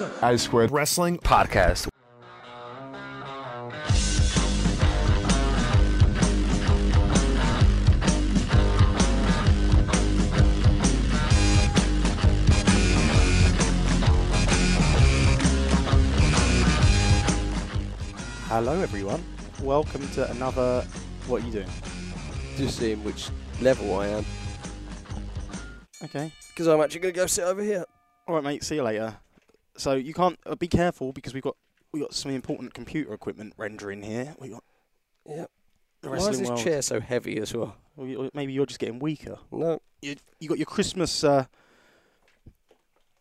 [0.00, 1.88] A Squared Wrestling Podcast.
[18.46, 19.24] Hello, everyone.
[19.62, 20.86] Welcome to another.
[21.26, 21.68] What are you doing?
[22.56, 23.30] Just seeing which
[23.60, 24.24] level I am.
[26.04, 26.32] Okay.
[26.48, 27.84] Because I'm actually going to go sit over here.
[28.26, 28.64] All right, mate.
[28.64, 29.16] See you later.
[29.78, 31.56] So you can't uh, be careful because we've got
[31.92, 34.34] we got some important computer equipment rendering here.
[34.38, 34.64] We got
[35.26, 35.50] Yep.
[36.02, 36.60] the Why is this world.
[36.60, 37.76] chair so heavy as well?
[37.96, 39.38] Or you- maybe you're just getting weaker.
[39.50, 39.80] No.
[40.02, 41.24] You you got your Christmas.
[41.24, 41.46] Uh,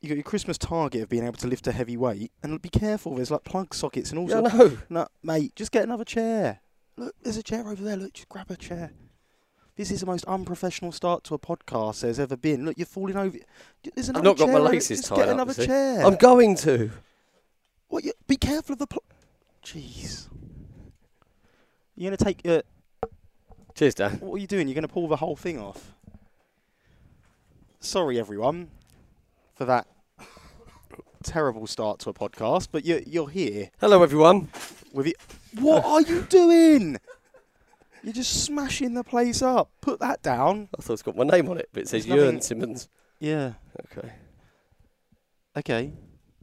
[0.02, 2.70] you got your Christmas target of being able to lift a heavy weight, and be
[2.70, 3.16] careful.
[3.16, 4.78] There's like plug sockets and all Yeah, no.
[4.90, 6.60] No, mate, just get another chair.
[6.98, 7.98] Look, there's a chair over there.
[7.98, 8.92] Look, just grab a chair.
[9.78, 12.66] This is the most unprofessional start to a podcast there's ever been.
[12.66, 13.38] Look, you're falling over.
[13.94, 16.04] There's another not got my chair laces just tied Get up, another chair.
[16.04, 16.90] I'm going to.
[17.88, 18.04] what?
[18.04, 18.88] You, be careful of the.
[18.88, 19.04] Pl-
[19.64, 20.30] Jeez.
[21.96, 22.42] You're gonna take.
[22.44, 22.64] Uh,
[23.76, 24.14] Cheers, Dan.
[24.14, 24.68] what are you doing?
[24.68, 25.94] You're gonna pull the whole thing off.
[27.80, 28.72] Sorry, everyone,
[29.54, 29.86] for that
[31.24, 32.70] terrible start to a podcast.
[32.72, 34.50] But you're you're here Hello, everyone.
[34.92, 35.18] with it.
[35.60, 36.98] What are you doing?
[38.04, 39.72] You're just smashing the place up.
[39.82, 40.70] Put that down.
[40.78, 42.90] I thought it's got my name on it, but it says There's nothing- Simmons.
[43.20, 43.54] Yeah.
[43.98, 44.14] Okay.
[45.58, 45.94] Okay.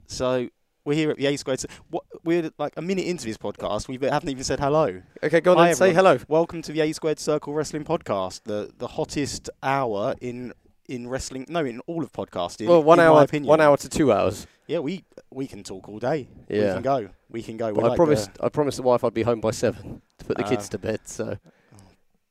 [0.06, 0.48] So
[0.84, 1.60] we're here at the A Squared.
[1.60, 3.88] So what, we're like a minute into this podcast.
[3.88, 5.00] We haven't even said hello.
[5.22, 5.74] Okay, go on Hi, then.
[5.76, 6.16] Say everyone.
[6.16, 6.24] hello.
[6.28, 10.52] Welcome to the A Squared Circle Wrestling Podcast, the the hottest hour in
[10.88, 11.46] in wrestling.
[11.48, 12.66] No, in all of podcasting.
[12.66, 13.48] Well, one in my hour, opinion.
[13.48, 14.46] one hour to two hours.
[14.66, 16.28] Yeah, we we can talk all day.
[16.48, 16.74] We Yeah.
[16.74, 17.08] can go.
[17.34, 17.72] We can go.
[17.72, 20.24] We're I like promised, the- I promised the wife I'd be home by seven to
[20.24, 20.70] put the kids Ah.
[20.70, 21.00] to bed.
[21.06, 21.36] So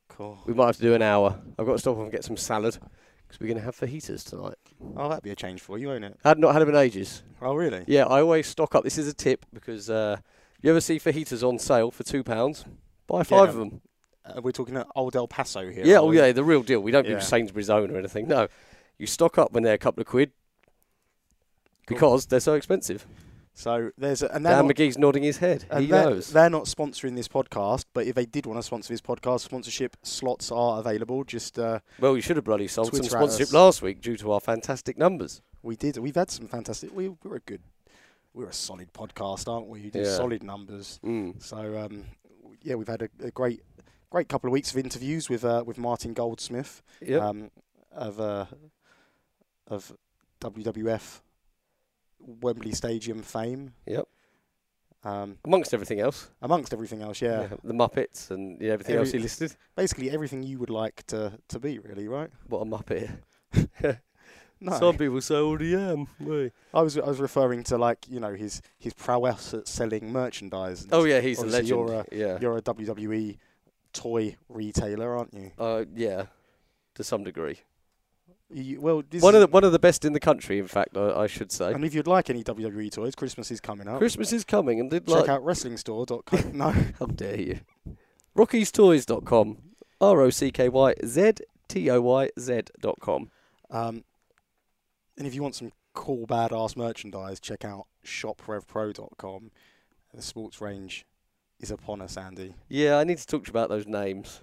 [0.08, 0.38] cool.
[0.46, 1.38] we might have to do an hour.
[1.58, 2.78] I've got to stop off and get some salad
[3.26, 4.54] because we're going to have fajitas tonight.
[4.96, 6.18] Oh, that'd be a change for you, won't it?
[6.24, 7.22] I had not had them in ages.
[7.42, 7.84] Oh, really?
[7.86, 8.82] Yeah, I always stock up.
[8.82, 10.16] This is a tip because uh,
[10.62, 12.64] you ever see fajitas on sale for two pounds?
[13.06, 13.82] Buy five of them.
[14.24, 15.84] Uh, we're talking at Old El Paso here.
[15.84, 16.16] Yeah, oh we?
[16.16, 16.80] yeah, the real deal.
[16.80, 17.16] We don't Yeah.
[17.16, 18.26] do Sainsbury's own or anything.
[18.26, 18.48] No,
[18.96, 20.30] you stock up when they're a couple of quid
[21.86, 21.94] Cool.
[21.96, 23.06] because they're so expensive.
[23.56, 25.64] So there's a, and Dan not, McGee's nodding his head.
[25.78, 26.32] he they're, knows.
[26.32, 29.96] they're not sponsoring this podcast, but if they did want to sponsor this podcast, sponsorship
[30.02, 31.22] slots are available.
[31.22, 34.32] Just uh, well, you should have bloody sold Twitter some sponsorship last week due to
[34.32, 35.40] our fantastic numbers.
[35.62, 35.96] we did.
[35.98, 36.92] We've had some fantastic.
[36.94, 37.60] We, we're a good.
[38.32, 39.82] We're a solid podcast, aren't we?
[39.82, 40.16] You do Yeah.
[40.16, 40.98] solid numbers.
[41.04, 41.40] Mm.
[41.40, 42.04] So um,
[42.62, 43.60] yeah, we've had a, a great,
[44.10, 47.22] great couple of weeks of interviews with uh, with Martin Goldsmith Yep.
[47.22, 47.50] um,
[47.92, 48.46] of uh,
[49.68, 49.92] of
[50.40, 51.20] WWF
[52.40, 53.74] Wembley Stadium fame.
[53.86, 54.06] yep.
[55.06, 56.30] Um, Amongst everything else.
[56.40, 57.48] amongst everything else, yeah.
[57.62, 59.54] The Muppets and yeah, everything Every- else he listed.
[59.76, 62.30] Basically everything you would like to, to be, really, right?
[62.48, 63.10] What a Muppet.
[64.60, 66.06] No, Some people say I already am.
[66.18, 66.52] Wait.
[66.72, 70.84] I was I was referring to like you know his his prowess at selling merchandise.
[70.84, 71.68] and Oh yeah, he's a legend.
[71.68, 72.38] You're a, yeah.
[72.40, 73.36] you're a WWE
[73.92, 75.50] toy retailer, aren't you?
[75.58, 76.26] Uh, yeah.
[76.94, 77.58] To some degree.
[78.56, 81.22] You well, One of the one of the best in the country, in fact, I,
[81.22, 81.72] I should say.
[81.72, 83.98] and if you'd like any WWE toys, Christmas is coming up.
[83.98, 86.52] Christmas is coming, and did Check like out WrestlingStore.com.
[86.56, 86.70] no,
[87.00, 87.60] how dare you?
[88.36, 89.58] RockyzToyz.com.
[90.00, 91.32] R O C K Y Z
[91.66, 93.30] T O Y Z dot com.
[93.70, 94.04] um,
[95.16, 99.50] and if you want some cool badass merchandise, check out ShopRevPro.com.
[100.12, 101.06] The sports range
[101.60, 102.54] is upon us, Andy.
[102.68, 104.40] Yeah, I need to talk to you about those names,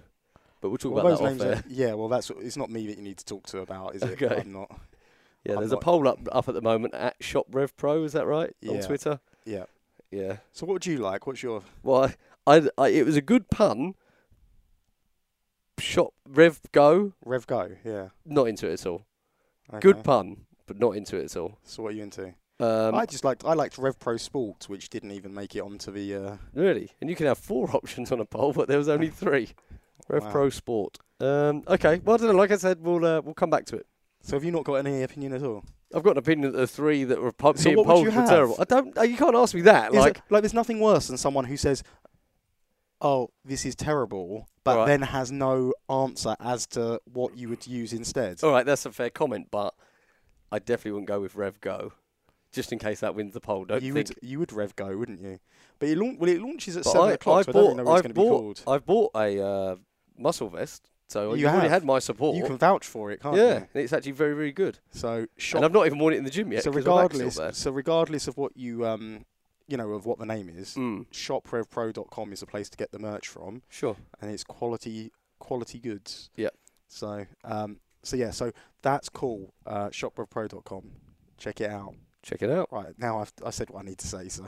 [0.62, 2.96] but we'll talk Well, about those names are, yeah, well, that's it's not me that
[2.96, 4.22] you need to talk to about, is it?
[4.22, 4.40] Okay.
[4.40, 4.70] I'm not.
[5.44, 8.04] Yeah, I'm there's not- a poll up up at the moment at Shop Rev Pro.
[8.04, 8.80] Is that right on Yeah.
[8.80, 9.20] Twitter?
[9.44, 9.64] Yeah.
[10.10, 10.36] Yeah.
[10.52, 11.26] So, what would you like?
[11.26, 12.04] What's your Well,
[12.46, 13.94] I, I, I it was a good pun.
[15.78, 17.12] Shop Rev Go.
[17.24, 17.70] Rev Go?
[17.84, 18.08] Yeah.
[18.24, 19.04] Not into it at all.
[19.70, 19.80] Okay.
[19.80, 21.58] Good pun, but not into it at all.
[21.64, 22.34] So, what are you into?
[22.60, 25.90] Um, I just liked I liked Rev Pro Sports, which didn't even make it onto
[25.90, 26.14] the.
[26.14, 26.90] Uh, Really?
[27.00, 29.50] And you can have four options on a poll, but there was only three.
[30.12, 30.30] Rev Wow.
[30.30, 30.98] Pro Sport.
[31.20, 32.00] Um, okay.
[32.04, 32.34] Well, I don't know.
[32.38, 33.86] Like I said, we'll uh, we'll come back to it.
[34.22, 35.64] so, have you not got any opinion at all?
[35.94, 38.28] I've got an opinion that the three that were po- So being polled were have?
[38.28, 38.56] terrible.
[38.58, 38.96] I don't.
[38.96, 39.90] uh, You can't ask me that.
[39.92, 41.82] Is like, it, like, there's nothing worse than someone who says,
[43.00, 44.86] "Oh, this is terrible," but Alright.
[44.88, 48.42] then has no answer as to what you would use instead.
[48.42, 49.74] all right, that's a fair comment, but
[50.50, 51.92] I definitely wouldn't go with Rev Go,
[52.52, 53.64] just in case that wins the poll.
[53.64, 54.08] Don't you think.
[54.08, 55.38] would you would Rev Go, wouldn't you?
[55.78, 57.64] But it launch, well, it launches at But seven I, o'clock, I so I don't
[57.64, 58.62] bought, know what it's I've going to be bought, called.
[58.66, 59.76] I've bought a uh,
[60.18, 62.36] muscle vest, so You you've already had my support.
[62.36, 63.54] You can vouch for it, can't yeah, you?
[63.74, 64.78] and it's actually very, very good.
[64.90, 66.62] So shop And I've not even worn it in the gym yet.
[66.64, 69.24] so 'cause my back's still regardless, so regardless of what you um,
[69.68, 72.98] you know, of what the name is, Mm, shoprevpro.com is a place to get the
[72.98, 73.96] merch from, sure.
[74.20, 76.30] and it's quality quality goods.
[76.36, 76.50] Yeah.
[76.88, 79.54] So um, so yeah, so that's cool.
[79.66, 80.90] Uh, shoprevpro.com,
[81.38, 81.94] check it out.
[82.22, 82.68] Check it out.
[82.72, 84.46] Right now, I've I said what I need to say, so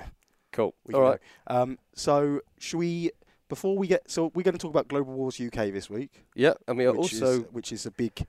[0.52, 0.74] Cool.
[0.86, 1.20] we All right.
[1.48, 3.10] Um, so should we?
[3.48, 6.54] Before we get, so we're going to talk about Global Wars UK this week, Yeah.
[6.66, 8.26] And we are which also is, which is a big,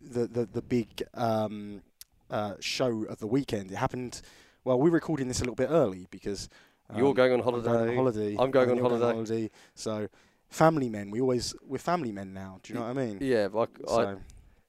[0.00, 1.82] the the the big um,
[2.30, 3.70] uh, show of the weekend.
[3.70, 4.22] It happened.
[4.64, 6.48] Well, we're recording this a little bit early because
[6.96, 7.90] you're um, going on I'm going holiday.
[7.90, 8.36] on holiday.
[8.38, 9.50] I'm going on you're holiday.
[9.74, 10.08] So,
[10.48, 11.10] family men.
[11.10, 12.58] We always we're family men now.
[12.62, 13.18] Do you know what I mean?
[13.20, 13.48] Yeah.
[13.48, 14.14] But I, I,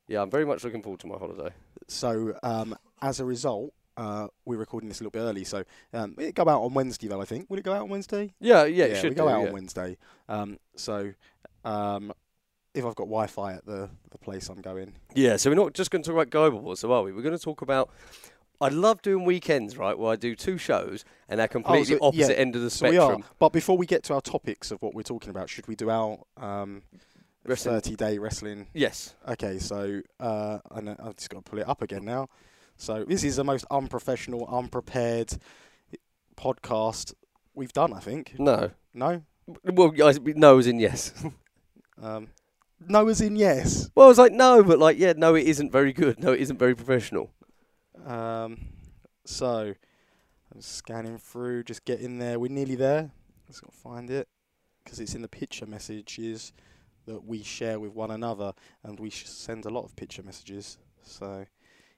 [0.08, 0.22] yeah.
[0.22, 1.50] I'm very much looking forward to my holiday.
[1.88, 5.44] so um, as a result, uh, we're recording this a little bit early.
[5.44, 5.64] So
[5.94, 7.22] um, it go out on Wednesday though.
[7.22, 7.50] I think.
[7.50, 8.34] Will it go out on Wednesday?
[8.40, 8.66] Yeah.
[8.66, 8.86] Yeah.
[8.86, 9.48] it should we go do, out yeah.
[9.48, 9.98] on Wednesday.
[10.30, 11.14] Um, so
[11.64, 12.14] um,
[12.74, 15.92] if I've got Wi-Fi at the the place I'm going, Yeah, so we're not just
[15.92, 17.12] going to talk about global wars, so are we?
[17.12, 17.90] We're going to talk about.
[18.62, 22.18] I love doing weekends, right, where I do two shows and they're completely Oh, so-
[22.18, 23.22] yeah, opposite end of the so spectrum.
[23.22, 23.30] are.
[23.38, 25.90] But before we get to our topics of what we're talking about, should we do
[25.90, 26.84] our um,
[27.46, 27.76] Wrestling.
[27.76, 29.14] 30 day wrestling Yes.
[29.28, 32.30] Okay, so uh, I know, I've just got to pull it up again now.
[32.78, 35.34] So this is the most unprofessional, unprepared
[36.38, 37.14] podcast
[37.54, 37.94] we've done.
[37.94, 38.36] I think.
[38.40, 38.72] No.
[38.94, 39.24] No,
[39.64, 41.14] Well, guys, no as in yes.
[42.02, 42.30] um,
[42.88, 43.90] no, as in yes.
[43.94, 46.20] well, I was like, no, but like, yeah, no, it isn't very good.
[46.24, 47.32] No, it isn't very professional.
[48.06, 48.58] Um,
[49.26, 49.74] so
[50.54, 52.40] I'm scanning through, just getting there.
[52.40, 53.12] We're nearly there.
[53.48, 54.28] Let's go find it
[54.84, 56.54] because it's in the picture messages
[57.06, 60.78] that we share with one another, and we send a lot of picture messages.
[61.04, 61.46] So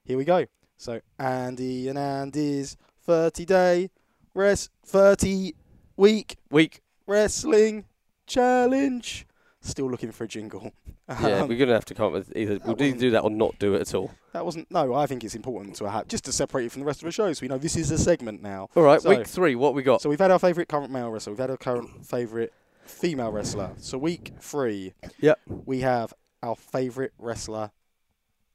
[0.04, 0.46] here we go.
[0.78, 3.90] So Andy and Andy's 30 day
[4.34, 5.54] rest 30
[5.96, 6.80] week Week.
[7.06, 7.84] wrestling
[8.26, 9.26] challenge.
[9.60, 10.70] Still looking for a jingle.
[11.08, 12.60] Yeah, Um, we're going to have to come up with either.
[12.64, 14.12] We'll either do that or not do it at all.
[14.32, 14.70] that wasn't.
[14.70, 17.06] No, I think it's important to have just to separate it from the rest of
[17.06, 18.68] the show, so we know this is a segment now.
[18.76, 20.00] All right, So- week three, what we got?
[20.00, 21.32] So we've had our favourite current male wrestler.
[21.32, 22.50] We've had our current favourite
[22.84, 23.72] female wrestler.
[23.78, 25.40] So week three, Yep.
[25.66, 27.72] we have our favourite wrestler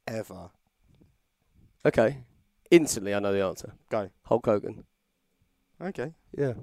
[0.07, 0.51] ever.
[1.85, 2.23] Okay.
[2.71, 3.73] Instantly, I know the answer.
[3.89, 4.09] Go.
[4.23, 4.85] Hulk Hogan.
[5.81, 6.13] Okay.
[6.37, 6.53] Yeah.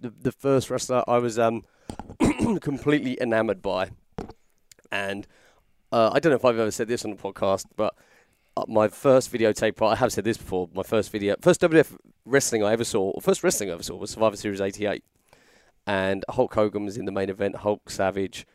[0.00, 1.64] The the first wrestler I was um
[2.60, 3.90] completely enamoured by,
[4.92, 5.26] and
[5.90, 7.94] uh, I don't know if I've ever said this on the podcast, but
[8.56, 10.68] uh, my first videotape I have said this before.
[10.72, 13.96] My first video, first WWF wrestling I ever saw, or first wrestling I ever saw
[13.96, 15.02] was Survivor Series '88,
[15.86, 17.56] and Hulk Hogan was in the main event.
[17.56, 18.46] Hulk Savage.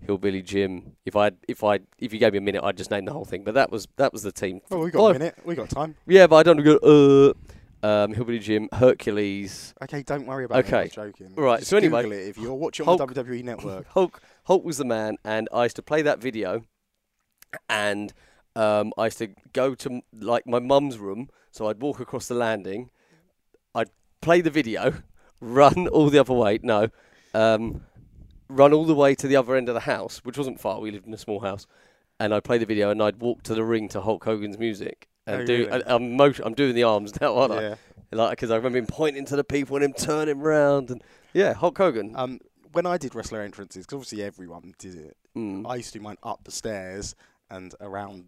[0.00, 0.96] Hillbilly Jim.
[1.04, 3.24] If I if I if you gave me a minute, I'd just name the whole
[3.24, 3.44] thing.
[3.44, 4.60] But that was that was the team.
[4.70, 5.34] Well, we got Five- a minute.
[5.44, 5.96] We got time.
[6.06, 6.76] Yeah, but I don't go.
[6.76, 10.86] Uh, um, Hillbilly Jim, Hercules, Okay, don't worry about Okay.
[10.86, 10.98] it.
[10.98, 11.32] I'm joking.
[11.36, 13.86] Right, Just so anyway, Google it if you're watching on the WWE network.
[13.90, 16.62] Hulk Hulk was the man, and I used to play that video,
[17.68, 18.12] and
[18.56, 22.34] um, I used to go to like my mum's room, so I'd walk across the
[22.34, 22.90] landing,
[23.74, 23.90] I'd
[24.20, 24.94] play the video,
[25.40, 26.88] run all the other way, no,
[27.34, 27.82] um,
[28.48, 30.80] run all the way to the other end of the house, which wasn't far.
[30.80, 31.66] We lived in a small house,
[32.20, 35.08] and I'd play the video, and I'd walk to the ring to Hulk Hogan's music.
[35.26, 35.84] And Oh, do really?
[35.86, 37.74] I'm motion, I'm doing the arms now, aren't yeah.
[38.12, 38.16] I?
[38.16, 41.02] Like because I remember him pointing to the people and him turning round and
[41.34, 42.14] yeah, Hulk Hogan.
[42.16, 42.40] Um,
[42.72, 45.70] when I did wrestler entrances, because obviously everyone did it, Mm.
[45.70, 47.14] I used to do mine up the stairs
[47.50, 48.24] and around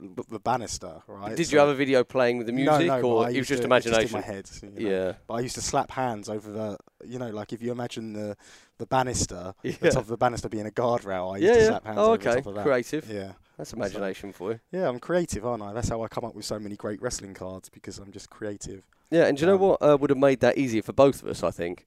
[0.00, 1.02] the, banister.
[1.06, 1.36] Right.
[1.36, 3.48] Did So- you have a video playing with the music, no, but or it was
[3.48, 4.02] just to- imagination?
[4.02, 4.50] Just in my head.
[4.78, 4.90] you know.
[4.90, 8.12] Yeah, But I used to slap hands over the, you know, like if you imagine
[8.12, 8.36] the
[8.78, 11.66] the banister, yeah, the top of the banister being a guardrail, I used yeah, to
[11.66, 12.64] slap hands Oh, over the okay, top of that.
[12.64, 13.08] creative.
[13.10, 14.60] Yeah, That's imagination for you.
[14.72, 15.72] yeah, I'm creative, aren't I?
[15.72, 18.82] That's how I come up with so many great wrestling cards because I'm just creative.
[19.10, 21.22] Yeah, and do you know Um, what uh, would have made that easier for both
[21.22, 21.42] of us?
[21.44, 21.86] I think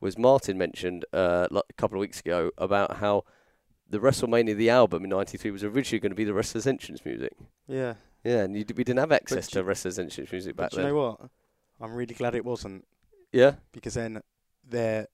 [0.00, 3.24] was Martin mentioned uh, a couple of weeks ago about how
[3.94, 7.32] the WrestleMania the album in '93 was originally going to be the Wrestlers Entrance music.
[7.68, 10.70] Yeah, Yeah, and you, d- we didn't have access do to Wrestlers Entrance music back
[10.70, 11.30] but you know what?
[11.80, 12.84] I'm really glad it wasn't
[13.32, 14.20] yeah, because then
[14.68, 15.06] there,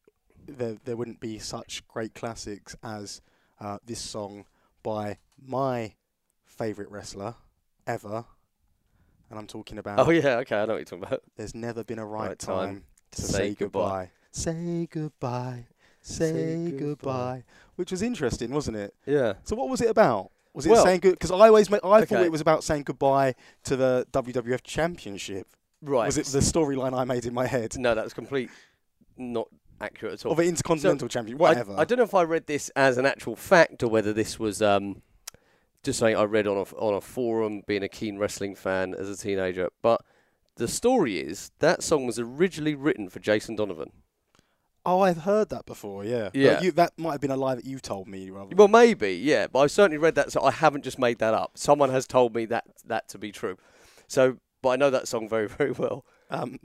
[0.46, 3.20] there, there wouldn't be such great classics as
[3.60, 4.46] uh, this song
[4.82, 5.94] by my
[6.44, 7.34] favourite wrestler
[7.86, 8.24] ever,
[9.30, 9.98] and I'm talking about.
[10.06, 11.22] oh yeah, okay, I know what you're talking about.
[11.36, 13.80] There's never been a right, Right time time, to, to say, say goodbye.
[13.80, 14.10] goodbye.
[14.32, 15.66] Say goodbye.
[16.02, 17.44] Say, Say goodbye.
[17.76, 18.94] Which was interesting, wasn't it?
[19.06, 20.30] Yeah, So what was it about?
[20.54, 21.12] Was it Well- saying good?
[21.12, 25.46] Because I always, ma- I thought it was about saying goodbye to the WWF Championship.
[25.82, 26.06] right.
[26.06, 28.50] Was it the storyline I made in my head No, that's complete
[29.16, 29.48] not
[29.80, 30.32] accurate at all.
[30.32, 31.36] of the Intercontinental Champion?
[31.38, 31.74] I- Whatever.
[31.78, 34.60] I, don't know if I read this as an actual fact or whether this was
[34.60, 35.02] um,
[35.82, 39.08] just something I read on a, on a forum, being a keen wrestling fan as
[39.08, 39.68] a teenager.
[39.82, 40.02] But
[40.56, 43.92] the story is that song was originally written for Jason Donovan.
[44.90, 46.04] Oh, I've heard that before.
[46.04, 46.24] Yeah.
[46.32, 46.60] But Yeah.
[46.62, 48.30] you, that might have been a lie that you told me.
[48.30, 48.54] Rather.
[48.54, 51.52] Well, maybe, yeah, but I certainly read that, so I haven't just made that up.
[51.56, 53.56] Someone has told me that that to be true.
[54.08, 56.04] So, but I know that song very, very well.
[56.30, 56.58] um,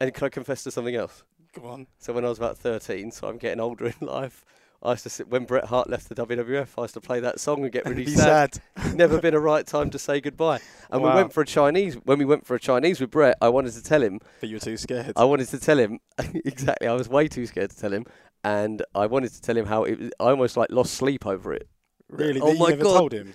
[0.00, 1.22] And can I confess to something else?
[1.54, 1.86] go on.
[1.98, 4.44] So when I was about 13, so I'm getting older in life,
[4.82, 6.68] I used to sit when Bret Hart left the WWF.
[6.78, 8.60] I used to play that song and get really sad.
[8.76, 8.94] sad.
[8.94, 10.60] Never been a right time to say goodbye.
[10.90, 11.94] And we went for a Chinese.
[11.96, 14.20] When we went for a Chinese with Bret, I wanted to tell him.
[14.40, 15.12] But you were too scared.
[15.16, 15.98] I wanted to tell him
[16.44, 16.86] exactly.
[16.88, 18.04] I was way too scared to tell him,
[18.44, 19.98] and I wanted to tell him how it.
[19.98, 21.68] was- I almost like lost sleep over it.
[22.08, 22.40] really?
[22.40, 22.98] Oh you my never God.
[22.98, 23.34] told him.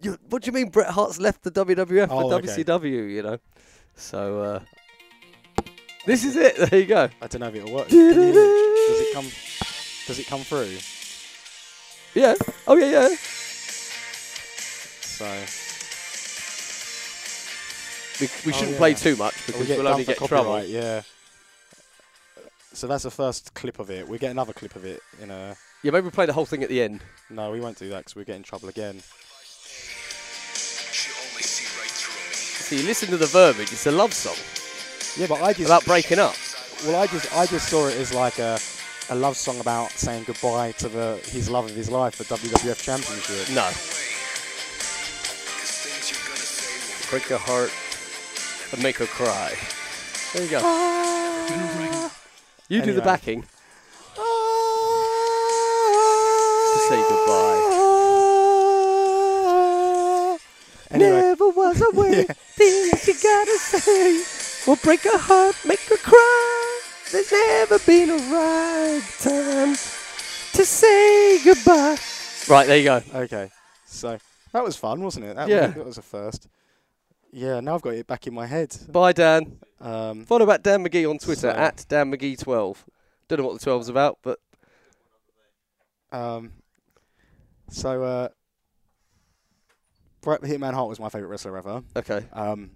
[0.00, 2.46] You, what do you mean Bret Hart's left the WWF Oh, for okay.
[2.46, 3.10] WCW?
[3.10, 3.38] You know,
[3.96, 4.60] so uh,
[6.06, 6.56] this is it.
[6.56, 7.08] There you go.
[7.20, 7.88] I don't know if it'll work.
[7.88, 8.34] Can you hear it?
[8.34, 9.26] Does it come?
[10.08, 10.78] Does it come through?
[12.20, 12.34] Yeah.
[12.66, 13.08] Oh yeah, yeah.
[15.04, 15.24] So
[18.20, 18.78] We, we Oh, shouldn't yeah.
[18.78, 20.36] play too much we because we'll only get trouble.
[20.44, 20.68] copyright.
[20.68, 21.02] Yeah.
[22.72, 24.08] So that's the first clip of it.
[24.08, 25.54] We get another clip of it in a.
[25.82, 27.00] Yeah, maybe we'll play the whole thing at the end.
[27.30, 29.00] No, we won't do that because we get in trouble again.
[30.54, 33.72] See So you listen to the verbiage.
[33.72, 34.36] It's a love song
[35.20, 36.34] Yeah, but I just about breaking up.
[36.86, 38.58] well, I just I just saw it as like a
[39.10, 42.82] a love song about saying goodbye to the his love of his life, the WWF
[42.82, 43.48] Championship.
[43.54, 43.72] No, me.
[45.58, 47.72] Cause things you're gonna say will break her heart
[48.72, 49.54] and make her cry.
[50.34, 50.60] There you go.
[52.68, 53.48] You do the backing to
[56.88, 57.64] say goodbye.
[60.90, 62.24] Anyway, Never was a way.
[62.56, 64.22] Things you gotta say
[64.66, 66.67] will break her heart, make her cry.
[67.10, 71.96] There's never been a right time to say goodbye.
[72.48, 73.02] Right, there you go.
[73.14, 73.50] okay,
[73.86, 74.18] so
[74.52, 75.36] that was fun, wasn't it?
[75.36, 75.66] That Yeah.
[75.66, 76.48] was, that was a first.
[77.32, 78.76] Yeah, now I've got it back in my head.
[78.90, 79.58] Bye, Dan.
[79.80, 82.76] Um, Follow back Dan McGee on Twitter So- at Dan McGee12.
[83.28, 84.38] Don't know what the 12's about, but
[86.10, 86.52] um,
[87.70, 88.28] so uh,
[90.22, 91.82] Bret Hitman Hart was my favorite wrestler ever.
[91.96, 92.24] okay.
[92.32, 92.70] Um,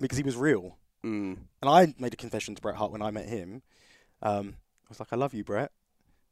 [0.00, 0.76] because he was real.
[1.04, 1.36] Mm.
[1.62, 3.62] And I made a confession to Bret Hart when I met him.
[4.22, 5.70] Um, I was like, I love you, Bret.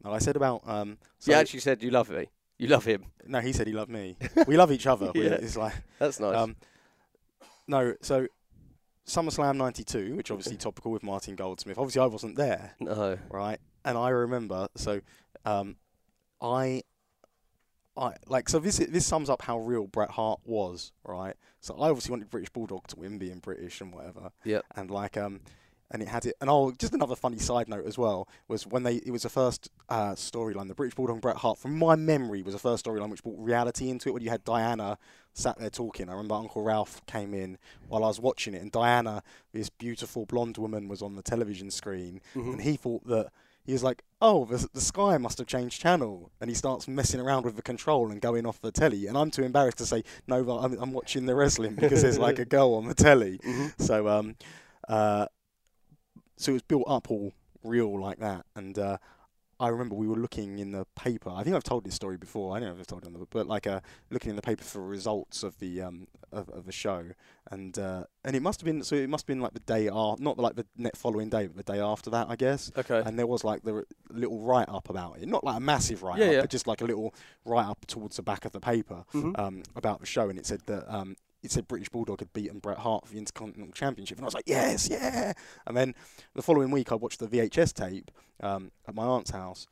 [0.04, 0.62] No, I said about.
[0.66, 2.26] Um, so you actually said you love me.
[2.58, 3.04] You love him.
[3.26, 4.16] no, he said he loved me.
[4.46, 5.10] we love each other.
[5.14, 5.32] Yeah.
[5.34, 5.74] It's like.
[5.98, 6.36] That's nice.
[6.36, 6.56] Um,
[7.68, 8.26] no, so
[9.06, 11.78] SummerSlam 92, which obviously topical with Martin Goldsmith.
[11.78, 13.18] Obviously, I wasn't there, no.
[13.30, 13.58] right?
[13.84, 15.00] And I remember, so
[15.44, 15.76] um,
[16.40, 16.82] I.
[17.96, 21.34] I, like so this this sums up how real Bret Hart was, right?
[21.60, 24.30] So I obviously wanted British Bulldog to win, being British and whatever.
[24.44, 24.64] Yep.
[24.76, 25.40] And like um,
[25.90, 26.34] and it had it.
[26.40, 29.28] And oh, just another funny side note as well was when they it was the
[29.28, 30.68] first uh, storyline.
[30.68, 33.38] The British Bulldog and Bret Hart, from my memory, was the first storyline which brought
[33.38, 34.12] reality into it.
[34.12, 34.98] When you had Diana
[35.32, 37.56] sat there talking, I remember Uncle Ralph came in
[37.88, 39.22] while I was watching it, and Diana,
[39.52, 42.52] this beautiful blonde woman, was on the television screen, Mhm.
[42.54, 43.30] and he thought that.
[43.66, 47.20] He was like, "Oh, the, the sky must have changed channel," and he starts messing
[47.20, 49.06] around with the control and going off the telly.
[49.08, 52.38] And I'm too embarrassed to say, "No, I'm, I'm watching the wrestling because there's like
[52.38, 53.72] a girl on the telly." Mhm.
[53.80, 54.36] So um,
[54.88, 55.26] uh,
[56.36, 57.32] so it was built up all
[57.64, 58.98] real like that, and uh,
[59.58, 61.30] I remember we were looking in the paper.
[61.30, 62.54] I think I've told this story before.
[62.54, 64.36] I don't know if I've told it on the book but like uh, looking in
[64.36, 67.04] the paper for results of the um of, of the show,
[67.50, 69.88] and uh, and it must have been so it must have been like the day
[69.88, 72.70] after, not like the net following day, but the day after that, I guess.
[72.76, 73.02] Okay.
[73.06, 76.02] And there was like the r- little write up about it, not like a massive
[76.02, 76.40] write up, Yeah, yeah.
[76.42, 79.38] but just like a little write up towards the back of the paper Mhm.
[79.38, 82.58] um, about the show, and it said that um, it said British Bulldog had beaten
[82.58, 85.32] Bret Hart for the Intercontinental Championship, and I was like, yes, yeah.
[85.66, 85.94] And then
[86.34, 88.10] the following week, I watched the VHS tape
[88.42, 89.66] um, at my aunt's house,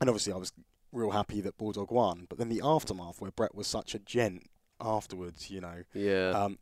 [0.00, 0.52] and obviously I was
[0.92, 2.26] real happy that Bulldog won.
[2.28, 4.44] But then the aftermath, where Bret was such a gent
[4.80, 6.30] afterwards, you know, yeah.
[6.30, 6.58] um,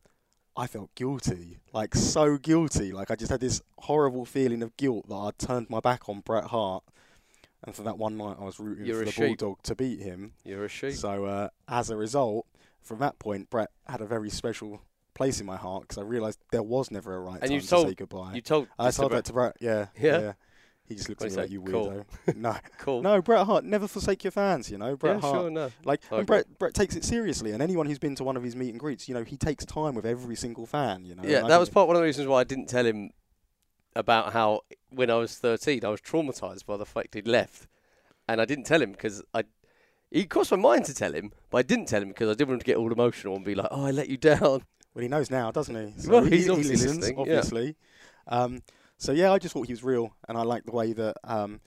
[0.56, 2.92] I felt guilty, like so guilty.
[2.92, 6.20] Like I just had this horrible feeling of guilt that I'd turned my back on
[6.20, 6.84] Bret Hart,
[7.64, 9.38] and for that one night I was rooting You're for the sheep.
[9.38, 10.32] Bulldog to beat him.
[10.44, 10.94] You're a sheep.
[10.94, 12.46] So uh, as a result,
[12.82, 14.82] from that point, Bret had a very special
[15.14, 17.60] place in my heart because I realised there was never a right And time you
[17.60, 18.32] to say goodbye.
[18.34, 18.68] You told.
[18.78, 19.56] I this to told that to Bret.
[19.60, 20.32] Yeah, Yeah?
[20.84, 22.04] He just looked at me like you Cool.
[22.26, 22.36] weirdo.
[22.36, 23.02] no, Cool.
[23.02, 24.70] no, Bret Hart never forsake your fans.
[24.70, 25.34] You know, Bret yeah, Hart.
[25.42, 25.70] sure, no.
[25.84, 26.18] Like, agree.
[26.18, 28.70] and Bret, Bret takes it seriously, and anyone who's been to one of his meet
[28.70, 31.04] and greets, you know, he takes time with every single fan.
[31.06, 32.84] You know, Yeah, and that was part one of the reasons why I didn't tell
[32.84, 33.10] him
[33.94, 37.68] about how when I was 13 I was traumatized by the fact he'd left,
[38.28, 39.44] and I didn't tell him because I.
[40.12, 42.48] He crossed my mind to tell him, but I didn't tell him because I didn't
[42.48, 44.62] want him to get all emotional and be like, "Oh, I let you down."
[44.94, 46.00] Well, he knows now, doesn't he?
[46.02, 47.22] So Well, he, he's he obviously listens, listening, yeah.
[47.22, 47.76] obviously.
[48.28, 48.62] Um,
[48.98, 51.60] so yeah, I just thought he was real, and I liked the way that, um,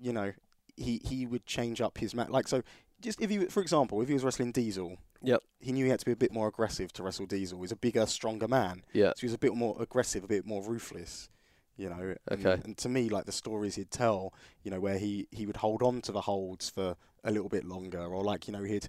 [0.00, 0.32] you know,
[0.76, 2.28] he he would change up his match.
[2.28, 2.62] Like so,
[3.00, 5.42] just if he, for example, if he was wrestling Diesel, Yep.
[5.58, 7.60] he knew he had to be a bit more aggressive to wrestle Diesel.
[7.62, 9.08] He's a bigger, stronger man, Yeah.
[9.16, 11.28] so he was a bit more aggressive, a bit more ruthless.
[11.76, 12.60] You know, and, Okay.
[12.62, 15.82] and to me, like the stories he'd tell, you know, where he he would hold
[15.82, 18.88] on to the holds for a little bit longer, or like you know he'd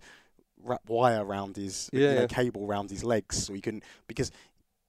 [0.63, 2.27] wrap wire around his Yeah, you know, yeah.
[2.27, 4.31] cable around his legs so he couldn't because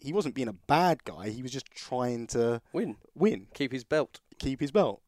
[0.01, 1.31] he wasn't being a bad guy.
[1.31, 2.97] He was just trying to Win.
[3.15, 4.21] win, Keep his belt.
[4.39, 5.01] keep his belt.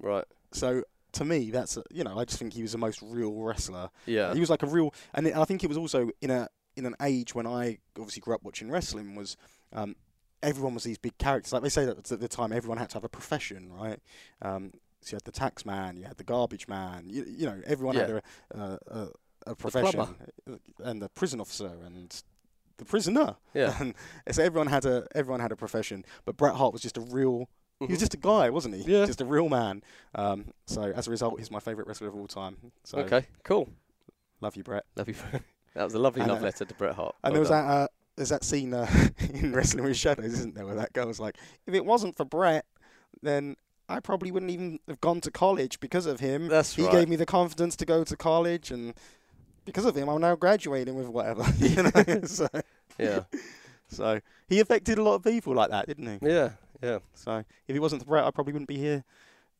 [0.00, 0.24] Right.
[0.52, 3.32] So to me, that's a, you know, I just think he was the most real
[3.34, 3.90] wrestler.
[4.06, 4.34] Yeah.
[4.34, 6.96] He was like a real, and I think it was also in a in an
[7.02, 9.36] age when I obviously grew up watching wrestling was.
[9.72, 9.94] Um,
[10.42, 11.54] Everyone was these big characters.
[11.54, 13.98] Like they say that at the time, everyone had to have a profession, right?
[14.42, 14.72] Um,
[15.04, 17.04] so you had the tax man, you had the garbage man.
[17.08, 19.08] You, you know, everyone had a, a, a,
[19.48, 22.22] a profession, uh, and the prison officer and
[22.78, 23.36] the prisoner.
[23.52, 23.74] Yeah.
[23.80, 23.94] and
[24.30, 26.04] so everyone had a everyone had a profession.
[26.24, 27.48] But Bret Hart was just a real.
[27.80, 28.00] He was Mhm.
[28.00, 28.82] just a guy, wasn't he?
[28.82, 29.04] Yeah.
[29.04, 29.82] Just a real man.
[30.14, 32.56] Um, so as a result, he's my favourite wrestler of all time.
[32.84, 33.26] So okay.
[33.42, 33.68] Cool.
[34.40, 34.84] love you, Bret.
[34.96, 35.14] Love you.
[35.74, 37.14] that was a lovely And, love uh, letter to Bret Hart.
[37.24, 37.66] And Well there was done.
[37.66, 38.86] that uh, there's that scene uh,
[39.34, 42.24] in Wrestling with Shadows, isn't there, where that girl was like, "If it wasn't for
[42.24, 42.64] Bret,
[43.22, 43.56] then
[43.88, 46.48] I probably wouldn't even have gone to college because of him.
[46.48, 46.92] That's he right.
[46.92, 48.94] gave me the confidence to go to college, and
[49.64, 52.48] because of him, I'm now graduating with whatever." you know, so,
[52.98, 53.24] Yeah.
[53.88, 56.28] so he affected a lot of people like that, didn't he?
[56.28, 56.50] Yeah.
[56.82, 56.98] Yeah.
[57.14, 59.04] So if he wasn't for Bret, I probably wouldn't be here,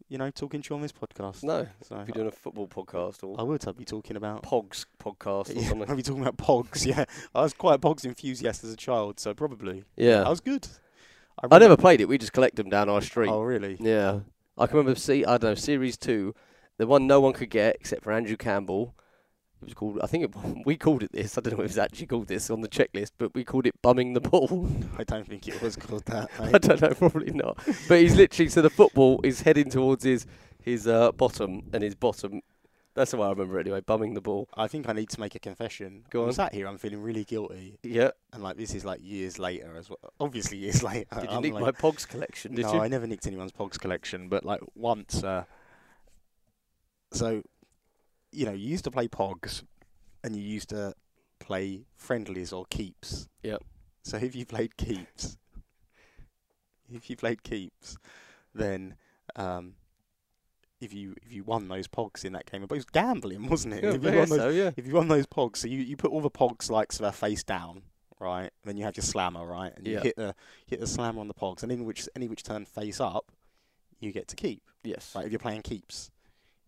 [0.08, 1.42] you know, talking to you on this podcast.
[1.42, 1.66] No.
[1.82, 3.66] So If you're doing a football podcast or I would.
[3.66, 4.42] I'd be talking about.
[4.42, 5.90] Pogs podcast or Yeah, something.
[5.90, 6.84] I'd be talking about Pogs.
[6.84, 7.04] Yeah,
[7.34, 9.84] I was quite a Pogs enthusiast as a child, so probably.
[9.96, 10.22] Yeah.
[10.22, 10.66] I was good.
[11.38, 12.08] I remember- never played it.
[12.08, 13.28] We just collect them down our street.
[13.30, 13.76] Oh, really?
[13.80, 14.20] Yeah.
[14.56, 16.34] I can remember see I don't know series two,
[16.78, 18.94] the one no one could get except for Andrew Campbell.
[19.60, 21.36] It was called I think it, we called it this.
[21.36, 23.66] I don't know if it was actually called this on the checklist, but we called
[23.66, 24.68] it bumming the ball.
[24.98, 26.30] I don't think it was called that.
[26.38, 27.58] I don't know, probably not.
[27.88, 30.26] But he's literally so the football is heading towards his
[30.62, 32.40] his uh, bottom and his bottom.
[32.94, 33.80] That's the way I remember it anyway.
[33.80, 34.48] Bumming the ball.
[34.56, 36.04] I think I need to make a confession.
[36.10, 36.32] Go I'm on.
[36.34, 38.10] sat here, I'm feeling really guilty, Yeah.
[38.32, 39.98] and like this is like years later as well.
[40.20, 41.06] Obviously, years later.
[41.20, 42.54] Did you I'm nick like, my Pogs collection?
[42.54, 42.80] Did no, you?
[42.80, 45.24] I never nicked anyone's Pogs collection, but like once.
[45.24, 45.44] Uh,
[47.12, 47.42] so,
[48.30, 49.64] you know, you used to play Pogs,
[50.22, 50.94] and you used to
[51.40, 53.28] play friendlies or keeps.
[53.42, 53.62] Yep.
[54.02, 55.36] So if you played keeps,
[56.92, 57.96] if you played keeps,
[58.54, 58.94] then
[59.36, 59.74] um,
[60.84, 63.74] if you if you won those Pogs in that game, but it was gambling, wasn't
[63.74, 63.84] it?
[63.84, 64.70] Yeah, if, you won those, so, yeah.
[64.76, 67.16] if you won those Pogs, so you, you put all the Pogs like sort of
[67.16, 67.82] face down,
[68.20, 68.42] right?
[68.42, 69.72] And then you have your slammer, right?
[69.76, 70.00] And you Yeah.
[70.00, 70.34] hit the
[70.66, 73.32] hit the slammer on the Pogs, and in which any which turn face up,
[74.00, 74.62] you get to keep.
[74.82, 75.12] Yes.
[75.14, 76.10] Right, if you're playing keeps.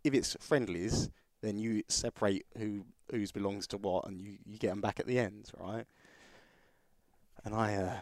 [0.03, 1.11] If it's friendlies,
[1.43, 5.07] then you separate who whose belongs to what, and you, you get them back at
[5.07, 5.85] the end, right?
[7.45, 7.97] And I uh,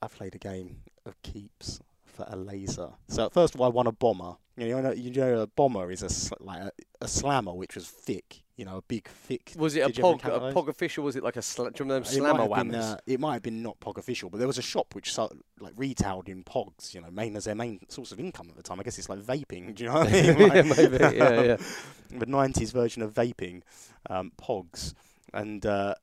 [0.00, 1.80] I played a game of keeps
[2.12, 2.90] for a laser.
[3.08, 4.36] So first of all, I won a bomber.
[4.56, 6.70] You know, you know, a bomber is a sl- like a,
[7.00, 8.42] a slammer, which was thick.
[8.56, 9.54] You know, a big thick.
[9.56, 10.24] Was it a Did pog?
[10.26, 11.04] A pog official?
[11.04, 12.92] Was it like a sl- do you remember them slammer whammers?
[12.92, 15.38] uh, it might have been not Pog official, but there was a shop which sold,
[15.58, 16.92] like retailed in Pogs.
[16.92, 18.78] You know, main as their main source of income at the time.
[18.78, 19.74] I guess it's like vaping.
[19.74, 20.24] Do you know what I mean?
[20.38, 20.96] yeah, maybe.
[21.16, 21.56] Yeah, yeah.
[22.18, 23.62] the '90s version of vaping,
[24.10, 24.92] um, Pogs,
[25.32, 25.94] and uh,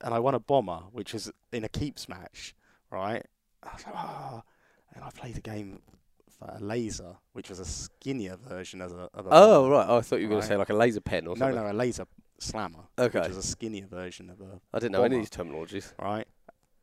[0.00, 2.54] and I won a bomber, which was in a keeps match,
[2.90, 3.24] right?
[3.62, 4.42] I was like, ah,
[4.94, 5.80] and I played a game
[6.38, 9.08] for a laser, which was a skinnier version of a.
[9.14, 9.76] Of a Oh bomber.
[9.76, 11.46] right, oh, I thought you were going to say like a laser pen or No,
[11.46, 11.62] something.
[11.64, 12.06] no, a laser
[12.38, 13.20] slammer, Okay.
[13.20, 14.60] which was a skinnier version of a.
[14.72, 15.92] I didn't know any of these terminologies.
[16.00, 16.26] Right,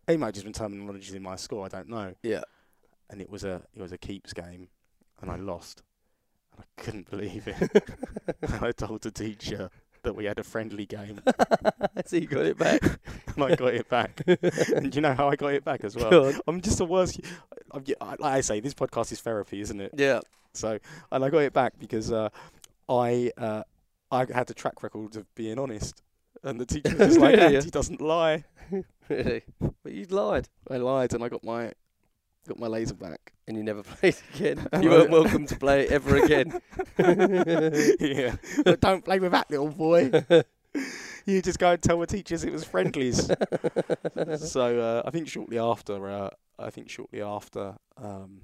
[0.07, 1.63] it might have just been terminologies in my school.
[1.63, 2.13] I don't know.
[2.23, 2.41] Yeah.
[3.09, 4.69] And it was a it was a keeps game,
[5.21, 5.83] and I lost.
[6.55, 7.83] And I couldn't believe it.
[8.61, 9.69] I told the teacher
[10.03, 11.21] that we had a friendly game.
[12.05, 12.81] so you got it back.
[13.35, 14.21] and I got it back.
[14.75, 16.33] and you know how I got it back as well?
[16.47, 17.19] I'm just the worst.
[17.71, 19.91] I'm, like I say, this podcast is therapy, isn't it?
[19.95, 20.19] Yeah.
[20.53, 20.79] So,
[21.11, 22.29] and I got it back because uh,
[22.89, 23.63] I uh,
[24.11, 26.01] I had the track record of being honest,
[26.43, 27.55] and the teacher was like, Really?
[27.55, 28.43] "Andy doesn't lie."
[29.07, 29.43] Really.
[29.59, 31.71] But you lied, I lied, and I got my
[32.47, 33.33] got my laser back.
[33.47, 34.67] and you never played again.
[34.81, 36.61] You weren't welcome to play it ever again.
[37.99, 40.11] yeah, but don't play with that little boy.
[41.25, 43.29] you just go and tell the teachers it was friendlies.
[44.37, 48.41] so uh, I think shortly after, uh, I think shortly after, um,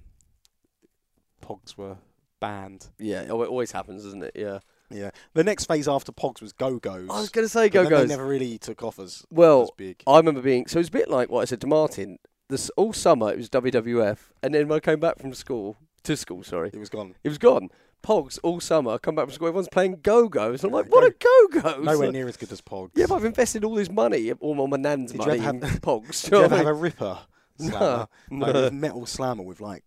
[1.41, 1.97] Pogs were
[2.39, 2.89] banned.
[2.99, 4.31] yeah, oh, it always happens, doesn't it?
[4.35, 4.59] Yeah.
[4.89, 7.09] Yeah, the next phase after Pogs was Go Go's.
[7.11, 8.07] I was going to say Go Go's.
[8.07, 10.01] They never really took off as, Well, as big.
[10.07, 12.19] I remember being so it was a bit like what I said to Martin.
[12.49, 16.15] This all summer it was WWF, and then when I came back from school to
[16.15, 17.15] school, sorry, It was gone.
[17.23, 17.69] it was gone.
[18.03, 18.91] Pogs all summer.
[18.91, 20.63] I come back from school, everyone's playing Go Go's.
[20.63, 21.83] I'm like, what are Go Go's?
[21.83, 22.91] Nowhere near as good as Pogs.
[22.95, 26.23] Yeah, but I've invested all this money, all my nan's Did money in Pogs.
[26.23, 27.19] Did you ever have a Ripper
[27.59, 28.07] slammer?
[28.29, 28.69] No, Like, no.
[28.71, 29.83] metal slammer with like.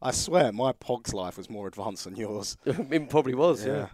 [0.00, 2.56] I swear, my Pogs life was more advanced than yours.
[2.64, 3.66] it probably was.
[3.66, 3.88] Yeah.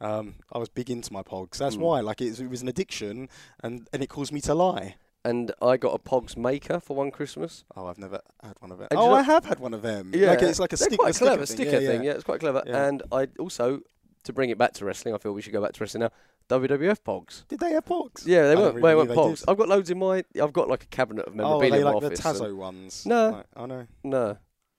[0.00, 1.56] Um, I was big into my Pogs.
[1.58, 1.80] That's Mm.
[1.80, 2.00] why.
[2.00, 3.28] Like, it was, it was an addiction,
[3.62, 4.96] and, and it caused me to lie.
[5.24, 7.64] And I got a Pogs maker for one Christmas.
[7.76, 8.88] Oh, I've never had one of them.
[8.90, 10.12] And Oh, you know- I have had one of them.
[10.14, 11.56] Yeah, like it's like a stick, quite a sticker clever thing.
[11.56, 12.02] sticker yeah, thing.
[12.04, 12.10] Yeah.
[12.10, 12.62] Yeah, it's quite clever.
[12.66, 12.86] Yeah.
[12.86, 13.80] And I also,
[14.24, 16.10] to bring it back to wrestling, I feel we should go back to wrestling now.
[16.48, 17.46] WWF Pogs.
[17.48, 18.26] Did they have Pogs?
[18.26, 18.74] Yeah, they weren't.
[18.76, 19.40] really they weren't Pogs.
[19.40, 19.50] did.
[19.50, 20.24] I've got loads in my.
[20.42, 22.20] I've got like a cabinet of Oh, memorabilia they in my like the office.
[22.40, 23.06] Tazo ones?
[23.06, 23.30] No.
[23.30, 23.86] Like, oh no.
[24.02, 24.38] No,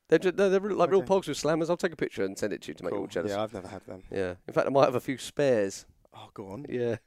[0.10, 1.70] They're, ju- they're, they're like real pogs with slammers.
[1.70, 3.32] I'll take a picture and send it to you to make you all jealous.
[3.32, 4.04] Yeah, I've never had them.
[4.12, 4.34] Yeah.
[4.48, 5.86] In fact, I might have a few spares.
[6.14, 6.66] Oh, go on.
[6.68, 6.98] Yeah.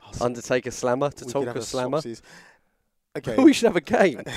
[0.00, 1.98] Oh, Undertaker slammer to we could have Tolka a slammer.
[1.98, 2.20] Soxies.
[3.16, 3.36] Okay.
[3.42, 4.22] we should have a game.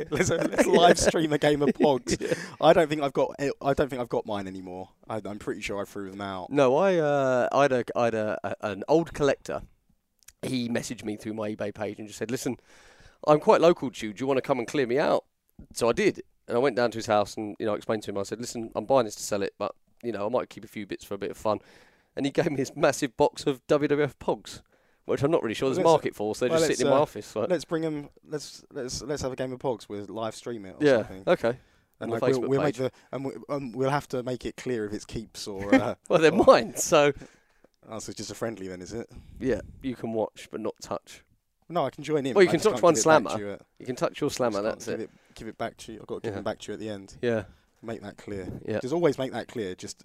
[0.00, 2.38] Yeah, let's, let's live stream a game of Pogs.
[2.60, 3.34] I don't think I've got.
[3.38, 4.88] I don't think I've got mine anymore.
[5.08, 6.50] I, I'm pretty sure I threw them out.
[6.50, 9.62] No, I uh, I had a I had a, a, an old collector.
[10.42, 12.56] He messaged me through my eBay page and just said, "Listen,
[13.26, 14.12] I'm quite local to you.
[14.14, 15.24] Do you want to come and clear me out?"
[15.74, 18.10] So I did, and I went down to his house and you know explained to
[18.10, 18.18] him.
[18.18, 20.64] I said, "Listen, I'm buying this to sell it, but you know I might keep
[20.64, 21.58] a few bits for a bit of fun."
[22.16, 24.62] And he gave me this massive box of WWF Pogs,
[25.10, 26.34] which I'm not really sure there's a market for.
[26.34, 27.34] So they're well, just sitting in my uh, office.
[27.36, 28.08] Like, Let's bring them.
[28.26, 30.96] Let's let's let's have a game of Pogs with live stream it or yeah.
[30.98, 31.24] something.
[31.26, 31.56] Okay.
[32.00, 34.86] And like we'll, we'll make the and we, um, we'll have to make it clear
[34.86, 35.74] if it's keeps or.
[35.74, 36.76] Uh, Well, they're or- mine.
[36.76, 37.12] So
[37.88, 39.10] Oh, so it's just a friendly then, is it?
[39.40, 41.24] yeah, you can watch but not touch.
[41.68, 42.34] No, I can join in.
[42.34, 43.38] Well, you I can touch one it slammer.
[43.38, 44.60] you at- You can touch your slammer.
[44.62, 45.10] That's give it.
[45.34, 46.00] Give it back to you.
[46.00, 46.34] I've got to give Yeah.
[46.36, 47.16] them back to you at the end.
[47.22, 47.44] Yeah.
[47.82, 48.48] Make that clear.
[48.66, 48.80] Yeah.
[48.80, 49.74] Just always make that clear.
[49.74, 50.04] Just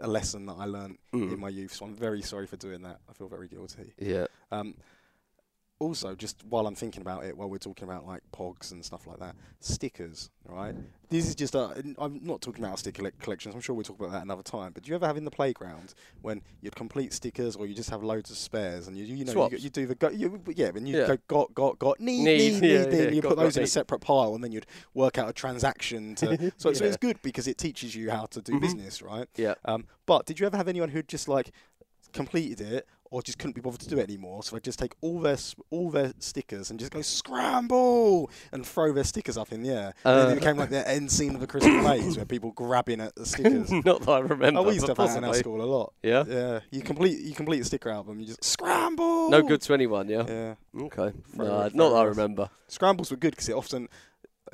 [0.00, 1.32] a lesson that I learned Mm.
[1.32, 1.72] in my youth.
[1.72, 3.00] So I'm very sorry for doing that.
[3.08, 3.92] I feel very guilty.
[3.98, 4.26] Yeah.
[4.52, 4.74] Um,
[5.78, 9.06] also, just while I'm thinking about it, while we're talking about like pogs and stuff
[9.06, 10.74] like that, stickers, right?
[11.10, 11.82] This is just a.
[11.98, 13.54] I'm not talking about sticker collections.
[13.54, 14.72] I'm sure we'll talk about that another time.
[14.72, 17.90] But do you ever have in the playground when you'd complete stickers, or you just
[17.90, 20.70] have loads of spares, and you you know you, you do the go, you, yeah,
[20.74, 21.06] and you Yeah.
[21.06, 23.36] go got got got need Need, need need, yeah, need, yeah, and you got, put
[23.36, 26.52] got, those in a separate pile, and then you'd work out a transaction to.
[26.56, 28.60] so, so it's good because it teaches you how to do Mhm.
[28.60, 29.28] business, right?
[29.36, 29.54] Yeah.
[29.64, 31.52] Um, but did you ever have anyone who just like
[32.12, 34.42] completed it or just couldn't be bothered to do it anymore?
[34.42, 35.36] So they just take all their
[35.70, 39.94] all their stickers and just go scramble and throw their stickers up in the air.
[40.04, 42.52] and then Uh, it became like the end scene of the Crystal Maze where people
[42.52, 43.70] grabbing at the stickers.
[43.84, 44.60] Not that I remember.
[44.60, 45.92] oh, we used to have that in our school a lot.
[46.02, 46.24] Yeah.
[46.26, 49.30] Yeah, you complete you complete a sticker album, you just scramble.
[49.30, 50.08] No good to anyone.
[50.08, 50.24] Yeah.
[50.26, 51.12] Yeah, Okay.
[51.34, 52.50] Nah, not that I remember.
[52.68, 53.88] scrambles were good because it often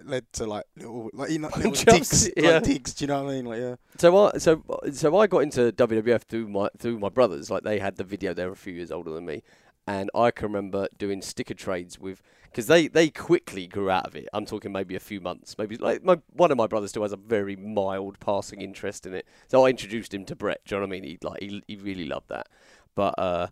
[0.04, 2.60] led to like little like you know little digs, like yeah.
[2.60, 2.94] digs.
[2.94, 3.44] Do you know what I mean?
[3.46, 3.76] Like yeah.
[3.98, 7.50] So I so so I got into WWF through my through my brothers.
[7.50, 8.34] Like they had the video.
[8.34, 9.42] They were a few years older than me,
[9.86, 14.16] and I can remember doing sticker trades with because they they quickly grew out of
[14.16, 14.28] it.
[14.32, 15.56] I'm talking maybe a few months.
[15.58, 19.14] Maybe like my one of my brothers still has a very mild passing interest in
[19.14, 19.26] it.
[19.48, 20.60] So I introduced him to Bret.
[20.66, 21.04] Do you know what I mean?
[21.04, 22.48] He like he he really loved that,
[22.94, 23.18] but.
[23.18, 23.48] uh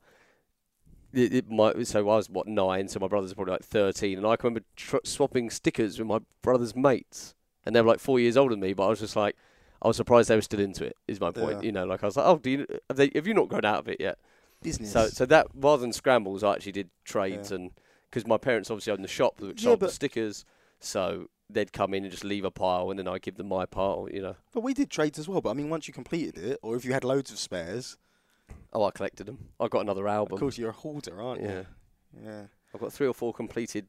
[1.12, 4.26] it, it might, so I was what nine, so my brother's probably like thirteen, and
[4.26, 8.18] I can remember tr- swapping stickers with my brother's mates, and they were like four
[8.20, 8.72] years older than me.
[8.72, 9.36] But I was just like,
[9.82, 10.96] I was surprised they were still into it.
[11.08, 11.66] Is my point, Yeah.
[11.66, 11.84] you know?
[11.84, 13.88] Like I was like, oh, do you have they have you not grown out of
[13.88, 14.18] it yet?
[14.62, 14.92] Business.
[14.92, 17.70] So so that rather than scrambles, I actually did trades, and
[18.10, 20.44] because my parents obviously owned the shop which Yeah, sold the stickers,
[20.80, 23.66] so they'd come in and just leave a pile, and then I give them my
[23.66, 24.36] pile, you know.
[24.52, 25.40] But we did trades as well.
[25.40, 27.96] But I mean, once you completed it, or if you had loads of spares,
[28.72, 29.38] Oh, I collected them.
[29.58, 30.34] I got another album.
[30.34, 31.48] of course you're a hoarder, aren't yeah.
[31.48, 31.66] you?
[32.24, 32.42] Yeah.
[32.74, 33.86] I've got three or four completed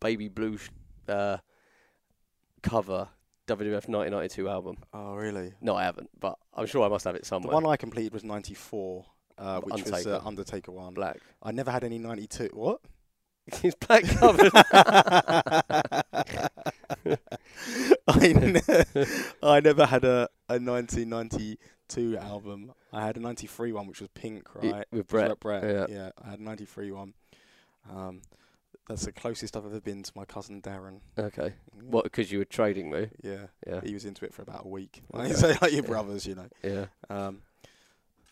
[0.00, 0.58] baby blue
[1.08, 1.38] uh,
[2.62, 3.08] cover
[3.46, 4.76] WWF 1992 album.
[4.92, 5.52] Oh, really?
[5.60, 7.50] No, I haven't, but I'm sure I must have it somewhere.
[7.50, 9.04] The one I completed was '94,
[9.38, 10.14] uh, which was Undertaker.
[10.14, 10.94] uh, Undertaker one.
[10.94, 11.18] black.
[11.42, 12.50] I never had any '92.
[12.52, 12.80] What?
[13.62, 14.52] It's black covered.
[18.06, 18.60] I, ne-
[19.42, 22.72] I never had a, a 1992 album.
[22.92, 24.84] I had a '93 one, which was pink, right?
[24.90, 25.62] with Bret, Bret.
[25.62, 25.90] Bret.
[25.90, 26.10] yeah.
[26.24, 27.14] I had a '93 one.
[27.90, 28.22] Um,
[28.88, 31.00] that's the closest I've ever been to my cousin Darren.
[31.18, 31.52] Okay.
[31.76, 31.82] Yeah.
[31.90, 32.04] What?
[32.04, 33.08] Because you were trading me.
[33.22, 33.46] Yeah.
[33.66, 33.80] Yeah.
[33.82, 35.02] He was into it for about a week.
[35.14, 35.28] Okay.
[35.28, 35.88] Like, so like your Yeah.
[35.88, 36.48] brothers, you know.
[36.62, 36.86] Yeah.
[37.10, 37.42] Um,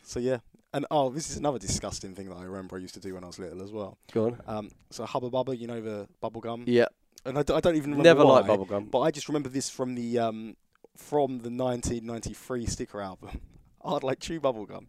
[0.02, 0.38] so yeah,
[0.72, 3.24] and oh, this is another disgusting thing that I remember I used to do when
[3.24, 3.98] I was little as well.
[4.12, 4.40] Go on.
[4.46, 6.86] Um, so Hubba Bubba, you know the bubble gum, Yeah.
[7.24, 8.90] and I, d- I don't even remember Never liked bubblegum.
[8.90, 10.56] but I just remember this from the um,
[10.98, 13.40] from the 1993 sticker album.
[13.84, 14.86] I'd like chew bubble gum,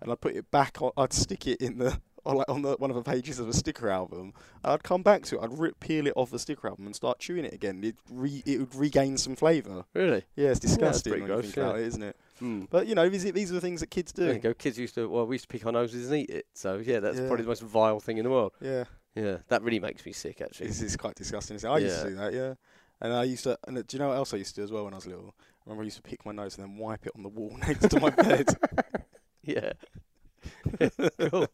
[0.00, 0.80] and I'd put it back.
[0.82, 3.48] on I'd stick it in the on like on the one of the pages of
[3.48, 4.32] a sticker album.
[4.64, 5.42] I'd come back to it.
[5.42, 7.82] I'd rip peel it off the sticker album and start chewing it again.
[7.84, 9.84] It re, it would regain some flavour.
[9.94, 10.24] Really?
[10.36, 11.62] Yeah, it's disgusting pretty when you gross, think yeah.
[11.64, 12.16] about it, isn't it?
[12.40, 12.64] Hmm.
[12.70, 14.24] But you know, these, are- these are the things that kids do.
[14.24, 14.54] There you go.
[14.54, 15.08] Kids used to.
[15.08, 16.46] Well, we used to pick our noses and eat it.
[16.54, 17.26] So yeah, that's Yeah.
[17.26, 18.52] probably the most vile thing in the world.
[18.60, 18.84] Yeah.
[19.14, 19.38] Yeah.
[19.48, 20.68] That really makes me sick, actually.
[20.68, 21.56] This is quite disgusting.
[21.56, 21.72] isn't it?
[21.72, 22.54] I used to do that, yeah.
[23.00, 24.70] And I used to, and do you know what else I used to do as
[24.72, 25.34] well when I was little?
[25.38, 27.56] I remember I used to pick my nose and then wipe it on the wall
[27.66, 28.46] next to my bed.
[29.42, 29.72] Yeah.
[31.30, 31.46] cool.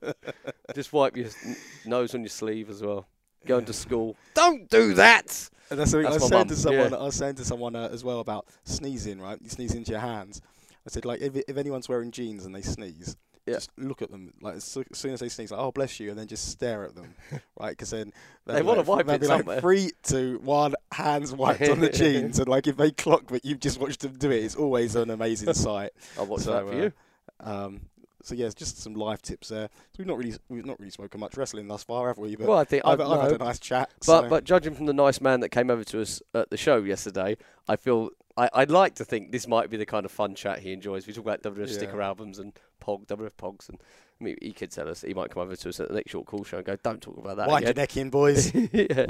[0.75, 3.07] Just wipe your s- nose on your sleeve as well.
[3.47, 4.17] Going to school.
[4.35, 5.49] Don't do that.
[5.71, 6.91] And that's something I That's was my saying mum, to someone.
[6.91, 6.97] yeah.
[6.99, 9.21] I was saying to someone uh, as well about sneezing.
[9.21, 10.41] Right, you sneeze into your hands.
[10.85, 13.55] I said like if if anyone's wearing jeans and they sneeze, Yeah.
[13.55, 14.33] just look at them.
[14.41, 16.95] Like as soon as they sneeze, like oh bless you, and then just stare at
[16.95, 17.15] them,
[17.61, 17.71] right?
[17.71, 18.13] Because then
[18.45, 19.61] They wanna like, wipe they'll it be like somewhere.
[19.61, 23.61] three, two, one, hands wiped on the jeans, and like if they clock, but you've
[23.61, 25.93] just watched them do it, it's always an amazing sight.
[26.19, 26.93] I'll watch So, that for uh, you.
[27.41, 27.81] Um,
[28.27, 29.69] so yeah, just some live tips there.
[29.73, 32.35] So we've not really we've not really spoken much wrestling thus far, have we?
[32.35, 33.89] But well, I think I've, I, I've had a nice chat.
[34.01, 36.57] But so- but judging from the nice man that came over to us at the
[36.57, 37.37] show yesterday,
[37.69, 40.59] I feel I, I'd like to think this might be the kind of fun chat
[40.59, 41.07] he enjoys.
[41.07, 41.73] We talk about WWF Yeah.
[41.73, 43.79] sticker albums and Pog, WWF Pogs, and
[44.21, 46.11] I mean, he could tell us he might come over to us at the next
[46.11, 48.53] short call show and go, "Don't talk about that." wind your again." neck in, boys.
[48.73, 49.07] yeah,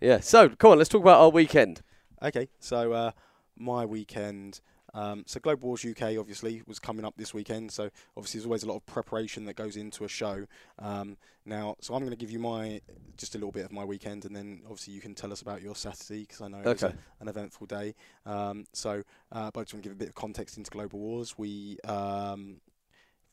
[0.00, 0.20] yeah.
[0.20, 1.82] So come on, let's talk about our weekend.
[2.22, 3.10] Okay, so uh,
[3.56, 4.60] my weekend.
[4.94, 7.72] Um, so Global Wars UK obviously was coming up this weekend.
[7.72, 10.46] So obviously there's always a lot of preparation that goes into a show.
[10.78, 12.80] Um, now, so I'm going to give you my
[13.16, 15.60] just a little bit of my weekend, and then obviously you can tell us about
[15.62, 17.94] your Saturday because I know it was a- an eventful day.
[18.24, 19.02] Um, so,
[19.32, 21.36] uh, but I just want to give a bit of context into Global Wars.
[21.36, 22.60] We um,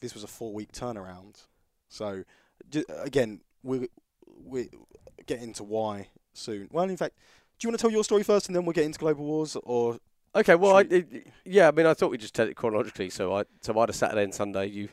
[0.01, 1.45] this was a four-week turnaround.
[1.89, 2.23] So
[2.69, 3.87] ju- again, we
[4.43, 4.69] we
[5.27, 6.67] get into why soon.
[6.71, 7.15] Well, in fact,
[7.59, 9.55] do you want to tell your story first, and then we'll get into Global Wars,
[9.63, 9.99] or
[10.33, 13.09] Okay, well, I, it, yeah, I mean, I thought we'd just tell it chronologically.
[13.09, 14.67] So I, so I had a Saturday and Sunday.
[14.67, 14.89] You,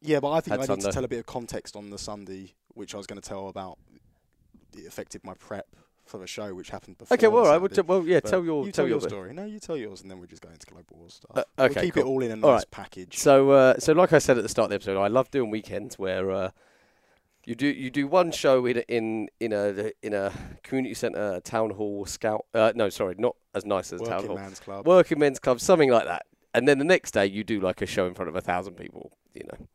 [0.00, 0.20] yeah?
[0.20, 0.86] But I think I need Sunday.
[0.86, 3.48] to tell a bit of context on the Sunday, which I was going to tell
[3.48, 3.78] about.
[4.76, 5.66] It affected my prep
[6.04, 7.14] for the show, which happened before.
[7.16, 7.82] okay, well, the all right, well, Saturday.
[7.82, 9.08] t- well, yeah, But tell your, you tell tell your bit.
[9.10, 9.34] story.
[9.34, 11.36] No, you tell yours, and then we'll just go into Global Wars stuff.
[11.36, 12.02] Uh, We'll okay, keep cool.
[12.02, 12.70] it all in a nice right.
[12.70, 13.18] package.
[13.18, 15.50] So, uh, so like I said at the start of the episode, I love doing
[15.50, 16.50] weekends where uh,
[17.48, 20.30] you do you do one show in a, in in a in a
[20.62, 22.44] community centre, town hall, scout.
[22.52, 24.36] Uh, no, sorry, not as nice as a town Working hall.
[24.36, 24.86] Man's Club.
[24.86, 26.26] Working men's club, something like that.
[26.52, 28.74] And then the next day you do like a show in front of a thousand
[28.74, 29.12] people.
[29.32, 29.66] You know,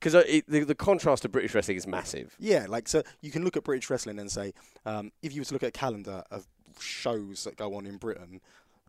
[0.00, 2.36] because the the contrast to British wrestling is massive.
[2.38, 4.54] Yeah, like so you can look at British wrestling and say,
[4.86, 6.46] um, if you were to look at a calendar of
[6.80, 8.40] shows that go on in Britain,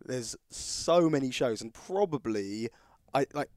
[0.02, 2.70] there's so many shows, and probably
[3.12, 3.50] I like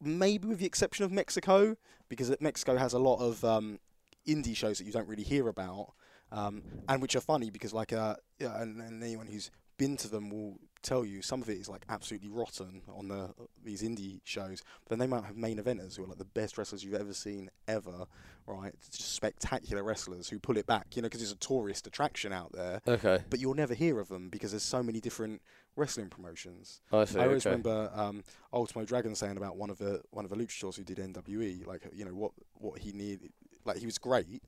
[0.00, 1.76] maybe with the exception of Mexico,
[2.08, 3.78] because Mexico has a lot of um,
[4.26, 5.92] indie shows that you don't really hear about,
[6.32, 10.08] um, and which are funny because like uh, yeah, and, and anyone who's been to
[10.08, 13.30] them will tell you some of it is like absolutely rotten on the
[13.64, 14.62] these indie shows.
[14.82, 17.14] But then they might have main eventers who are like the best wrestlers you've ever
[17.14, 18.06] seen ever,
[18.46, 18.72] right?
[18.74, 22.32] It's just spectacular wrestlers who pull it back, you know, because it's a tourist attraction
[22.32, 22.80] out there.
[22.86, 25.42] Okay, But you'll never hear of them because there's so many different
[25.76, 26.80] wrestling promotions.
[26.92, 27.18] I see.
[27.18, 27.50] I always okay.
[27.50, 30.98] remember um, Ultimo Dragon saying about one of the one of the luchadors who did
[30.98, 33.32] NWE, like you know what what he needed,
[33.74, 34.42] like he was great,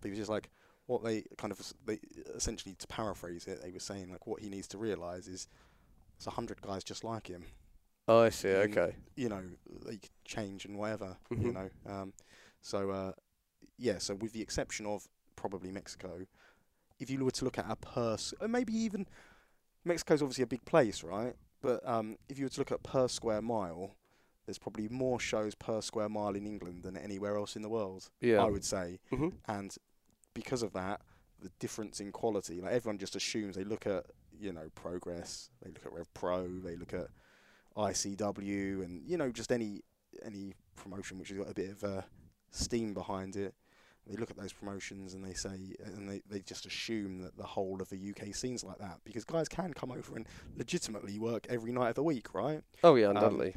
[0.00, 0.48] but he was just like
[0.86, 1.98] what they kind of they
[2.34, 5.48] essentially to paraphrase it, they were saying like what he needs to realize is
[6.18, 7.44] there's a hundred guys just like him,
[8.08, 8.48] Oh, I see.
[8.48, 8.70] Mm.
[8.76, 8.96] Okay.
[9.16, 9.42] you know,
[9.86, 11.54] they change and whatever, you Mhm.
[11.54, 11.70] know.
[11.86, 12.12] Um,
[12.60, 13.12] so uh,
[13.78, 16.26] yeah, so with the exception of probably Mexico,
[16.98, 19.06] if you were to look at a per, uh, maybe even
[19.84, 21.34] Mexico's obviously a big place, right?
[21.60, 23.96] But um, if you were to look at per square mile,
[24.46, 28.10] there's probably more shows per square mile in England than anywhere else in the world.
[28.20, 28.42] Yeah.
[28.42, 29.74] I would say, hmm and
[30.34, 31.00] because of that,
[31.40, 34.06] the difference in quality, like everyone just assumes they look at
[34.38, 37.08] you know Progress, they look at Rev Pro, they look at
[37.76, 39.82] ICW, and you know just any
[40.24, 42.02] any promotion which has got a bit of uh,
[42.50, 43.54] steam behind it.
[44.06, 47.44] They look at those promotions and they say, and they, they just assume that the
[47.44, 50.26] whole of the UK scene's like that because guys can come over and
[50.56, 52.62] legitimately work every night of the week, right?
[52.82, 53.54] Oh yeah, Um, undoubtedly.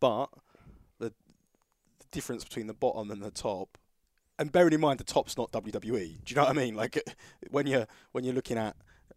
[0.00, 0.28] But
[0.98, 1.10] the,
[1.98, 3.78] the difference between the bottom and the top,
[4.38, 5.80] and bearing in mind the top's not WWE.
[5.82, 6.74] Do you know what I mean?
[6.74, 7.02] Like
[7.50, 8.76] when you're when you're looking at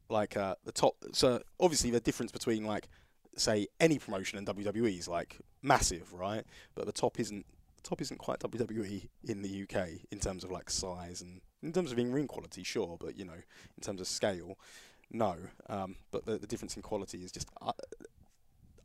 [0.10, 2.90] like uh, the top, so obviously the difference between like
[3.38, 6.44] say any promotion and WWE is like massive, right?
[6.76, 7.46] But the top isn't
[7.78, 11.72] the top isn't quite WWE in the UK in terms of like size and in
[11.72, 14.58] terms of in ring quality, sure, but you know in terms of scale,
[15.12, 15.36] no.
[15.70, 17.48] Um, but the, the difference in quality is just.
[17.62, 17.74] Uh,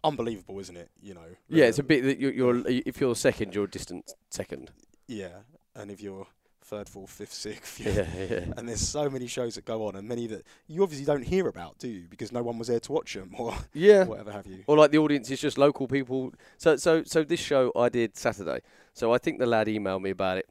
[0.07, 0.91] Unbelievable, isn't it?
[1.03, 1.27] You know.
[1.49, 4.71] yeah, it's a bit that you're, you're if you're second, you're distant second.
[5.07, 5.39] Yeah,
[5.75, 6.27] and if you're
[6.63, 7.93] third, fourth, fifth, sixth, yeah.
[7.93, 8.45] Yeah, yeah.
[8.57, 11.47] And there's so many shows that go on, and many that you obviously don't hear
[11.47, 12.07] about, do you?
[12.11, 14.05] Because no one was there to watch them, or Yeah.
[14.13, 14.65] whatever have you.
[14.67, 16.33] Or like the audience is just local people.
[16.59, 18.61] So so so this show I did Saturday.
[18.95, 20.49] So I think the lad emailed me about it.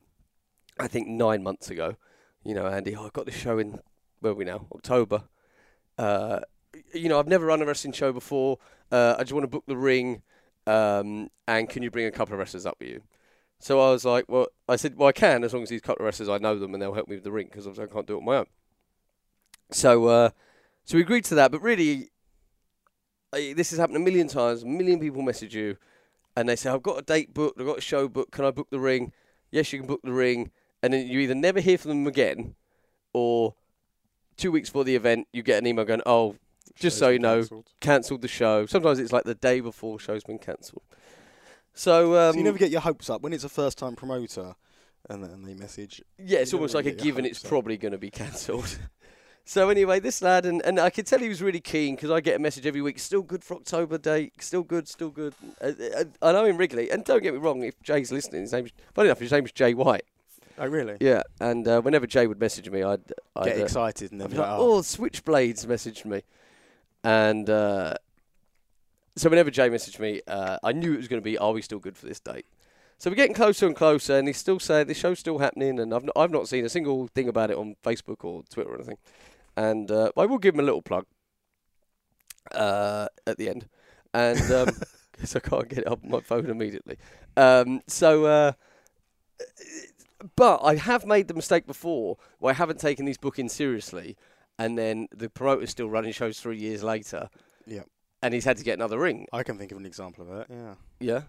[0.79, 1.95] I think nine months ago.
[2.43, 3.79] You know, Andy, oh, I got this show in
[4.19, 5.23] where are we now October.
[5.97, 6.39] Uh,
[6.93, 8.59] you know, I've never run a wrestling show before.
[8.91, 10.21] Uh, I just want to book the ring.
[10.67, 13.01] Um, and can you bring a couple of wrestlers up with you?
[13.59, 16.03] So I was like, well, I said, well, I can as long as these couple
[16.03, 17.93] of wrestlers I know them and they'll help me with the ring because obviously I
[17.93, 18.45] can't do it on my own.
[19.71, 20.29] So, uh,
[20.83, 21.51] so we agreed to that.
[21.51, 22.09] But really,
[23.33, 24.63] I- this has happened a million times.
[24.63, 25.77] A million people message you,
[26.35, 27.59] and they say, "I've got a date booked.
[27.59, 28.31] I've got a show booked.
[28.31, 29.11] Can I book the ring?"
[29.51, 30.51] Yes, you can book the ring,
[30.83, 32.55] and then you either never hear from them again,
[33.13, 33.55] or
[34.37, 36.35] two weeks before the event, you get an email going, "Oh,
[36.75, 37.43] just so you know,
[37.81, 38.21] cancelled.
[38.21, 40.83] the show." Sometimes it's like the day before show's been cancelled.
[41.73, 44.55] So, um, so you never get your hopes up when it's a first-time promoter,
[45.09, 46.01] and then they message.
[46.17, 47.25] yeah, it's almost like a given.
[47.25, 47.49] It's up.
[47.49, 48.77] probably going to be cancelled.
[49.47, 52.19] So anyway, this lad, and, and I could tell he was really keen because I
[52.19, 52.97] get a message every week.
[52.97, 54.33] Still good for October date.
[54.41, 54.87] Still good.
[54.87, 55.35] Still good.
[55.61, 57.61] Uh, uh, I know him Wrigley, and don't get me wrong.
[57.63, 59.19] If Jay's listening, his name's funny enough.
[59.19, 60.05] His name's Jay White.
[60.57, 60.97] Oh, really?
[60.99, 63.01] Yeah, and uh, whenever Jay would message me, I'd,
[63.35, 66.23] I'd Get uh, excited and then be be like, like, oh, oh, Switchblades messaged me,
[67.05, 67.93] and uh,
[69.15, 71.61] so whenever Jay messaged me, uh, I knew it was going to be, are we
[71.61, 72.47] still good for this date?
[72.97, 75.93] So we're getting closer and closer, and he's still saying the show's still happening, and
[75.93, 78.75] I've not, I've not seen a single thing about it on Facebook or Twitter or
[78.75, 78.97] anything.
[79.55, 81.05] And uh, I will give him a little plug
[82.53, 83.67] uh, at the end,
[84.13, 84.39] and
[85.11, 86.97] because I can't get it up on my phone immediately.
[87.37, 88.51] Um, so, uh,
[90.35, 94.17] but I have made the mistake before where I haven't taken these bookings seriously,
[94.57, 97.29] and then the promoter's still running shows three years later,
[97.65, 97.81] yeah.
[98.21, 99.27] and he's had to get another ring.
[99.33, 100.47] I can think of an example of that.
[100.53, 100.75] Yeah.
[100.99, 101.21] Yeah.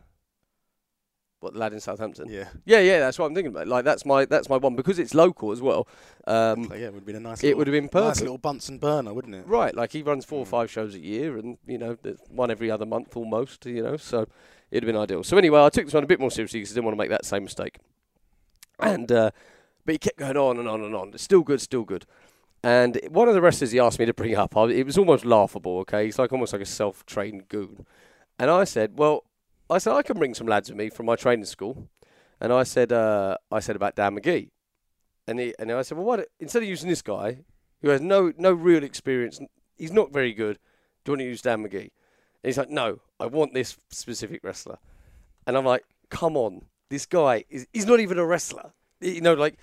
[1.40, 2.28] What the lad in Southampton?
[2.30, 2.48] Yeah.
[2.64, 3.68] Yeah, yeah, that's what I'm thinking about.
[3.68, 5.86] Like that's my that's my one because it's local as well.
[6.26, 7.44] Um, yeah, it would have been a nice.
[7.44, 8.20] it would have been nice perfect.
[8.22, 9.46] little Bunsen burner, wouldn't it?
[9.46, 10.48] Right, like he runs four or Mm.
[10.48, 11.98] five shows a year, and you know,
[12.30, 13.66] one every other month almost.
[13.66, 14.26] You know, so
[14.70, 15.22] it'd have been ideal.
[15.22, 17.02] So anyway, I took this one a bit more seriously because I didn't want to
[17.02, 17.78] make that same mistake.
[18.80, 19.30] And uh,
[19.84, 21.10] but he kept going on and on and on.
[21.12, 22.06] It's still good, still good.
[22.62, 25.24] And one of the wrestlers he asked me to bring up, I, it was almost
[25.24, 25.78] laughable.
[25.80, 27.86] Okay, he's like almost like a self-trained goon.
[28.38, 29.24] And I said, well,
[29.70, 31.88] I said I can bring some lads with me from my training school.
[32.40, 34.50] And I said, uh, I said about Dan McGee.
[35.26, 37.38] And he, and I said, well, what instead of using this guy
[37.82, 39.40] who has no no real experience,
[39.76, 40.58] he's not very good.
[41.04, 41.80] Do you want to use Dan McGee?
[41.80, 41.90] And
[42.44, 44.78] he's like, no, I want this specific wrestler.
[45.46, 48.72] And I'm like, come on, this guy is he's not even a wrestler.
[49.00, 49.58] You know, like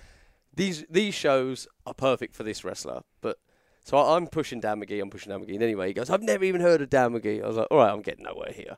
[0.56, 3.02] these these shows are perfect for this wrestler.
[3.20, 3.38] But
[3.84, 5.54] so I, I'm pushing Dan McGee, I'm pushing Dan McGee.
[5.54, 7.42] And anyway, he goes, I've never even heard of Dan McGee.
[7.42, 8.76] I was like, all right, I'm getting nowhere here.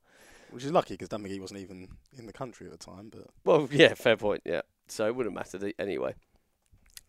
[0.50, 3.10] Which is lucky because Dan McGee wasn't even in the country at the time.
[3.10, 4.42] But Well, yeah, fair point.
[4.44, 6.14] Yeah, so it wouldn't matter anyway.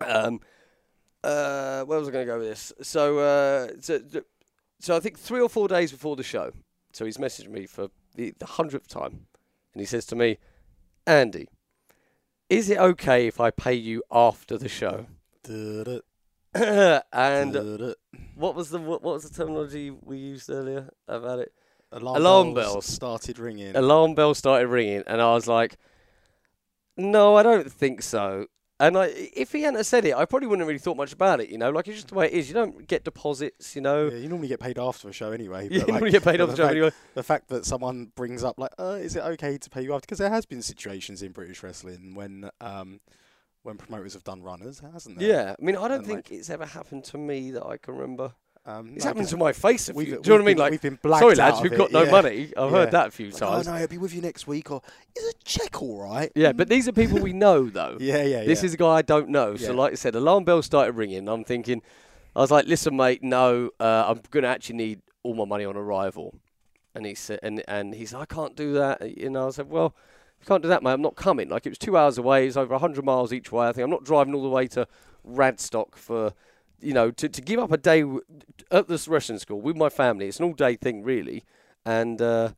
[0.02, 0.42] Um,
[1.24, 2.74] uh, where was I going to go with this?
[2.82, 4.00] So, uh, so,
[4.80, 6.52] so I think three or four days before the show,
[6.94, 9.28] so he's messaged me for the the hundredth time,
[9.74, 10.38] and he says to me,
[11.06, 11.48] "Andy,
[12.50, 15.06] is it okay if I pay you after the show?"
[16.54, 17.96] And
[18.36, 21.54] what was the what, what was the terminology we used earlier about it?
[21.92, 22.86] alarm, alarm bells bells.
[22.86, 23.76] started ringing.
[23.76, 25.78] alarm bell started ringing, and I was like,
[26.98, 28.48] "No, I don't think so."
[28.80, 31.42] And I, if he hadn't said it, I probably wouldn't have really thought much about
[31.42, 31.50] it.
[31.50, 32.48] You know, like it's just the way it is.
[32.48, 33.76] You don't get deposits.
[33.76, 35.68] You know, yeah, you normally get paid after a show anyway.
[35.72, 36.92] you like, really get paid off the job fact- anyway.
[37.16, 40.06] The fact that someone brings up like, uh, is it okay to pay you after?
[40.06, 43.00] Because there has been situations in British wrestling when um,
[43.64, 45.28] when promoters have done runners, hasn't there?
[45.28, 47.96] Yeah, I mean, I don't And, think it's ever happened to me that I can
[47.96, 48.34] remember.
[48.68, 50.04] Um, It's no, happened to my face a few.
[50.04, 50.58] Do you know what I mean?
[50.58, 52.12] Like, we've been blacked sorry lads, we've it, got no yeah.
[52.12, 52.54] money.
[52.58, 52.78] I've Yeah.
[52.78, 54.70] heard that a few Like, oh no, I'll be with you next week.
[54.70, 54.82] Or
[55.16, 56.30] is a check all right?
[56.36, 57.98] Yeah, but these are people we know though.
[58.02, 58.44] Yeah, yeah.
[58.44, 58.68] This yeah.
[58.68, 59.56] is a guy I don't know.
[59.56, 61.30] So, like I said, alarm bell started ringing.
[61.30, 61.82] I'm thinking,
[62.36, 65.64] I was like, listen, mate, no, uh, I'm going to actually need all my money
[65.64, 66.36] on arrival.
[66.94, 69.18] And he said, and, and he's like, I can't do that.
[69.18, 69.96] You know, I said, well,
[70.40, 71.50] you can't do that, mate, I'm not coming.
[71.50, 72.48] Like, it was two hours away.
[72.48, 73.68] It's over 100 miles each way.
[73.68, 74.88] I think I'm not driving all the way to
[75.28, 76.34] Radstock for,
[76.80, 78.22] you know, to, to give up a day w-
[78.72, 80.28] at this wrestling school with my family.
[80.28, 81.44] It's an all day thing, really.
[81.86, 82.52] And uh,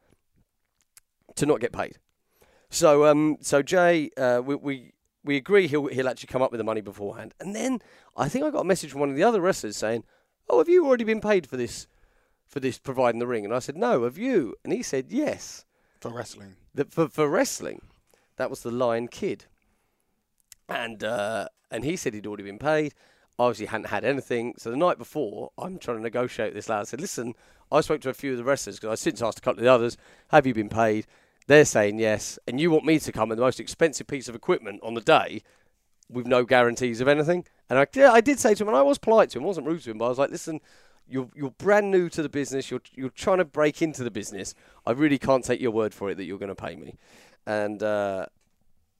[1.35, 1.97] to not get paid.
[2.69, 6.59] So, um, so Jay, uh, we, we we agree he'll he'll actually come up with
[6.59, 7.33] the money beforehand.
[7.39, 7.79] And then
[8.15, 10.03] I think I got a message from one of the other wrestlers saying,
[10.49, 11.87] "Oh, have you already been paid for this
[12.47, 15.65] for this providing the ring?" And I said, "No, have you?" And he said, "Yes."
[15.99, 16.55] for wrestling.
[16.73, 17.81] That for for wrestling,
[18.37, 19.45] that was the Lion Kid.
[20.67, 22.93] And uh, and he said he'd already been paid.
[23.39, 24.53] Obviously, hadn't had anything.
[24.57, 26.81] So the night before, I'm trying to negotiate this lad.
[26.81, 27.33] I said, "Listen,
[27.71, 29.63] I spoke to a few of the wrestlers because I since asked a couple of
[29.63, 29.97] the others,
[30.29, 31.07] have you been paid?"
[31.47, 34.35] They're saying yes, and you want me to come with the most expensive piece of
[34.35, 35.41] equipment on the day
[36.09, 37.45] with no guarantees of anything.
[37.69, 39.67] And I, yeah, I did say to him, and I was polite to him, wasn't
[39.67, 40.59] rude to him, but I was like, listen,
[41.07, 44.53] you're you're brand new to the business, you're you're trying to break into the business.
[44.85, 46.97] I really can't take your word for it that you're going to pay me.
[47.45, 48.27] And uh,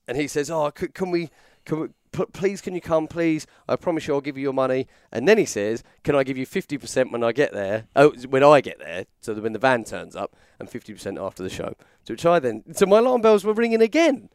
[0.07, 1.29] and he says, oh, c- can we
[1.65, 4.87] can we, please can you come please i promise you i'll give you your money
[5.11, 8.43] and then he says can i give you 50% when i get there oh when
[8.43, 11.75] i get there so that when the van turns up and 50% after the show
[12.05, 14.29] to which i then so my alarm bells were ringing again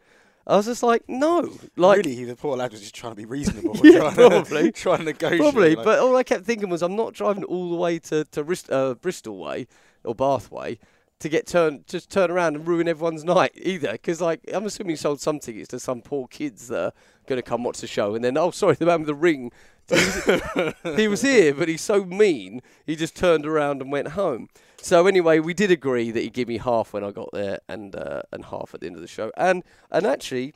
[0.47, 3.25] i was just like no like really, the poor lad was just trying to be
[3.25, 3.75] reasonable.
[3.85, 4.63] Yeah, trying probably.
[4.65, 5.41] To, trying to negotiate.
[5.41, 8.25] Probably, like- but all I kept thinking was, I'm not driving all the way to
[8.25, 9.67] to Rist- uh, Bristol way
[10.05, 10.79] or Bath way
[11.21, 13.93] to get turned, just turn around and ruin everyone's night either.
[13.93, 16.93] Because like, I'm assuming he sold some tickets to some poor kids that
[17.27, 19.51] going to come watch the show, and then oh, sorry, the man with the ring.
[20.97, 22.63] he was here, but he's so mean.
[22.87, 24.49] He just turned around and went home.
[24.85, 27.97] So anyway, we did agree that he'd give me half when I got there, and
[27.97, 29.33] uh, and half at the end of the show.
[29.37, 30.55] And and actually,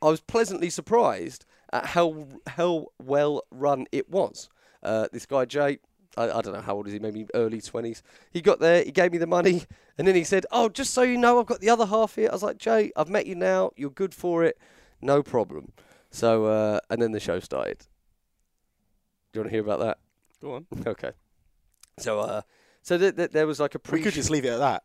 [0.00, 4.48] I was pleasantly surprised at how how well run it was.
[4.82, 5.78] Uh, this guy Jay,
[6.16, 8.02] I, I don't know how old is he, maybe early twenties.
[8.30, 9.64] He got there, he gave me the money,
[9.98, 12.28] and then he said, "Oh, just so you know, I've got the other half here."
[12.30, 13.72] I was like, "Jay, I've met you now.
[13.76, 14.58] You're good for it,
[15.00, 15.72] no problem."
[16.10, 17.78] So, uh, and then the show started.
[19.32, 19.98] Do you want to hear about that?
[20.40, 20.66] Go on.
[20.86, 21.12] Okay.
[21.98, 22.42] So, uh,
[22.82, 23.98] so th- th- there was like a pre.
[23.98, 24.82] We could just leave it at that.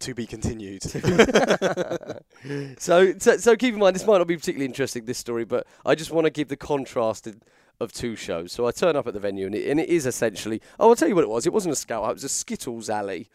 [0.00, 0.82] To be continued.
[2.78, 5.66] so, so, so keep in mind, this might not be particularly interesting, this story, but
[5.86, 7.40] I just want to give the contrast in-
[7.80, 8.52] of two shows.
[8.52, 10.60] So I turn up at the venue, and it, and it is essentially.
[10.78, 11.46] Oh, I'll tell you what it was.
[11.46, 12.08] It wasn't a scout.
[12.10, 13.28] It was a Skittles alley.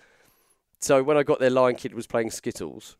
[0.80, 2.96] So when I got there, Lion Kid was playing Skittles.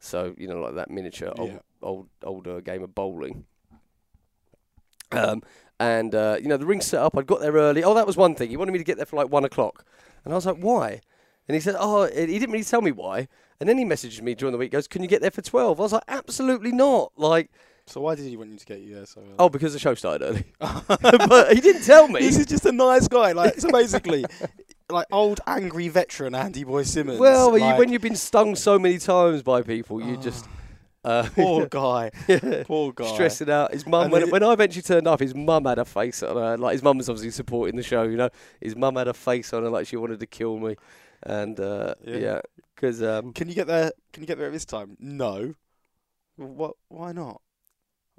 [0.00, 1.58] So you know, like that miniature old, Yeah.
[1.82, 3.44] old older game of bowling.
[5.12, 5.42] Um,
[5.78, 7.16] and uh, you know, the ring set up.
[7.16, 7.82] I got there early.
[7.84, 8.50] Oh, that was one thing.
[8.50, 9.84] He wanted me to get there for like one o'clock,
[10.24, 11.00] and I was like, why?
[11.48, 13.26] And he said, oh, he didn't really tell me why.
[13.58, 14.70] And then he messaged me during the week.
[14.70, 15.80] Goes, can you get there for twelve?
[15.80, 17.12] I was like, absolutely not.
[17.16, 17.50] Like,
[17.86, 19.34] so why did he want you to get you there so early?
[19.38, 20.44] oh, because the show started early.
[21.28, 22.20] but he didn't tell me.
[22.22, 23.32] He's just a nice guy.
[23.32, 24.24] Like so, basically,
[24.92, 27.18] like old angry veteran Andy Boy Simmons.
[27.18, 30.46] well, you, when you've been stung so many times by people, you just
[31.04, 32.10] uh, poor guy,
[32.66, 33.06] poor guy.
[33.14, 33.72] stressing out.
[33.72, 36.56] His mum, when, when I eventually turned up, his mum had a face on her.
[36.58, 38.02] Like his mum was obviously supporting the show.
[38.02, 38.30] You know,
[38.60, 40.76] his mum had a face on her like she wanted to kill me,
[41.22, 42.16] and uh, Yeah.
[42.16, 42.40] yeah,
[42.74, 43.92] because um, Can you get there?
[44.12, 44.96] Can you get there at this time?
[45.00, 45.54] No.
[46.36, 46.76] What?
[46.88, 47.40] Why not?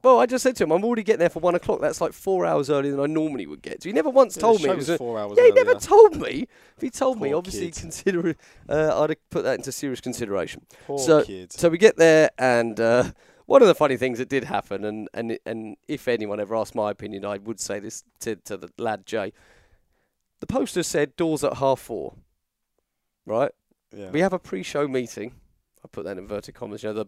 [0.04, 1.82] Well, I just said to him, I'm already getting there for one o'clock.
[1.82, 3.82] That's like four hours earlier than I normally would get.
[3.82, 3.90] to.
[3.90, 4.70] he never once Yeah, told me.
[4.70, 5.38] It was a- four hours.
[5.38, 6.48] yeah, he never told me.
[6.76, 7.76] If he told me, obviously kid.
[7.76, 8.36] consider
[8.70, 10.66] uh, I'd have put that into serious consideration.
[10.88, 11.52] Poor so- kid.
[11.54, 13.12] So we get there, and uh,
[13.46, 16.74] one of the funny things that did happen, and, and and if anyone ever asked
[16.76, 19.34] my opinion, I would say this to, to the lad Jay.
[20.40, 22.16] The poster said doors at half four,
[23.26, 23.52] right?
[23.96, 24.10] yeah.
[24.10, 25.34] We have a pre-show meeting.
[25.84, 26.82] I put that in inverted commas.
[26.84, 27.06] You know the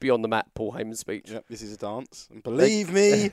[0.00, 1.30] beyond the mat Paul Heyman speech.
[1.30, 2.28] Yep, this is a dance.
[2.30, 3.32] And believe me,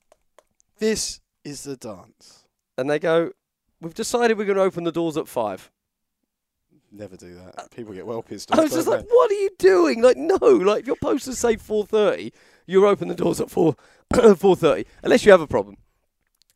[0.78, 2.46] this is the dance.
[2.78, 3.30] And they go,
[3.80, 5.70] "We've decided we're going to open the doors at five.
[6.92, 7.54] Never do that.
[7.58, 8.58] Uh, People get well pissed off.
[8.58, 10.02] I was just like, "What are you doing?
[10.02, 10.36] Like, no!
[10.36, 12.32] Like, if your posters say four thirty,
[12.66, 13.76] you open the doors at four
[14.36, 15.76] four thirty, unless you have a problem."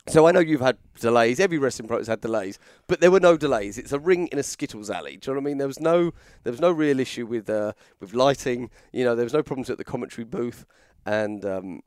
[0.07, 1.41] So I know you've had delays.
[1.41, 3.79] Every wrestling pro has had delays, but there were no delays.
[3.79, 5.17] It's a ring in a Skittles alley.
[5.17, 5.59] Do you know what I mean?
[5.59, 8.71] There was no there was no real issue with uh, with lighting.
[8.93, 10.67] You know, there was no problems at the commentary booth,
[11.07, 11.81] and um,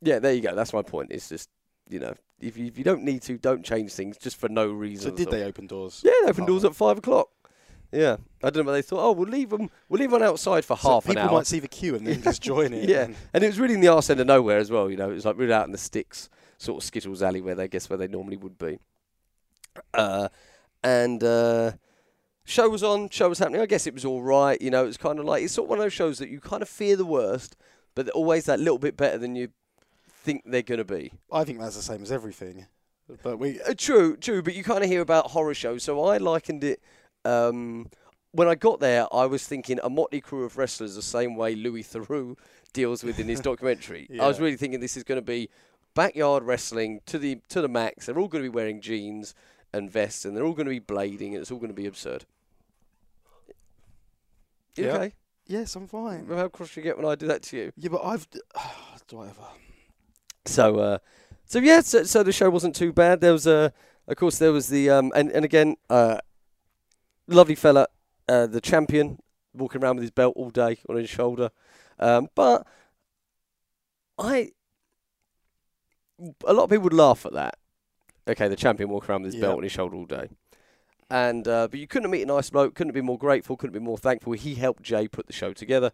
[0.00, 0.54] yeah, there you go.
[0.54, 1.10] That's my point.
[1.10, 1.48] It's just
[1.88, 4.68] you know, if you, if you don't need to, don't change things just for no
[4.70, 5.10] reason.
[5.10, 6.02] So did they open doors?
[6.04, 6.52] Yeah, they opened Oh.
[6.52, 7.30] doors at five o'clock.
[7.90, 8.64] Yeah, I don't know.
[8.64, 9.70] But they thought, oh, we'll leave them.
[9.88, 11.22] We'll leave one outside for So half an hour.
[11.24, 11.38] people hour.
[11.40, 12.88] might see the queue and then just join it.
[12.88, 14.88] Yeah, and- and it was really in the arse end of nowhere as well.
[14.90, 16.28] You know, it was like really out in the sticks,
[16.58, 18.78] sort of Skittles alley where they guess where they normally would be.
[19.94, 20.28] Uh,
[20.82, 21.72] and uh,
[22.44, 23.60] show was on, show was happening.
[23.60, 24.60] I guess it was all right.
[24.60, 26.40] You know, it's kind of like it's sort of one of those shows that you
[26.40, 27.56] kind of fear the worst,
[27.94, 29.48] but always that little bit better than you
[30.08, 31.12] think they're going to be.
[31.32, 32.66] I think that's the same as everything.
[33.22, 35.82] But we Uh, true, true, but you kind of hear about horror shows.
[35.82, 36.82] So I likened it.
[37.24, 37.88] Um,
[38.32, 41.54] when I got there, I was thinking a motley crew of wrestlers, the same way
[41.54, 42.36] Louis Theroux
[42.72, 44.08] deals with in his documentary.
[44.20, 45.48] I was really thinking this is going to be
[45.98, 48.06] backyard wrestling to the to the max.
[48.06, 49.34] They're all going to be wearing jeans
[49.72, 51.86] and vests, and they're all going to be blading, and it's all going to be
[51.86, 52.24] absurd.
[54.76, 54.92] You Yeah.
[54.92, 55.12] Okay,
[55.48, 56.28] yes, I'm fine.
[56.28, 57.72] how cross you get when I do that to you?
[57.76, 58.28] Yeah, but I've
[59.08, 59.42] do whatever.
[60.44, 60.98] So, uh,
[61.46, 63.20] so yeah, so, so the show wasn't too bad.
[63.20, 63.72] There was a,
[64.06, 66.18] of course, there was the, um, and and again, uh,
[67.26, 67.88] lovely fella,
[68.28, 69.18] uh, the champion,
[69.52, 71.50] walking around with his belt all day on his shoulder.
[71.98, 72.64] Um, but
[74.16, 74.52] I,
[76.46, 77.58] a lot of people would laugh at that.
[78.28, 79.48] Okay, the champion walking around with his Yeah.
[79.48, 80.28] belt on his shoulder all day.
[81.10, 83.78] And uh, but you couldn't meet a nice bloke, couldn't be more grateful, couldn't be
[83.84, 84.34] more thankful.
[84.34, 85.90] He helped Jay put the show together,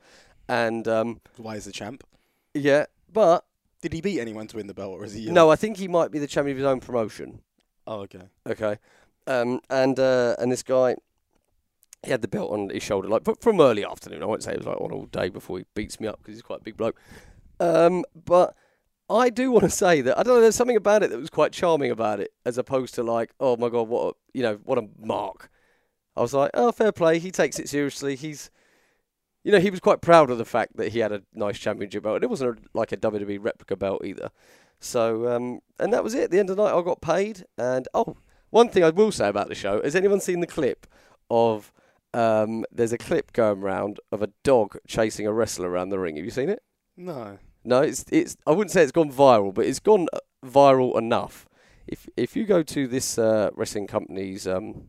[0.48, 2.02] and um, Why is the champ?
[2.52, 3.44] yeah, but
[3.80, 5.28] Did he beat anyone to win the belt, or is he?
[5.28, 7.42] uh, no, I think he might be the champion of his own promotion.
[7.86, 8.22] Oh, okay.
[8.46, 8.78] Okay,
[9.28, 10.96] um, and uh, and this guy,
[12.02, 14.20] he had the belt on his shoulder like fr- from early afternoon.
[14.22, 16.34] I won't say it was like on all day before he beats me up because
[16.34, 17.00] he's quite a big bloke.
[17.60, 18.56] Um, but
[19.08, 20.40] I do want to say that I don't know.
[20.40, 23.56] There's something about it that was quite charming about it, as opposed to like, oh
[23.56, 25.50] my god, what a, you know, what a mark.
[26.16, 27.18] I was like, oh, fair play.
[27.18, 28.14] He takes it seriously.
[28.16, 28.50] He's,
[29.42, 32.04] you know, he was quite proud of the fact that he had a nice championship
[32.04, 32.22] belt.
[32.22, 34.30] It wasn't a, like a WWE replica belt either.
[34.80, 36.24] So, um, and that was it.
[36.24, 37.44] At the end of the night, I got paid.
[37.58, 38.16] And oh,
[38.50, 40.86] one thing I will say about the show: has anyone seen the clip
[41.30, 41.72] of?
[42.12, 46.14] Um, there's a clip going round of a dog chasing a wrestler around the ring.
[46.14, 46.62] Have you seen it?
[46.96, 47.38] No.
[47.64, 48.36] No, it's it's.
[48.46, 51.46] I wouldn't say it's gone viral, but it's gone uh, viral enough.
[51.86, 54.88] If if you go to this uh, wrestling company's um,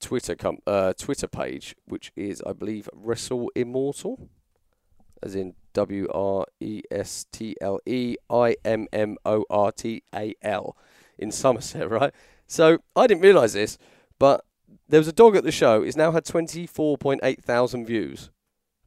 [0.00, 4.28] Twitter com- uh, Twitter page, which is I believe Wrestle Immortal.
[5.22, 10.02] as in W R E S T L E I M M O R T
[10.14, 10.76] A L
[11.18, 12.12] in Somerset, right?
[12.46, 13.78] So I didn't realise this,
[14.18, 14.44] but
[14.88, 15.82] there was a dog at the show.
[15.82, 18.30] It's now had 24.8 thousand views.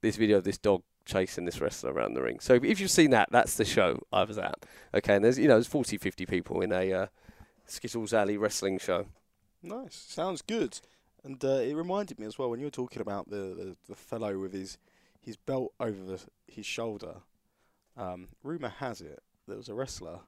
[0.02, 2.40] This video of this dog chasing this wrestler around the ring.
[2.40, 4.66] So if you've seen that, that's the show I was at.
[4.94, 7.08] Okay, and there's you know there's 40, 50 people in a uh,
[7.66, 9.06] Skittles Alley wrestling show.
[9.64, 9.96] Nice.
[9.96, 10.80] Sounds good.
[11.24, 13.96] And uh, it reminded me as well when you were talking about the, the, the
[13.96, 14.78] fellow with his
[15.20, 17.18] his belt over the, his shoulder.
[17.96, 20.20] Um, rumor has it there was a wrestler.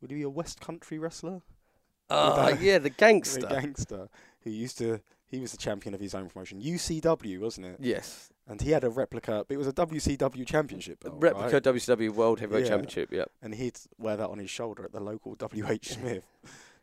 [0.00, 1.42] Would he be a West Country wrestler?
[2.08, 3.40] That- yeah, the gangster.
[3.40, 3.62] The gangster.
[3.96, 4.08] gangster
[4.42, 5.00] who used to.
[5.32, 7.76] He was the champion of his own promotion, UCW, wasn't it?
[7.80, 9.44] yes, And he had a replica.
[9.48, 11.62] But it was a WCW championship belt, replica right?
[11.62, 12.68] WCW World Heavyweight Yeah.
[12.70, 13.10] Championship.
[13.10, 13.30] Yep.
[13.42, 16.22] and he'd wear that on his shoulder at the local WH Smith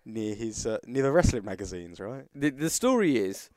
[0.03, 2.25] near his uh, near the wrestling magazines, right?
[2.33, 3.49] The the story is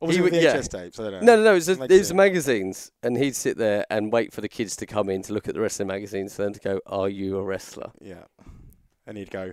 [0.00, 0.62] Or was He it with VHS yeah.
[0.62, 0.98] tapes?
[0.98, 1.20] I don't know.
[1.20, 1.50] no, no, no.
[1.50, 4.74] It was, the- it was magazines, and he'd sit there and wait for the kids
[4.76, 7.36] to come in to look at the wrestling magazines, for them to go, "Are you
[7.36, 8.24] a wrestler?" Yeah,
[9.06, 9.52] and he'd go,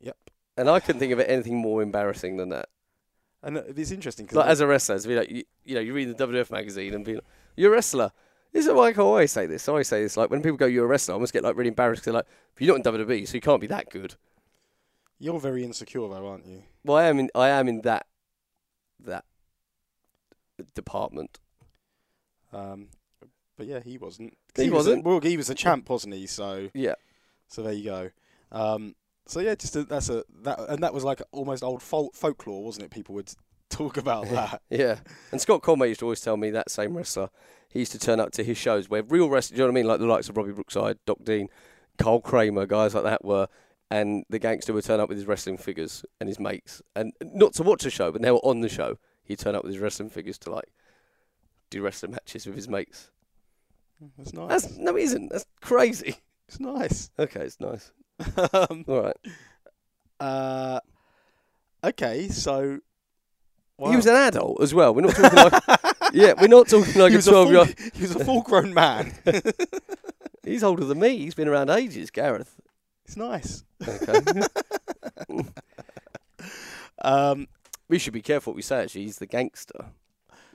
[0.00, 0.16] "Yep."
[0.56, 2.70] And I couldn't think of anything more embarrassing than that.
[3.44, 5.92] And it's interesting because Like as a wrestler, to be like, you, you know, you
[5.94, 7.24] read the WWF magazine and be like,
[7.56, 8.10] "You're a wrestler."
[8.52, 9.68] This is like I always say this.
[9.68, 10.16] I always say this.
[10.16, 12.26] Like when people go, "You're a wrestler," I almost get like really embarrassed because like,
[12.54, 14.14] "But you're not in WWE, so you can't be that good."
[15.20, 16.62] you're very insecure though, aren't you?
[16.84, 17.30] Well, I am in.
[17.34, 18.06] I am in that
[19.00, 19.24] that
[20.74, 21.38] department.
[22.52, 22.88] Um,
[23.56, 24.36] but yeah, he wasn't.
[24.56, 25.04] He was a- wasn't.
[25.04, 26.26] well, he was a champ, wasn't he?
[26.26, 26.94] So, Yeah.
[27.48, 28.10] so there you go.
[28.52, 28.94] Um,
[29.26, 32.64] so yeah, just a, that's a that, and that was like almost old folk, folklore,
[32.64, 32.90] wasn't it?
[32.90, 33.32] People would
[33.70, 34.62] talk about that.
[34.70, 34.98] Yeah.
[35.32, 37.30] And Scott Conway used to always tell me that same wrestler.
[37.68, 39.80] He used to turn up to his shows where real wrestlers, you know what I
[39.80, 39.86] mean?
[39.86, 41.48] Like the likes of Robbie Brookside, Doc Dean,
[41.98, 43.48] Carl Kramer, guys like that were.
[43.90, 46.82] And the gangster would turn up with his wrestling figures and his mates.
[46.96, 48.98] And not to watch a show, but they were on the show.
[49.24, 50.72] He'd turn up with his wrestling figures to like
[51.70, 53.10] do wrestling matches with his mates.
[54.18, 54.48] That's nice.
[54.48, 55.30] That's no, it isn't.
[55.30, 56.16] That's crazy.
[56.48, 57.10] it's nice.
[57.18, 57.92] Okay, it's nice.
[58.20, 59.16] Um, All right.
[60.20, 60.80] uh,
[61.84, 62.78] okay, so
[63.78, 64.94] He was an adult as well.
[64.94, 65.62] We're not talking like
[66.12, 67.92] yeah, we're not talking like he a was a twelve year full, old.
[67.94, 69.12] he was a full-grown man.
[70.44, 71.16] He's older than me.
[71.18, 72.60] He's been around ages, Gareth.
[73.06, 73.64] it's nice.
[73.86, 74.20] Okay.
[77.02, 77.48] Um,
[77.88, 78.82] we should be careful what we say.
[78.82, 79.86] Actually, he's the gangster.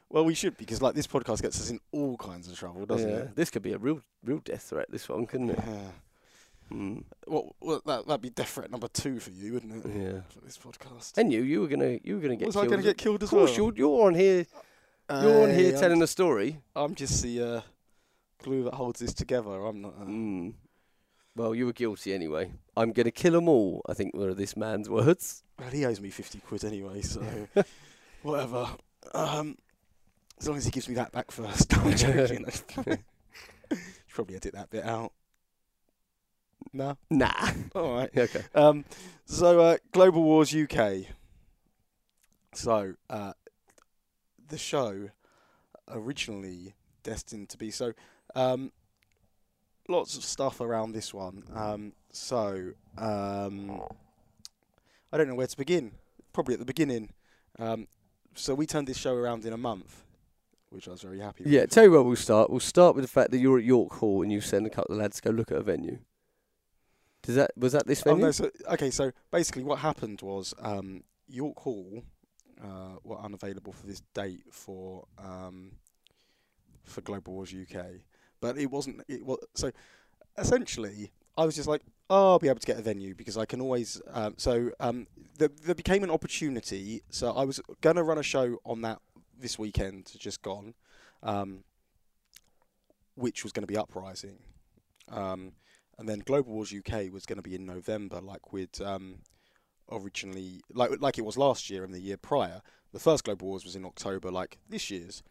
[0.09, 3.09] well, we should because like this podcast gets us in all kinds of trouble, doesn't
[3.09, 3.15] Yeah.
[3.17, 3.35] it?
[3.35, 4.87] This could be a real, real death threat.
[4.89, 5.59] This one, couldn't it?
[5.59, 5.91] Yeah.
[6.71, 7.03] Mm.
[7.27, 9.89] Well, well, that that'd be death threat number two for you, wouldn't it?
[9.95, 10.21] Yeah.
[10.29, 11.17] For this podcast.
[11.17, 12.71] And you, you were gonna, you were gonna get Was I killed.
[12.71, 13.45] going to get killed Of as well?
[13.45, 14.45] course, you're, you're on here.
[15.09, 16.59] You're on here Hey, telling I'm, the story.
[16.75, 17.61] I'm just the uh,
[18.43, 19.65] glue that holds this together.
[19.65, 19.93] I'm not.
[19.99, 20.53] Uh, Mm.
[21.35, 22.51] Well, you were guilty anyway.
[22.75, 23.81] I'm gonna kill them all.
[23.87, 25.43] I think were this man's words.
[25.57, 27.23] Well, he owes me fifty quid anyway, so
[28.23, 28.67] whatever.
[29.13, 29.57] Um,
[30.39, 31.75] as long as he gives me that back first.
[31.77, 32.45] I'm joking.
[33.71, 33.77] you
[34.13, 35.11] probably edit that bit out.
[36.73, 36.97] No.
[37.09, 37.51] Nah.
[37.75, 38.09] All right.
[38.15, 38.43] okay.
[38.53, 38.85] Um,
[39.25, 41.05] so uh, Global Wars UK.
[42.53, 43.33] So uh,
[44.47, 45.09] the show
[45.89, 47.93] originally destined to be so.
[48.35, 48.71] Um,
[49.87, 51.43] lots of stuff around this one.
[51.53, 53.81] Um, so um,
[55.11, 55.91] I don't know where to begin.
[56.33, 57.09] Probably at the beginning.
[57.57, 57.87] Um,
[58.35, 60.03] so we turned this show around in a month,
[60.69, 61.61] which I was very happy Yeah.
[61.61, 61.71] with.
[61.71, 62.49] Tell you where we'll start.
[62.49, 64.93] We'll start with the fact that you're at York Hall and you send a couple
[64.95, 65.99] of lads to go look at a venue.
[67.23, 68.25] Does that was that this Oh, venue?
[68.25, 72.03] no, so, okay, so basically what happened was um, York Hall
[72.63, 75.73] uh, were unavailable for this date for um,
[76.83, 77.85] for Global Wars UK,
[78.39, 79.01] but it wasn't.
[79.07, 79.71] It was so
[80.37, 83.45] essentially I was just like, oh, I'll be able to get a venue because I
[83.45, 84.01] can always.
[84.11, 85.07] Um, so um,
[85.37, 87.01] there, there became an opportunity.
[87.09, 88.99] So I was gonna run a show on that
[89.37, 90.73] this weekend, just gone,
[91.23, 91.63] um,
[93.15, 94.39] which was going to be Uprising.
[95.07, 95.53] Um,
[95.99, 99.15] and then Global Wars UK was going to be in November, like we'd um,
[99.91, 102.61] originally, like like it was last year and the year prior.
[102.93, 105.21] The first Global Wars was in October, like this year's.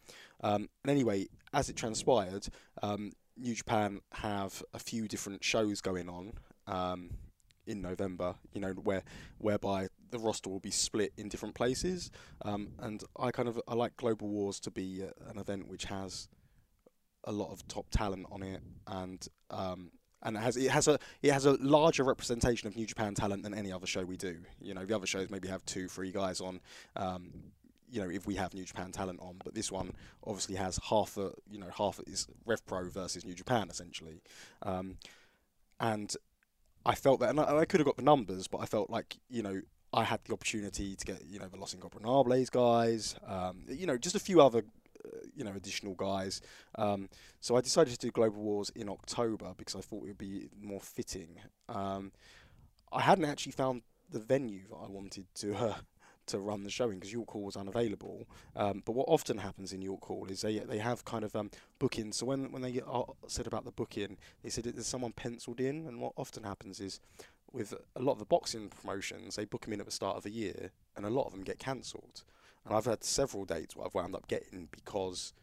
[0.41, 2.47] Um, and anyway, as it transpired,
[2.83, 6.33] um, New Japan have a few different shows going on
[6.67, 7.09] um,
[7.65, 8.35] in November.
[8.53, 9.01] You know, where
[9.39, 12.11] whereby the roster will be split in different places.
[12.43, 15.85] Um, and I kind of I like Global Wars to be uh, an event which
[15.85, 16.29] has
[17.23, 19.91] a lot of top talent on it and um,
[20.23, 23.43] and it has it has a it has a larger representation of New Japan talent
[23.43, 24.37] than any other show we do.
[24.61, 26.59] You know, the other shows maybe have two, three guys on.
[26.95, 27.31] Um,
[27.91, 29.93] you know, if we have New Japan talent on, but this one
[30.23, 34.21] obviously has half a you know half is Rev Pro versus New Japan essentially,
[34.63, 34.97] um,
[35.79, 36.13] and
[36.85, 39.17] I felt that, and I, I could have got the numbers, but I felt like
[39.29, 39.61] you know
[39.91, 43.97] I had the opportunity to get you know the Los Ingobernables guys, um, you know,
[43.97, 44.63] just a few other
[45.35, 46.41] you know additional guys.
[46.75, 50.17] Um, so I decided to do Global Wars in October because I thought it would
[50.17, 51.39] be more fitting.
[51.67, 52.11] Um,
[52.91, 55.75] I hadn't actually found the venue that I wanted to uh,
[56.27, 58.27] to run the showing because York Hall was unavailable.
[58.55, 61.51] Um, but what often happens in York Hall is they they have kind of um,
[61.79, 62.17] bookings.
[62.17, 65.59] So when when they get, uh, said about the booking, they said there's someone penciled
[65.59, 66.99] in, and what often happens is
[67.51, 70.23] with a lot of the boxing promotions, they book them in at the start of
[70.23, 72.23] the year, and a lot of them get cancelled.
[72.69, 75.33] And I've had several dates where I've wound up getting because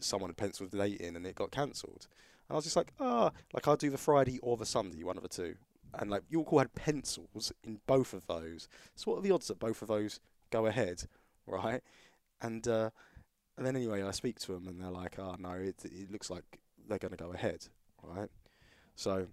[0.00, 2.08] someone had penciled the date in and it got cancelled.
[2.48, 5.16] And I was just like, ah, like I'll do the Friday or the Sunday, one
[5.16, 5.54] of the two.
[5.94, 8.66] And like York Hall had pencils in both of those.
[8.96, 10.18] So what are the odds that both of those
[10.50, 11.04] go ahead,
[11.46, 11.82] right?
[12.42, 12.90] And uh,
[13.56, 16.30] and then anyway, I speak to them and they're like, oh no, it it looks
[16.30, 16.58] like
[16.88, 17.68] they're going to go ahead,
[18.02, 18.28] right?
[18.96, 19.28] So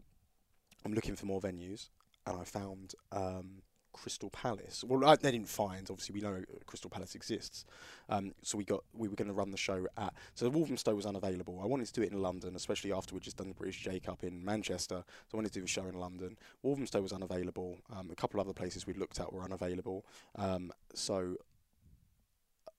[0.86, 1.90] I'm looking for more venues
[2.28, 3.64] and I found um,
[3.94, 4.84] Crystal Palace.
[4.86, 5.88] Well, I, they didn't find.
[5.90, 7.66] Obviously, we know Crystal Palace exists.
[8.10, 10.14] Um, so we got we were going to run the show at.
[10.36, 11.60] So Walthamstow was unavailable.
[11.64, 14.00] I wanted to do it in London, especially after we'd just done the British J
[14.00, 15.04] Cup in Manchester.
[15.08, 16.38] So I wanted to do the show in London.
[16.62, 17.78] Walthamstow was unavailable.
[17.96, 20.06] Um, a couple of other places we looked at were unavailable.
[20.36, 21.38] Um, so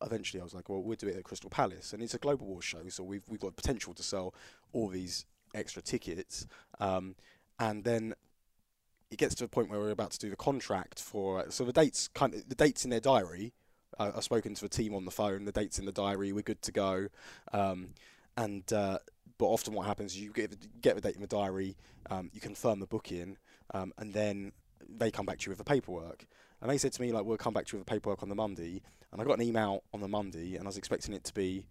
[0.02, 2.46] eventually I was like, well, we'll do it at Crystal Palace, and it's a global
[2.46, 4.34] war show, so we've we've got potential to sell
[4.72, 6.46] all these extra tickets.
[6.80, 7.14] Um,
[7.58, 8.14] and then
[9.14, 11.48] it gets to a point where we're about to do the contract for.
[11.50, 13.54] So the dates kind of the dates in their diary.
[13.96, 15.44] Uh, I've spoken to a team on the phone.
[15.44, 16.32] The dates in the diary.
[16.32, 17.06] We're good to go.
[17.52, 17.90] Um,
[18.36, 18.98] and uh,
[19.38, 21.76] but often what happens is you get the, get the date in the diary.
[22.10, 23.36] Um, you confirm the booking,
[23.72, 24.50] um, and then
[24.88, 26.26] they come back to you with the paperwork.
[26.60, 28.28] And they said to me like, "We'll come back to you with the paperwork on
[28.28, 31.22] the Monday." And I got an email on the Monday, and I was expecting it
[31.22, 31.66] to be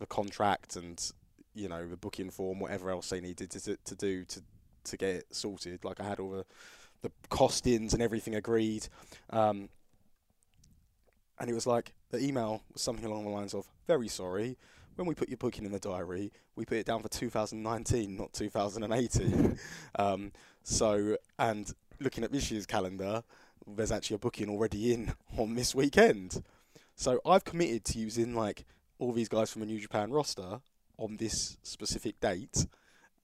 [0.00, 1.00] the contract and
[1.54, 4.42] you know the booking form, whatever else they needed to, to, to do to
[4.84, 5.84] to get it sorted.
[5.84, 6.44] Like I had all the
[7.02, 8.86] the costings and everything agreed,
[9.30, 9.68] um,
[11.38, 14.56] and it was like the email was something along the lines of, "Very sorry."
[14.94, 18.34] When we put your booking in the diary, we put it down for 2019, not
[18.34, 19.58] 2018.
[19.98, 23.22] um, so, and looking at this year's calendar,
[23.66, 26.42] there's actually a booking already in on this weekend.
[26.94, 28.64] So I've committed to using like
[28.98, 30.60] all these guys from the New Japan roster
[30.98, 32.66] on this specific date.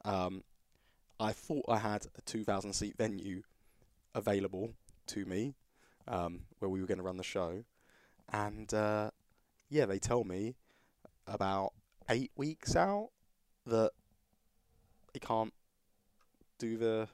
[0.05, 0.43] Um,
[1.21, 3.43] I thought I had a 2,000 seat venue
[4.15, 4.75] available
[5.09, 5.55] to me
[6.07, 7.65] um, where we were going to run the show.
[8.33, 9.11] And uh,
[9.69, 10.55] yeah, they tell me
[11.27, 11.73] about
[12.09, 13.11] eight weeks out
[13.67, 13.91] that
[15.13, 15.53] they can't
[16.59, 17.09] do the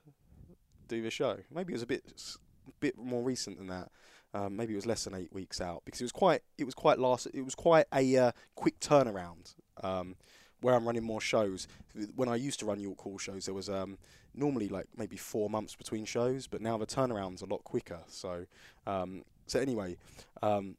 [0.88, 1.38] do the show.
[1.52, 2.38] Maybe it was a bit s-
[2.80, 3.90] bit more recent than that.
[4.32, 6.74] Um, maybe it was less than eight weeks out because it was quite it was
[6.74, 9.54] quite last it was quite a uh, quick turnaround.
[9.82, 10.16] Um,
[10.64, 11.68] where I'm running more shows.
[12.16, 13.98] When I used to run York Hall shows, there was um,
[14.34, 17.98] normally like maybe four months between shows, but now the turnaround's a lot quicker.
[18.08, 18.46] So,
[18.86, 19.98] um, so anyway,
[20.42, 20.76] um,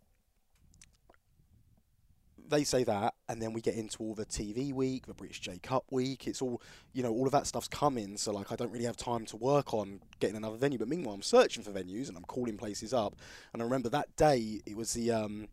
[2.50, 5.60] they say that, and then we get into all the TV week, the British J
[5.60, 6.26] Cup week.
[6.26, 8.18] It's all, you know, all of that stuff's coming.
[8.18, 10.80] So like, I don't really have time to work on getting another venue.
[10.80, 13.18] But meanwhile, I'm searching for venues and I'm calling places up.
[13.54, 15.48] And I remember that day it was the um,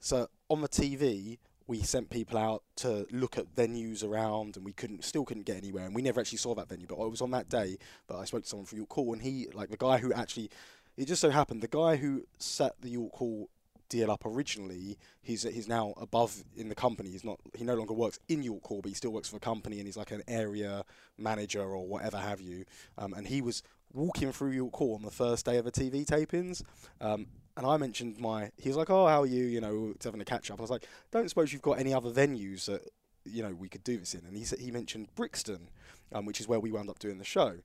[0.00, 1.36] so on the TV
[1.66, 5.56] we sent people out to look at venues around, and we couldn't still couldn't get
[5.56, 5.84] anywhere.
[5.84, 6.86] And we never actually saw that venue.
[6.86, 9.22] But it was on that day that I spoke to someone from York Hall, and
[9.22, 10.50] he like the guy who actually.
[10.96, 13.48] It just so happened the guy who set the York Hall
[13.88, 14.98] deal up originally.
[15.22, 17.10] He's he's now above in the company.
[17.10, 17.40] He's not.
[17.56, 19.86] He no longer works in York Hall, but he still works for a company, and
[19.86, 20.84] he's like an area
[21.18, 22.64] manager or whatever have you.
[22.98, 23.62] Um, and he was
[23.92, 26.62] walking through York Hall on the first day of the TV tapings.
[27.00, 27.26] Um,
[27.56, 28.50] and I mentioned my.
[28.56, 30.58] He was like, "Oh, how are you?" You know, it's having a catch up.
[30.58, 32.88] I was like, "Don't suppose you've got any other venues that
[33.24, 35.68] you know we could do this in?" And he said he mentioned Brixton,
[36.12, 37.58] um, which is where we wound up doing the show.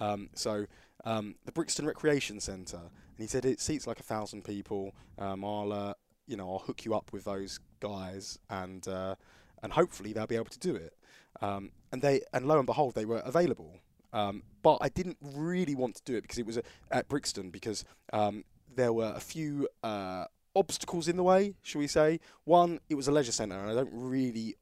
[0.00, 0.66] Um, so
[1.04, 4.94] um, the Brixton Recreation Centre, and he said it seats like a thousand people.
[5.18, 5.94] Um, I'll uh,
[6.26, 9.14] you know I'll hook you up with those guys, and uh,
[9.62, 10.94] and hopefully they'll be able to do it.
[11.42, 13.80] Um, and they and lo and behold, they were available.
[14.14, 16.58] Um, but I didn't really want to do it because it was
[16.90, 18.44] at Brixton because um,
[18.76, 22.20] there were a few uh, obstacles in the way, shall we say.
[22.44, 24.56] One, it was a leisure centre, and I don't really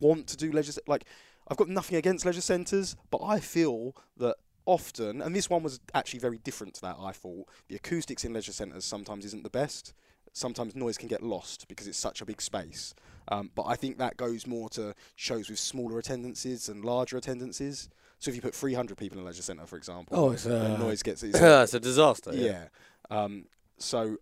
[0.00, 0.72] want to do leisure.
[0.86, 1.04] Like,
[1.48, 5.78] I've got nothing against leisure centres, but I feel that often, and this one was
[5.92, 6.96] actually very different to that.
[6.98, 9.92] I thought the acoustics in leisure centres sometimes isn't the best.
[10.32, 12.94] Sometimes noise can get lost because it's such a big space.
[13.28, 17.88] Um, but I think that goes more to shows with smaller attendances and larger attendances.
[18.18, 20.76] So if you put 300 people in a leisure centre, for example, Oh, it's, uh,
[20.76, 22.32] noise gets it's it's a disaster.
[22.34, 22.64] yeah.
[23.10, 23.46] Um,
[23.78, 24.16] so,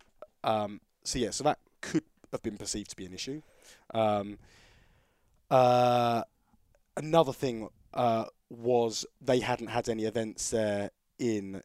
[0.44, 3.42] um, so yeah, so that could have been perceived to be an issue.
[3.94, 4.38] Um,
[5.50, 6.22] uh,
[6.96, 11.62] another thing uh, was they hadn't had any events there in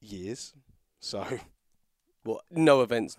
[0.00, 0.54] years.
[1.00, 1.24] So,
[2.26, 2.42] What?
[2.50, 3.16] No events.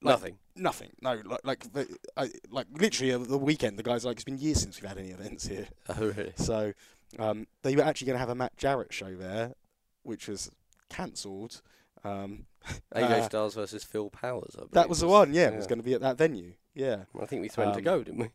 [0.00, 0.38] Like, Nothing.
[0.56, 0.90] Nothing.
[1.02, 1.86] No, like like the,
[2.16, 3.78] I, like literally uh, the weekend.
[3.78, 5.66] The guys like it's been years since we've had any events here.
[5.88, 6.32] Oh, really?
[6.36, 6.72] So
[7.18, 9.54] um, they were actually going to have a Matt Jarrett show there,
[10.02, 10.50] which was
[10.88, 11.60] cancelled.
[12.04, 12.46] Um,
[12.94, 14.56] AJ uh, Styles versus Phil Powers.
[14.58, 15.32] I that was the one.
[15.34, 16.54] Yeah, it was going to be at that venue.
[16.74, 18.30] Yeah, I think we threatened to um, go, didn't we?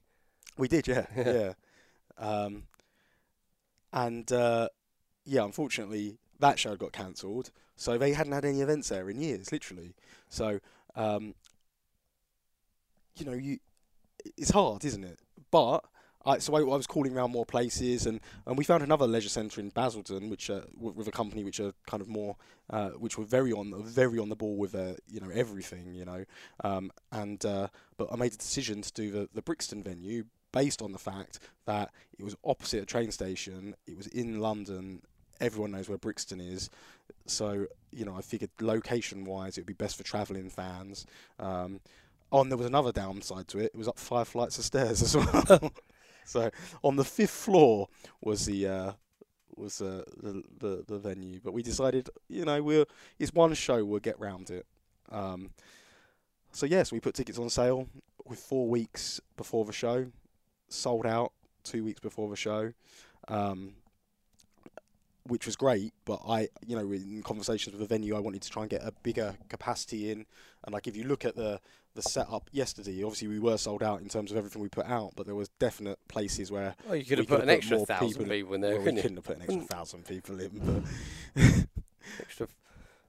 [0.58, 0.88] we did.
[0.88, 1.24] Yeah, Yeah.
[2.20, 2.26] yeah.
[2.26, 2.64] Um,
[3.94, 4.70] and uh,
[5.26, 7.52] yeah, unfortunately, that show got cancelled.
[7.76, 9.96] So they hadn't had any events there in years, literally.
[10.30, 10.60] So
[10.96, 11.34] um,
[13.18, 13.60] you know, you
[14.38, 15.20] it's hard, isn't it?
[15.50, 15.84] But
[16.26, 19.30] I, so I, I was calling around more places, and, and we found another leisure
[19.30, 22.36] centre in Basildon, which uh, with a company which are kind of more,
[22.70, 26.06] uh, which were very on very on the ball with uh, you know everything, you
[26.06, 26.26] know,
[26.64, 27.68] um, and uh,
[27.98, 31.40] but I made a decision to do the the Brixton venue based on the fact
[31.66, 35.02] that it was opposite a train station, it was in London.
[35.40, 36.70] Everyone knows where Brixton is,
[37.26, 41.06] so you know I figured location-wise it would be best for travelling fans.
[41.40, 41.80] Um,
[42.34, 43.72] Oh, and there was another downside to it.
[43.74, 45.72] It was up five flights of stairs as well.
[46.26, 46.50] so
[46.84, 47.88] on the fifth floor
[48.22, 48.92] was the uh,
[49.56, 52.86] was uh, the, the the venue, but we decided, you know, we'll
[53.20, 54.66] it's one show, we'll get round it.
[55.12, 55.52] Um,
[56.52, 57.88] so yes, we put tickets on sale
[58.26, 60.08] with four weeks before the show,
[60.70, 62.74] sold out two weeks before the show.
[63.28, 63.76] Um,
[65.28, 68.50] which was great, but I, you know, in conversations with the venue, I wanted to
[68.50, 70.26] try and get a bigger capacity in.
[70.64, 71.60] And like, if you look at the
[71.94, 75.12] the setup yesterday, obviously we were sold out in terms of everything we put out,
[75.16, 78.30] but there was definite places where Well, you could have put could've an extra thousand
[78.30, 79.02] people, in there, well, couldn't you?
[79.02, 80.86] couldn't have put an extra thousand people in,
[82.20, 82.48] Extra.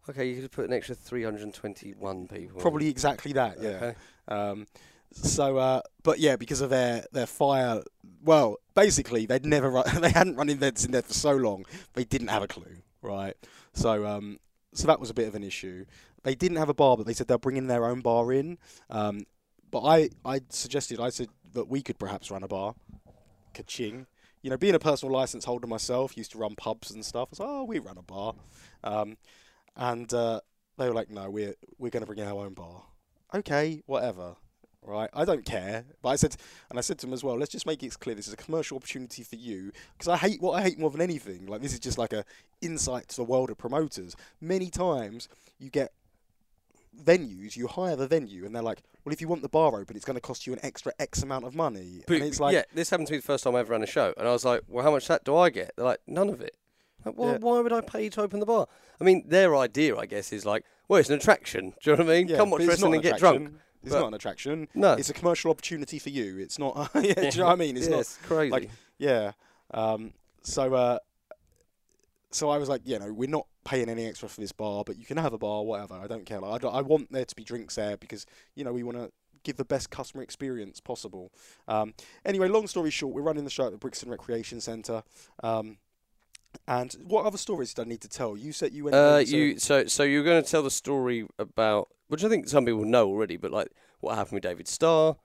[0.08, 2.60] Okay, you could have put an extra 321 people.
[2.60, 3.60] probably exactly that.
[3.60, 3.68] Yeah.
[3.68, 3.94] Okay.
[4.28, 4.66] Um,
[5.12, 7.82] so, uh, but yeah, because of their their fire,
[8.24, 11.64] well, basically they'd never run, they hadn't run events in there for so long,
[11.94, 13.36] they didn't have a clue, right?
[13.74, 14.38] So, um,
[14.74, 15.84] so that was a bit of an issue.
[16.22, 18.58] They didn't have a bar, but they said they're bringing their own bar in.
[18.90, 19.26] Um,
[19.70, 22.74] but I, I suggested, I said that we could perhaps run a bar.
[23.54, 24.06] Kaching.
[24.42, 27.28] You know, being a personal license holder myself, used to run pubs and stuff.
[27.28, 28.34] I was like, oh, we run a bar.
[28.82, 29.16] Um,
[29.76, 30.40] and uh,
[30.78, 32.82] they were like, no, we're we're going to bring in our own bar.
[33.34, 34.36] Okay, whatever.
[34.84, 35.84] Right, I don't care.
[36.02, 36.34] But I said,
[36.68, 38.36] and I said to them as well, let's just make it clear this is a
[38.36, 41.46] commercial opportunity for you because I hate what I hate more than anything.
[41.46, 42.24] Like this is just like a
[42.60, 44.16] insight to the world of promoters.
[44.40, 45.28] Many times
[45.60, 45.92] you get
[47.04, 49.96] venues, you hire the venue, and they're like, well, if you want the bar open,
[49.96, 52.02] it's going to cost you an extra X amount of money.
[52.06, 53.82] But and it's like, yeah, this happened to me the first time I ever ran
[53.82, 56.00] a show, and I was like, "Well, how much that do I get?" They're like,
[56.06, 56.56] "None of it."
[57.04, 57.38] Like, why, Yeah.
[57.38, 58.68] why would I pay you to open the bar?
[59.00, 62.04] I mean, their idea, I guess, is like, "Well, it's an attraction." Do you know
[62.04, 62.28] what I mean?
[62.28, 63.36] yeah, Come watch wrestling not and an get drunk.
[63.36, 63.60] attraction.
[63.82, 64.68] It's But- not an attraction.
[64.74, 66.38] No, It's a commercial opportunity for you.
[66.38, 66.90] It's not.
[66.94, 67.76] yeah, do you know what I mean?
[67.76, 68.00] It's yeah, not.
[68.02, 68.50] it's crazy.
[68.52, 69.32] like- Yeah.
[69.74, 70.12] Um,
[70.42, 70.98] so, uh,
[72.34, 74.98] so I was like, you know, we're not paying any extra for this bar, but
[74.98, 75.94] you can have a bar, whatever.
[75.94, 76.40] I don't care.
[76.40, 78.98] Like, I, don't- I want there to be drinks there because you know we want
[78.98, 79.10] to
[79.44, 81.32] give the best customer experience possible.
[81.68, 85.02] Um, anyway, long story short, we're running the show at the Brixton Recreation Centre.
[85.42, 85.78] Um,
[86.68, 88.36] and what other stories did I need to tell?
[88.36, 88.94] You said you went.
[88.96, 92.48] Uh, to- you so so you're going to tell the story about which I think
[92.48, 93.68] some people know already, but like
[94.00, 95.16] what happened with David Starr.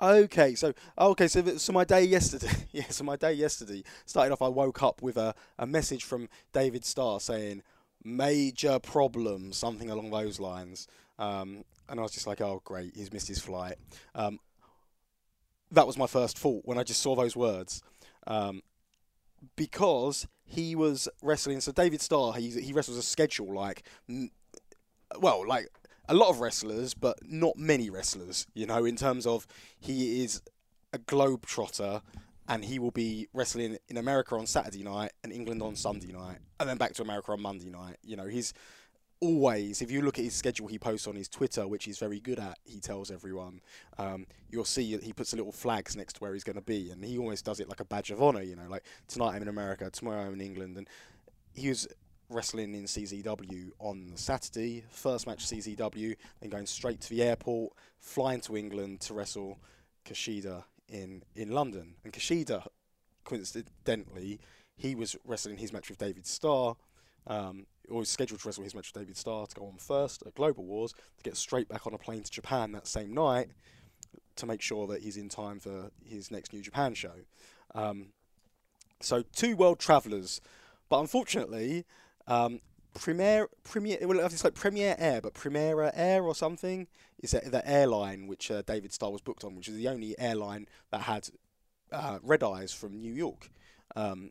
[0.00, 4.42] Okay, so okay, so so my day yesterday, yeah, so my day yesterday started off.
[4.42, 7.62] I woke up with a, a message from David Starr saying
[8.04, 10.86] major problem, something along those lines,
[11.18, 13.76] um, and I was just like, oh great, he's missed his flight.
[14.14, 14.38] Um,
[15.70, 17.82] that was my first thought when I just saw those words,
[18.26, 18.62] um,
[19.56, 21.60] because he was wrestling.
[21.60, 23.82] So David Starr, he he wrestles a schedule like,
[25.18, 25.70] well, like
[26.08, 28.46] a lot of wrestlers, but not many wrestlers.
[28.54, 29.46] You know, in terms of
[29.78, 30.42] he is
[30.92, 32.02] a globetrotter,
[32.48, 36.38] and he will be wrestling in America on Saturday night and England on Sunday night,
[36.60, 37.96] and then back to America on Monday night.
[38.04, 38.54] You know, he's
[39.20, 42.20] always, if you look at his schedule he posts on his Twitter, which he's very
[42.20, 43.60] good at, he tells everyone,
[43.98, 47.04] um, you'll see he puts little flags next to where he's going to be, and
[47.04, 48.42] he almost does it like a badge of honor.
[48.42, 50.88] You know, like tonight I'm in America, tomorrow I'm in England, and
[51.54, 51.88] he was
[52.28, 58.40] wrestling in CZW on Saturday, first match CZW, then going straight to the airport, flying
[58.42, 59.58] to England to wrestle
[60.04, 61.94] Kushida in in London.
[62.04, 62.66] And Kushida,
[63.24, 64.40] coincidentally,
[64.76, 66.76] he was wrestling his match with David Starr,
[67.26, 70.22] um, or was scheduled to wrestle his match with David Starr to go on first
[70.26, 73.48] at Global Wars to get straight back on a plane to Japan that same night
[74.36, 77.12] to make sure that he's in time for his next New Japan show.
[77.74, 78.08] Um,
[79.00, 80.40] so two world travellers,
[80.88, 81.84] but unfortunately,
[82.26, 82.60] um,
[82.94, 86.86] Premier Premier well it's like Premier Air, but Primera Air or something
[87.22, 90.66] is the airline which uh, David Starr was booked on, which is the only airline
[90.90, 91.28] that had
[91.92, 93.50] uh, red eyes from New York,
[93.94, 94.30] um,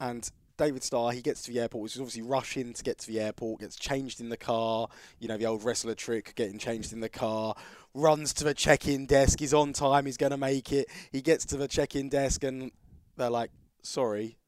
[0.00, 3.06] and David Starr, he gets to the airport, which is obviously rushing to get to
[3.06, 4.88] the airport, gets changed in the car,
[5.18, 7.54] you know, the old wrestler trick, getting changed in the car,
[7.92, 10.88] runs to the check-in desk, he's on time, he's going to make it.
[11.12, 12.70] He gets to the check-in desk and
[13.16, 13.50] they're like,
[13.82, 14.38] sorry,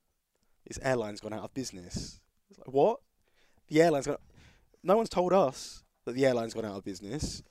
[0.66, 2.20] this airline's gone out of business.
[2.50, 3.00] It's like, what?
[3.68, 4.16] The airline's gone...
[4.82, 7.42] No one's told us that the airline's gone out of business.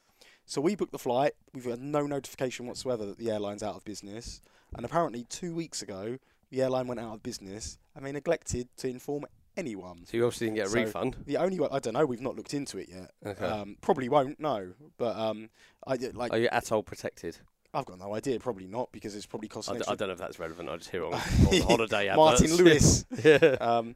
[0.45, 1.33] So we booked the flight.
[1.53, 4.41] We've had no notification whatsoever that the airline's out of business.
[4.75, 6.17] And apparently, two weeks ago,
[6.49, 9.25] the airline went out of business and they neglected to inform
[9.57, 10.05] anyone.
[10.05, 11.17] So you obviously didn't get a So- refund.
[11.25, 13.11] The only way, I don't know, we've not looked into it yet.
[13.25, 13.45] Okay.
[13.45, 14.73] Um, probably won't, no.
[14.97, 15.49] But um,
[15.85, 17.37] I did, like, Are you ATOL protected?
[17.73, 18.39] I've got no idea.
[18.39, 20.69] Probably not because it's probably cost I, an d- I don't know if that's relevant.
[20.69, 21.19] I just hear on, on
[21.61, 22.41] holiday adverts.
[22.41, 23.05] Martin Lewis.
[23.23, 23.37] yeah.
[23.61, 23.95] um,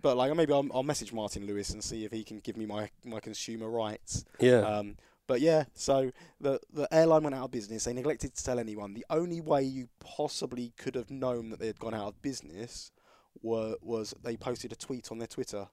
[0.00, 2.66] but like maybe I'll, I'll message Martin Lewis and see if he can give me
[2.66, 4.24] my, my consumer rights.
[4.40, 4.60] Yeah.
[4.60, 4.96] Um,
[5.26, 7.84] but yeah, so the the airline went out of business.
[7.84, 8.94] They neglected to tell anyone.
[8.94, 12.92] The only way you possibly could have known that they had gone out of business
[13.42, 15.68] were was they posted a tweet on their Twitter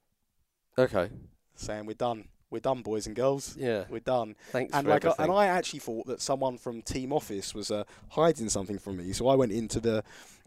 [0.78, 1.10] okay.
[1.56, 3.86] saying we're done, we're done, boys and girls, Yeah.
[3.90, 4.36] we're done.
[4.52, 5.24] Thanks and for like, uh, everything.
[5.32, 9.12] and I actually thought that someone from Team Office was uh, hiding something from me.
[9.12, 10.04] So I went into the,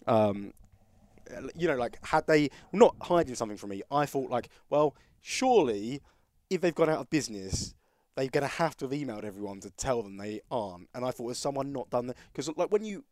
[0.07, 0.55] um,
[1.57, 6.01] you know, like had they not hiding something from me, I thought like, well, surely
[6.49, 7.75] if they've gone out of business,
[8.15, 10.89] they're gonna have to have emailed everyone to tell them they aren't.
[10.95, 12.17] And I thought, has someone not done that?
[12.33, 13.05] Because like when you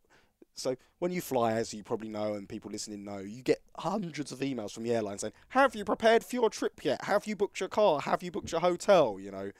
[0.55, 4.31] so when you fly, as you probably know, and people listening know, you get hundreds
[4.31, 7.03] of emails from the airline saying, "Have you prepared for your trip yet?
[7.05, 7.99] Have you booked your car?
[8.01, 9.51] Have you booked your hotel?" You know,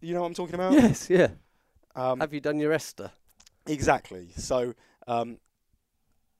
[0.00, 0.72] you know what I'm talking about.
[0.72, 1.10] yes.
[1.10, 1.28] Yeah.
[1.96, 3.12] Um, Have you done your ESTA?
[3.66, 4.28] exactly.
[4.36, 4.74] So
[5.06, 5.38] um,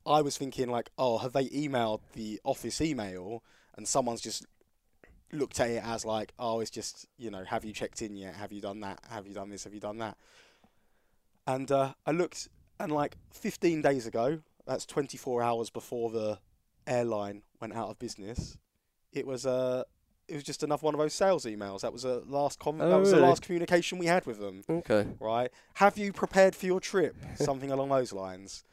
[0.07, 3.43] I was thinking like, oh, have they emailed the office email,
[3.77, 4.45] and someone's just
[5.33, 8.35] looked at it as like, oh, it's just you know, have you checked in yet?
[8.37, 9.01] Have you done that?
[9.11, 9.65] Have you done this?
[9.65, 10.17] Have you done that?
[11.47, 12.49] And uh, I looked,
[12.81, 16.39] and like 15 days ago, that's 24 hours before the
[16.87, 18.57] airline went out of business.
[19.13, 19.85] It was Uh,
[20.27, 21.83] it was just another one of those sales emails.
[21.83, 23.21] That was a last com- Oh, that was really?
[23.21, 25.07] the last communication we had with them Okay.
[25.21, 25.51] right?
[25.75, 27.15] Have you prepared for your trip?
[27.37, 28.65] Something along those lines.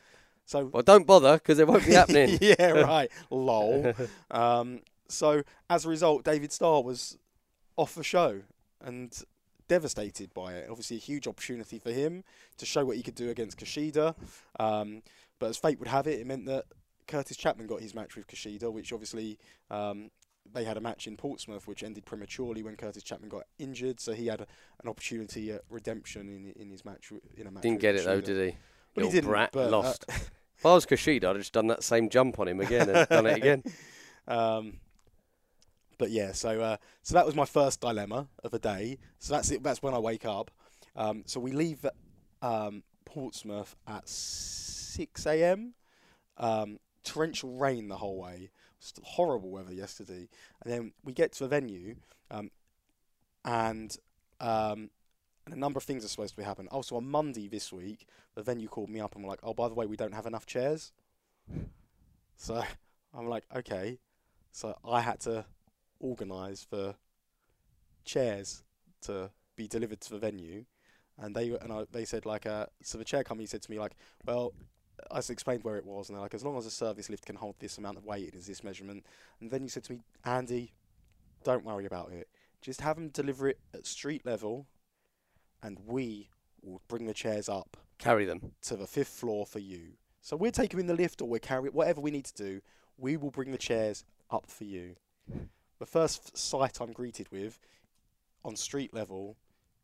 [0.46, 2.38] So Well, don't bother because it won't be happening.
[2.42, 3.12] yeah, right.
[3.30, 3.94] Lol.
[4.32, 7.18] Um, so as a result, David Starr was
[7.76, 8.42] off the show
[8.80, 9.14] and
[9.72, 10.68] devastated by it.
[10.70, 12.26] Obviously, a huge opportunity for him
[12.58, 14.14] to show what he could do against Kushida.
[14.60, 15.02] Um,
[15.40, 16.66] but as fate would have it, it meant that
[17.08, 20.12] Kurtis Chapman got his match with Kushida, which obviously um,
[20.54, 24.02] they had a match in Portsmouth, which ended prematurely when Kurtis Chapman got injured.
[24.02, 24.48] So he had a,
[24.84, 27.64] an opportunity at redemption in in his match in a match.
[27.64, 28.42] Didn't get it though, did he?
[28.44, 28.50] Well,
[28.96, 30.04] he Little didn't, brat but, uh, lost.
[30.10, 33.08] if I was Kushida, I'd have just done that same jump on him again and
[33.08, 33.64] done it again.
[34.28, 34.80] Um,
[36.02, 38.98] but yeah, so uh, so that was my first dilemma of the day.
[39.20, 39.62] So that's it.
[39.62, 40.50] That's when I wake up.
[40.96, 41.86] Um, so we leave
[42.42, 45.76] um, Portsmouth at six a.m.
[46.38, 48.50] Um, torrential rain the whole way.
[49.04, 50.28] Horrible weather yesterday,
[50.64, 51.98] and then we get to the venue,
[52.32, 52.50] um,
[53.46, 53.96] and
[54.40, 54.90] um,
[55.46, 56.70] and a number of things are supposed to be happening.
[56.70, 59.68] Also, on Monday this week, the venue called me up and were like, "Oh, by
[59.68, 60.94] the way, we don't have enough chairs."
[62.38, 62.64] So
[63.14, 64.00] I'm like, okay.
[64.52, 65.46] So I had to
[66.02, 66.96] organise for
[68.04, 68.64] chairs
[69.04, 70.66] to be delivered to the venue,
[71.18, 73.80] and they and I, they said like, uh, so the chair company said to me
[73.80, 73.94] like,
[74.26, 74.54] well,
[75.10, 77.36] I explained where it was, and they're like, as long as a service lift can
[77.36, 79.06] hold this amount of weight, it is this measurement.
[79.40, 80.74] And then you said to me, Andy,
[81.44, 82.28] don't worry about it.
[82.62, 84.68] Just have them deliver it at street level,
[85.64, 86.30] and we
[86.62, 88.52] will bring the chairs up Carry them.
[88.64, 89.94] to the fifth floor for you.
[90.22, 92.62] So we're taking them in the lift or we're carrying whatever we need to do.
[92.98, 94.96] We will bring the chairs up for you.
[95.82, 97.60] The first sight I'm greeted with
[98.46, 99.36] on street level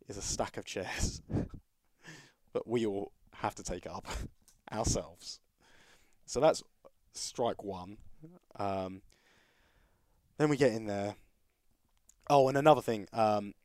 [0.08, 1.24] is a stack of chairs,
[2.54, 4.06] that we all have to take up
[4.72, 5.40] ourselves.
[6.28, 6.62] So that's
[7.14, 7.98] strike one.
[8.58, 9.02] Um,
[10.38, 11.16] then we get in there.
[12.30, 13.08] Oh, and another thing.
[13.12, 13.56] Um,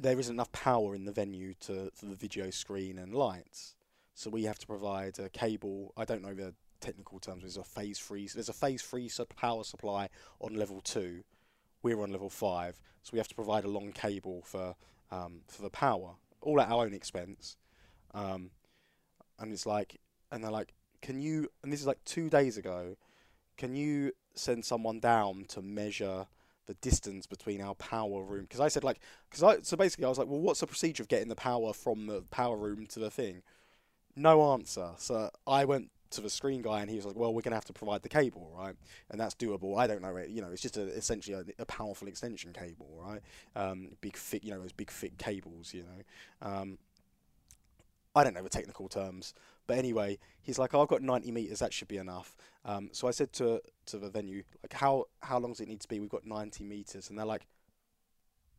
[0.00, 3.76] there isn't enough power in the venue to for the video screen and lights.
[4.14, 5.92] So we have to provide a cable.
[5.96, 6.52] I don't know the
[6.86, 7.42] technical terms.
[7.42, 8.28] There's a phase free.
[8.32, 10.08] There's a phase sub power supply
[10.40, 11.24] on level two.
[11.82, 14.76] We're on level five, so we have to provide a long cable for
[15.10, 17.56] um, for the power, all at our own expense.
[18.14, 18.50] Um,
[19.38, 20.72] and it's like, and they're like,
[21.02, 21.48] can you?
[21.62, 22.96] And this is like two days ago.
[23.56, 26.26] Can you send someone down to measure
[26.66, 28.42] the distance between our power room?
[28.42, 31.02] Because I said like, because I so basically I was like, well, what's the procedure
[31.02, 33.42] of getting the power from the power room to the thing?
[34.14, 34.90] No answer.
[34.98, 37.64] So I went to the screen guy and he was like, well, we're gonna have
[37.66, 38.74] to provide the cable, right?
[39.10, 39.78] And that's doable.
[39.78, 40.16] I don't know.
[40.16, 43.20] It, you know, it's just a, essentially a, a powerful extension cable, right?
[43.54, 46.48] Um, big thick, you know, those big thick cables, you know.
[46.48, 46.78] Um,
[48.14, 49.34] I don't know the technical terms,
[49.66, 51.58] but anyway, he's like, oh, I've got 90 meters.
[51.58, 52.34] That should be enough.
[52.64, 55.80] Um, so I said to to the venue, like, how how long does it need
[55.80, 56.00] to be?
[56.00, 57.46] We've got 90 meters, and they're like, "Mm,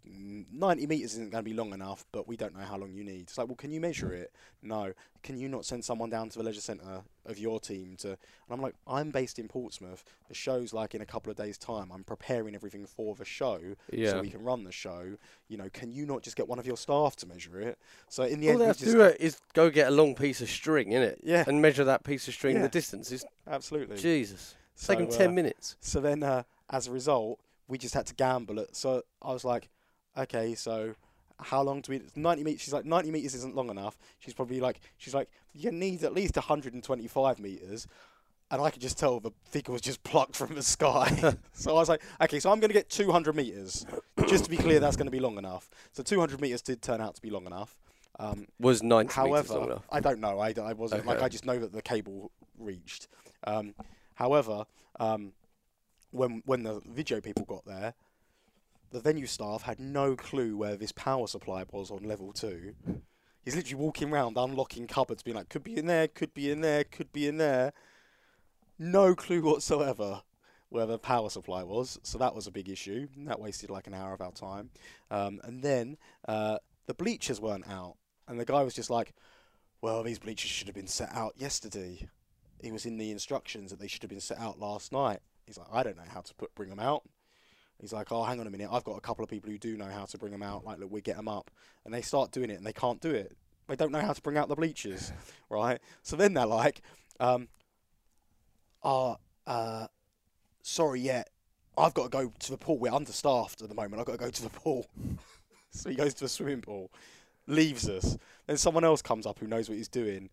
[0.09, 3.03] 90 meters isn't going to be long enough, but we don't know how long you
[3.03, 3.21] need.
[3.21, 4.31] It's like, well, can you measure it?
[4.61, 4.93] No.
[5.23, 8.09] Can you not send someone down to the leisure centre of your team to?
[8.09, 8.17] And
[8.51, 10.03] I'm like, I'm based in Portsmouth.
[10.29, 11.91] The show's like in a couple of days' time.
[11.91, 13.59] I'm preparing everything for the show
[13.91, 14.11] Yeah.
[14.11, 15.17] so we can run the show.
[15.49, 17.77] You know, can you not just get one of your staff to measure it?
[18.09, 20.15] So in the All end, they have to do uh, is go get a long
[20.15, 21.17] piece of string, innit?
[21.23, 22.61] yeah, And measure that piece of string Yeah.
[22.63, 23.11] the distance.
[23.11, 23.97] It's absolutely.
[23.97, 24.55] Jesus.
[24.73, 25.75] It's So, taken uh, 10 minutes.
[25.81, 28.75] So then, uh, as a result, we just had to gamble it.
[28.75, 29.69] So I was like,
[30.17, 30.95] okay, so
[31.39, 32.01] how long do we?
[32.15, 32.61] Ninety meters.
[32.61, 33.97] She's like, ninety meters isn't long enough.
[34.19, 37.87] She's probably like, she's like, you need at least hundred and twenty-five meters.
[38.49, 41.35] And I could just tell the figure was just plucked from the sky.
[41.53, 43.85] so I was like, okay, so I'm going to get 200 meters.
[44.29, 45.69] just to be clear, that's going to be long enough.
[45.91, 47.77] So 200 meters did turn out to be long enough.
[48.19, 49.85] Um, Was 90 meters long However, enough.
[49.91, 50.39] I don't know.
[50.39, 53.09] I, I wasn't like I just know that the cable reached.
[53.43, 53.75] Um,
[54.15, 54.65] however,
[54.97, 55.33] um,
[56.11, 57.93] when when the video people got there,
[58.91, 62.75] the venue staff had no clue where this power supply was on level two.
[63.43, 66.61] He's literally walking around unlocking cupboards, being like, "Could be in there, could be in
[66.61, 67.73] there, could be in there."
[68.79, 70.23] No clue whatsoever
[70.69, 73.07] where the power supply was, so that was a big issue.
[73.17, 74.69] That wasted like an hour of our time.
[75.09, 76.57] Um, and then uh,
[76.87, 77.95] the bleachers weren't out,
[78.27, 79.13] and the guy was just like,
[79.81, 82.09] "Well, these bleachers should have been set out yesterday.
[82.59, 85.57] It was in the instructions that they should have been set out last night." He's
[85.57, 87.03] like, "I don't know how to put bring them out."
[87.79, 88.69] He's like, "Oh, hang on a minute.
[88.71, 90.65] I've got a couple of people who do know how to bring them out.
[90.65, 91.51] Like, look, we get them up."
[91.85, 93.35] And they start doing it, and they can't do it.
[93.67, 95.11] They don't know how to bring out the bleachers,
[95.49, 95.79] right?
[96.01, 96.81] So then they're like,
[97.19, 97.47] um,
[98.83, 99.87] "Oh, uh,
[100.61, 101.23] sorry, yeah,
[101.77, 102.79] I've got to go to the pool.
[102.79, 103.99] We're understaffed at the moment.
[103.99, 104.87] I've got to go to the pool."
[105.71, 106.91] so he goes to the swimming pool,
[107.45, 108.17] leaves us.
[108.47, 110.29] Then someone else comes up who knows what he's doing,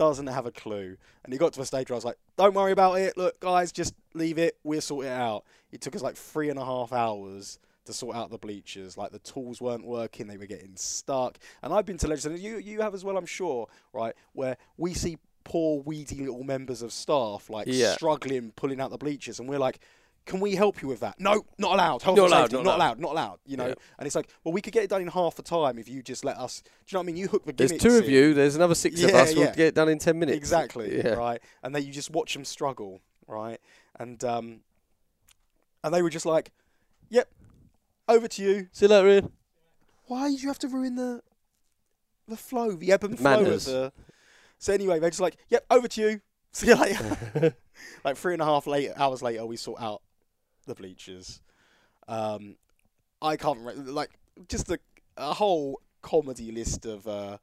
[0.00, 0.96] doesn't have a clue.
[1.24, 3.18] And he got to a stage where I was like, don't worry about it.
[3.18, 4.56] Look, guys, just leave it.
[4.64, 5.44] We'll sort it out.
[5.72, 8.96] It took us like three and a half hours to sort out the bleachers.
[8.96, 11.38] Like the tools weren't working, they were getting stuck.
[11.62, 14.94] And I've been to legislation, you, you have as well, I'm sure, right, where we
[14.94, 17.92] see poor, weedy little members of staff like Yeah.
[17.92, 19.38] struggling, pulling out the bleachers.
[19.38, 19.80] And we're like,
[20.30, 21.18] can we help you with that?
[21.18, 22.02] No, not allowed.
[22.02, 22.86] Health Not allowed, safety, not not allowed.
[22.86, 23.38] allowed, not allowed.
[23.46, 23.74] You know, Yeah.
[23.98, 26.02] and it's like, well, we could get it done in half the time if you
[26.02, 26.62] just let us.
[26.62, 27.16] Do you know what I mean?
[27.16, 28.10] You hook the There's two of in.
[28.10, 29.34] you, there's another six of Yeah, us.
[29.34, 30.36] We'll get it done in 10 minutes.
[30.38, 30.96] Exactly.
[31.04, 31.14] Yeah.
[31.14, 31.40] Right.
[31.62, 33.00] And then you just watch them struggle.
[33.26, 33.60] Right.
[33.98, 34.60] And um,
[35.84, 36.52] and they were just like,
[37.10, 37.28] "Yep,
[38.08, 39.32] over to you." See you later, Ian.
[40.06, 41.22] Why did you have to ruin the
[42.28, 43.64] the flow, the ebb and flow of Manners.
[43.66, 43.92] the?
[44.58, 46.20] So anyway, they're just like, "Yep, over to you."
[46.52, 47.54] See you later.
[48.04, 50.02] like three and a half later, hours later, we sort out
[50.70, 51.40] the bleachers.
[52.08, 52.56] Um,
[53.20, 54.10] I can't remember, like
[54.48, 54.78] just a,
[55.16, 57.38] a whole comedy list of uh,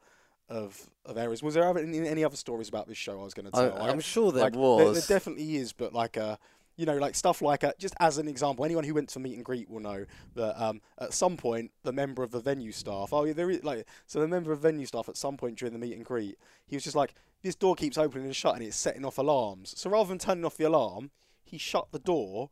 [0.50, 1.44] of of errors.
[1.44, 3.78] Was there ever any, any other stories about this show I was going to tell?
[3.78, 5.08] I- I'm sure there like, was.
[5.08, 6.38] There, definitely is, but like uh,
[6.78, 9.36] you know, like stuff like uh, just as an example, anyone who went to meet
[9.36, 10.06] and greet will know
[10.36, 13.64] that um, at some point the member of the venue staff, oh yeah, there is
[13.64, 16.38] like so the member of venue staff at some point during the meet and greet,
[16.66, 19.74] he was just like, this door keeps opening and shutting, it's setting off alarms.
[19.78, 21.12] So rather than turning off the alarm,
[21.44, 22.50] he shut the door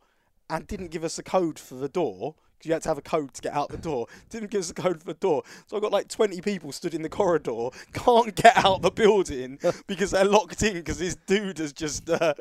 [0.50, 2.34] and didn't give us a code for the door.
[2.58, 4.06] Because you had to have a code to get out the door.
[4.30, 5.42] Didn't give us a code for the door.
[5.66, 9.58] So I got like 20 people stood in the corridor, can't get out the building
[9.86, 12.32] because they're locked in because this dude has just, uh,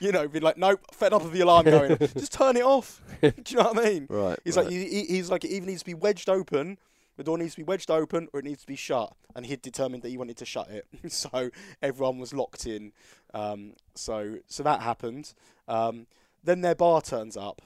[0.00, 1.98] you know, been like, nope, fed up of the alarm going.
[1.98, 3.02] just turn it off.
[3.20, 4.06] Do you know what I mean?
[4.08, 4.38] right.
[4.42, 4.64] He's right.
[4.64, 6.78] like, he, he- he's like, it either needs to be wedged open,
[7.18, 9.12] the door needs to be wedged open, or it needs to be shut.
[9.36, 11.50] And he'd determined that he wanted to shut it, so
[11.82, 12.92] everyone was locked in.
[13.34, 15.34] Um, so, so that happened.
[15.66, 16.06] Um,
[16.48, 17.62] then their bar turns up.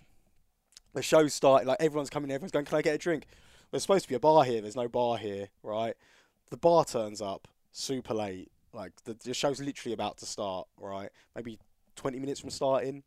[0.93, 1.69] The show started.
[1.69, 2.31] Like everyone's coming.
[2.31, 2.65] in, Everyone's going.
[2.65, 3.27] Can I get a drink?
[3.71, 4.61] There's supposed to be a bar here.
[4.61, 5.95] There's no bar here, right?
[6.51, 8.51] The bar turns up super late.
[8.75, 11.11] Like the, the show's literally about to start, right?
[11.35, 11.59] Maybe
[11.97, 13.03] 20 minutes from starting.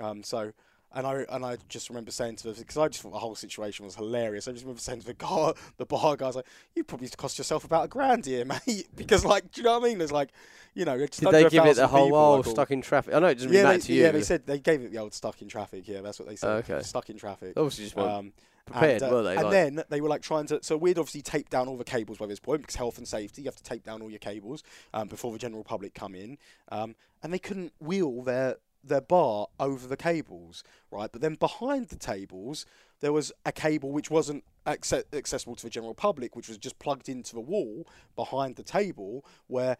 [0.00, 0.52] Um, so
[0.94, 3.34] and I and I just remember saying to the because I just thought the whole
[3.34, 4.48] situation was hilarious.
[4.48, 7.08] I just remember saying to the guy, the bar guy, I was like, "You probably
[7.10, 9.98] cost yourself about a grand here, mate." because like, do you know what I mean?
[9.98, 10.30] There's like,
[10.74, 13.14] you know, Did they give it the whole like, stuck in traffic?
[13.14, 14.02] I know it doesn't yeah, they, to you.
[14.02, 15.86] yeah, they said they gave it the old stuck in traffic.
[15.86, 16.50] Yeah, that's what they said.
[16.68, 16.82] Okay.
[16.82, 17.52] stuck in traffic.
[17.56, 18.32] obviously just weren't Um,
[18.66, 19.34] prepared, and, uh, were they?
[19.36, 20.60] And Like- then they were like trying to.
[20.62, 23.42] So we'd obviously taped down all the cables by this point because health and safety.
[23.42, 24.62] You have to tape down all your cables
[24.94, 26.38] um, before the general public come in.
[26.70, 31.10] Um, and they couldn't wheel their their bar over the cables, right?
[31.10, 32.64] But then behind the tables
[33.00, 36.78] there was a cable which wasn't acce- accessible to the general public, which was just
[36.78, 39.76] plugged into the wall behind the table, where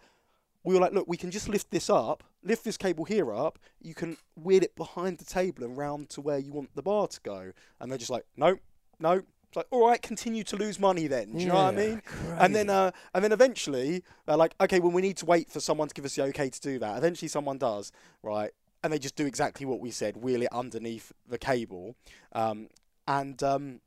[0.62, 3.58] we were like, look, we can just lift this up, lift this cable here up.
[3.80, 7.08] You can wheel it behind the table and round to where you want the bar
[7.08, 7.52] to go.
[7.80, 8.60] And they're just like, nope,
[9.00, 11.32] nope, It's like, all right, continue to lose money then.
[11.32, 12.02] Do you know what I Yeah, mean?
[12.38, 15.58] And then, uh, and then eventually, they're like, okay, well, we need to wait for
[15.60, 16.98] someone to give us the okay to do that.
[16.98, 17.90] Eventually, someone does,
[18.22, 18.50] right?
[18.82, 21.96] And they just do exactly what we said: wheel it underneath the cable,
[22.32, 22.68] um,
[23.06, 23.80] and um,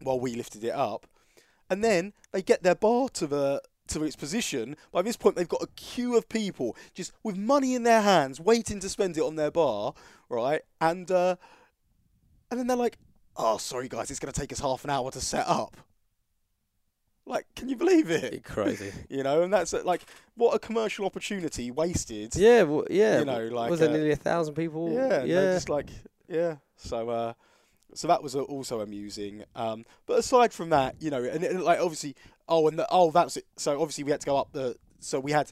[0.00, 1.06] while we lifted it up,
[1.68, 4.76] and then they get their bar to the to its position.
[4.92, 8.40] By this point, they've got a queue of people just with money in their hands,
[8.40, 9.94] waiting to spend it on their bar,
[10.28, 10.62] right?
[10.80, 11.36] And uh,
[12.50, 12.98] and then they're like,
[13.36, 15.76] "Oh, sorry guys, it's going to take us half an hour to set up."
[17.30, 18.42] Like, can you believe it?
[18.44, 18.92] crazy.
[19.08, 20.02] You know, and that's like
[20.34, 22.34] what a commercial opportunity wasted.
[22.34, 23.20] yeah, well, yeah.
[23.20, 24.92] You know, like, was there uh, nearly a thousand people?
[24.92, 25.24] Yeah, yeah.
[25.24, 25.54] yeah.
[25.54, 25.90] just like
[26.28, 26.56] yeah.
[26.76, 27.32] So uh,
[27.94, 29.44] so that was uh, also amusing.
[29.54, 32.16] Um, but aside from that, you know, and, and like obviously,
[32.48, 33.46] oh, and the, oh, that's it.
[33.56, 34.76] So obviously we had to go up the.
[34.98, 35.50] So we had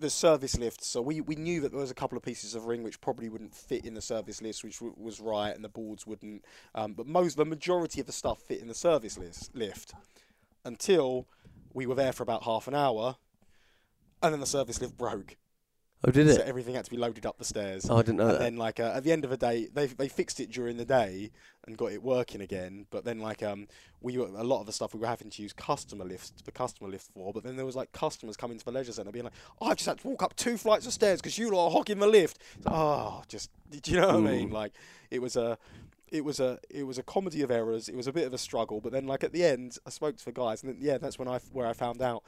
[0.00, 0.82] the service lift.
[0.82, 3.28] So we, we knew that there was a couple of pieces of ring which probably
[3.28, 6.44] wouldn't fit in the service list, which w- was right, and the boards wouldn't.
[6.74, 9.94] Um, but most the majority of the stuff fit in the service list lift
[10.64, 11.26] until
[11.72, 13.16] we were there for about half an hour,
[14.22, 15.36] and then the service lift broke.
[16.04, 16.36] oh, did it?
[16.36, 17.88] So everything had to be loaded up the stairs.
[17.88, 18.38] Oh, I didn't know And that.
[18.40, 20.84] then, like uh, at the end of the day, they they fixed it during the
[20.84, 21.30] day
[21.66, 22.86] and got it working again.
[22.90, 23.68] But then, like um,
[24.00, 26.52] we were, a lot of the stuff we were having to use customer lifts, the
[26.52, 27.32] customer lift for.
[27.32, 29.74] But then there was like customers coming to the leisure centre being like, "Oh, I
[29.74, 32.06] just had to walk up two flights of stairs because you lot are hogging the
[32.06, 34.50] lift." Like, oh, just do you know what I mean?
[34.50, 34.72] Like
[35.10, 35.56] it was a.
[36.10, 37.88] It was a it was a comedy of errors.
[37.88, 40.16] It was a bit of a struggle, but then like at the end, I spoke
[40.16, 42.24] to the guys, and then, yeah, that's when I where I found out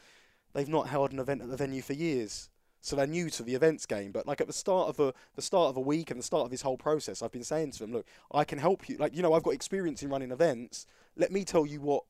[0.52, 2.50] they've not held an event at the venue for years
[2.82, 4.10] so they're new to the events game.
[4.10, 6.44] But like at the start of a the start of a week and the start
[6.44, 8.96] of this whole process, I've been saying to them, look, I can help you.
[8.98, 10.86] Like you know, I've got experience in running events.
[11.16, 12.02] Let me tell you what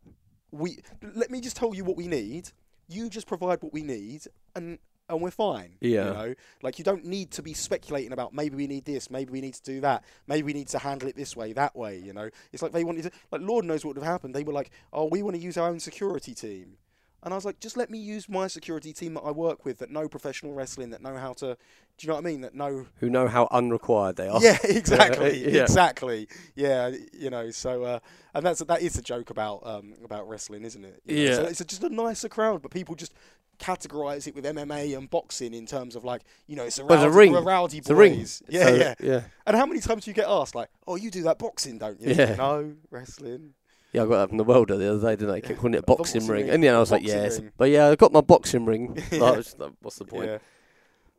[0.50, 0.78] we.
[1.14, 2.50] Let me just tell you what we need.
[2.88, 4.22] You just provide what we need,
[4.56, 4.78] and
[5.08, 5.76] and we're fine.
[5.80, 6.06] Yeah.
[6.06, 9.32] You know, like you don't need to be speculating about maybe we need this, maybe
[9.32, 11.98] we need to do that, maybe we need to handle it this way, that way.
[11.98, 13.10] You know, it's like they wanted to.
[13.30, 14.34] Like Lord knows what would have happened.
[14.34, 16.76] They were like, oh, we want to use our own security team.
[17.24, 19.78] And I was like, just let me use my security team that I work with
[19.78, 21.56] that know professional wrestling, that know how to, do
[22.00, 22.40] you know what I mean?
[22.40, 22.86] That know.
[22.96, 24.40] Who know how unrequired they are?
[24.42, 25.62] Yeah, exactly, Yeah.
[25.62, 26.26] exactly.
[26.56, 27.50] Yeah, you know.
[27.52, 27.98] So, uh,
[28.34, 31.00] and that's that is a joke about um, about wrestling, isn't it?
[31.06, 31.34] You know, Yeah.
[31.36, 33.14] So it's just a nicer crowd, but people just
[33.58, 37.04] categorize it with MMA and boxing in terms of like, you know, it's a rowdy,
[37.04, 37.32] a ring.
[37.32, 38.18] we're rowdy a ring.
[38.48, 38.94] Yeah, So, yeah.
[39.00, 39.20] yeah.
[39.46, 42.00] And how many times do you get asked like, oh, you do that boxing, don't
[42.00, 42.12] you?
[42.14, 42.34] Yeah.
[42.34, 43.54] No, wrestling.
[43.92, 45.40] Yeah, I got that from the welder the other day, didn't I?
[45.40, 46.46] Kept calling it a boxing, boxing ring.
[46.46, 47.38] ring, And then I the was like, boxing yes.
[47.40, 47.52] ring.
[47.58, 48.94] But yeah, I got my boxing ring.
[49.12, 49.30] Like, Yeah.
[49.36, 50.26] Was like, what's the point?
[50.26, 50.38] Yeah.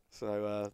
[0.09, 0.69] So uh,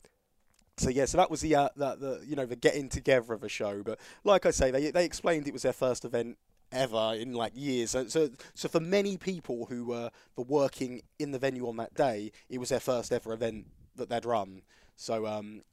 [0.77, 3.43] so yeah, so that was the uh, the, the you know the getting together of
[3.43, 3.83] a show.
[3.83, 6.37] But like I say, they they explained it was their first event
[6.71, 7.91] ever in like years.
[7.91, 11.93] So so, so for many people who were were working in the venue on that
[11.95, 14.61] day, it was their first ever event that they'd run.
[14.95, 15.63] So um,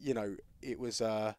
[0.00, 1.34] you know, it was uh,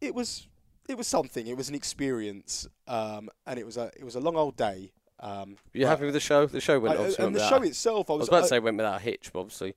[0.00, 0.46] it was
[0.90, 1.46] it was something.
[1.46, 4.92] It was an experience, um, and it was a it was a long old day.
[5.20, 6.46] Um, You happy with the show?
[6.46, 8.48] The show went I- obviously and the show itself, I I was, was about to
[8.48, 9.74] say went without a hitch, but obviously.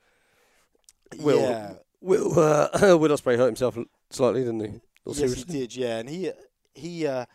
[1.20, 1.74] Will, yeah.
[2.01, 3.78] Will, uh, Will Ospreay hurt himself
[4.09, 4.68] slightly, didn't he?
[5.05, 5.53] Or Yes, seriously?
[5.53, 5.76] he did.
[5.76, 6.32] Yeah, and he
[6.74, 7.26] he uh,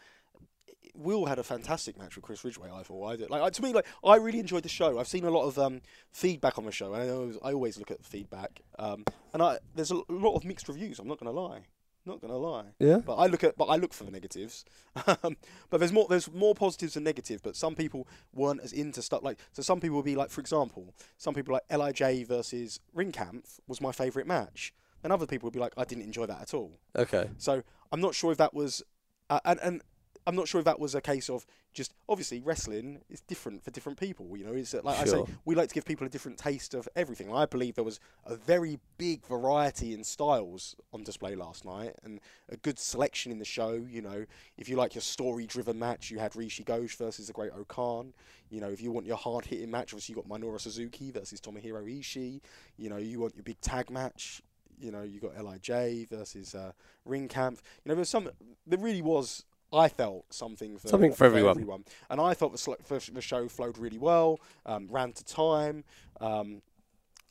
[0.94, 2.70] Will had a fantastic match with Chris Ridgeway.
[2.74, 3.30] I thought I did.
[3.30, 4.98] Like to me, like I really enjoyed the show.
[4.98, 7.78] I've seen a lot of um, feedback on the show, and I always, I always
[7.78, 8.62] look at feedback.
[8.78, 10.98] Um, and I there's a lot of mixed reviews.
[10.98, 11.60] I'm not gonna lie.
[12.08, 12.64] Not gonna lie.
[12.78, 12.98] Yeah.
[13.04, 14.64] But I look at, but I look for the negatives.
[15.22, 15.36] Um,
[15.70, 17.40] but there's more, there's more positives than negatives.
[17.40, 19.22] But some people weren't as into stuff.
[19.22, 23.60] Like, so some people would be like, for example, some people like Lij versus Ringkampf
[23.68, 26.52] was my favourite match, and other people would be like, I didn't enjoy that at
[26.52, 26.78] all.
[26.96, 27.30] Okay.
[27.38, 28.82] So I'm not sure if that was,
[29.30, 29.82] uh, and and
[30.28, 33.70] I'm not sure if that was a case of just obviously wrestling is different for
[33.70, 34.36] different people.
[34.36, 36.74] You know, it's uh, like I say, we like to give people a different taste
[36.74, 37.32] of everything.
[37.32, 42.20] I believe there was a very big variety in styles on display last night, and
[42.50, 43.72] a good selection in the show.
[43.72, 44.26] You know,
[44.58, 48.12] if you like your story-driven match, you had Rishi Ghosh versus the Great O-Khan.
[48.50, 51.82] You know, if you want your hard-hitting match, obviously you got Minoru Suzuki versus Tomohiro
[51.88, 52.42] Ishii.
[52.76, 54.42] You know, you want your big tag match.
[54.78, 56.72] You know, you got Lij versus uh,
[57.08, 57.62] Ringkampf.
[57.82, 58.28] You know, there's some.
[58.66, 59.46] There really was.
[59.72, 61.84] I felt something for Something for everyone.
[62.10, 62.72] and I thought the, sl-
[63.12, 64.40] the show flowed really well.
[64.64, 65.84] Um, ran to time,
[66.20, 66.62] um,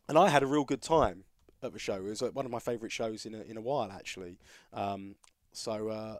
[0.08, 1.24] and I had a real good time
[1.64, 1.96] at the show.
[1.96, 4.38] It was uh, one of my favourite shows in a, in a while, actually.
[4.74, 5.16] Um,
[5.52, 6.18] so uh,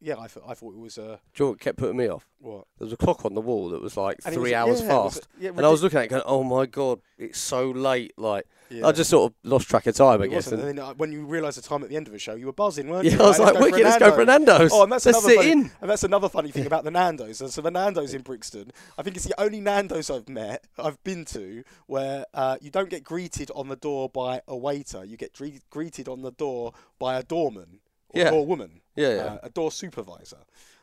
[0.00, 2.08] yeah, I, th- I thought it was uh, Do you know what kept putting me
[2.08, 2.26] off?
[2.38, 4.80] what There was a clock on the wall that was like And three was- hours
[4.80, 5.28] yeah, it was- fast.
[5.38, 8.12] yeah, and I was looking at it going, oh my God, it's so late.
[8.16, 8.86] Like, yeah.
[8.86, 10.46] I just sort of lost track of time, I It guess.
[10.46, 10.62] wasn't.
[10.62, 12.46] And, then uh, when you realise the time at the end of the show, you
[12.46, 13.18] were buzzing, weren't yeah, you?
[13.22, 14.70] I was like, wicked, let's go for Nando's.
[14.72, 15.70] Oh, and that's let's another sit funny, in.
[15.82, 17.38] And that's another funny thing about the Nando's.
[17.38, 21.02] So- So the Nando's in Brixton, I think it's the only Nando's I've met, I've
[21.04, 25.04] been to, where uh, you don't get greeted on the door by a waiter.
[25.04, 27.80] You get dre- greeted on the door by a doorman
[28.14, 28.30] or Yeah.
[28.30, 29.22] door woman, Yeah, yeah.
[29.24, 30.38] uh, a door supervisor.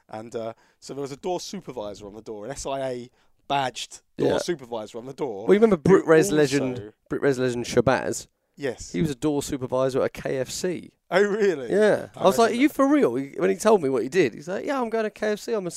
[0.09, 3.09] and uh, so there was a door supervisor on the door, an SIA
[3.47, 4.37] badged door Yeah.
[4.39, 5.45] supervisor on the door.
[5.45, 8.27] Well, you remember Brit Res legend, Brit Res legend Shabazz?
[8.55, 8.91] Yes.
[8.91, 10.89] He was a door supervisor at a KFC.
[11.11, 11.71] oh, really?
[11.71, 14.09] Yeah, I I was like, "Are you for real?" When he told me what he
[14.09, 15.55] did, he's like, "Yeah, I'm going to KFC.
[15.55, 15.71] I'm a,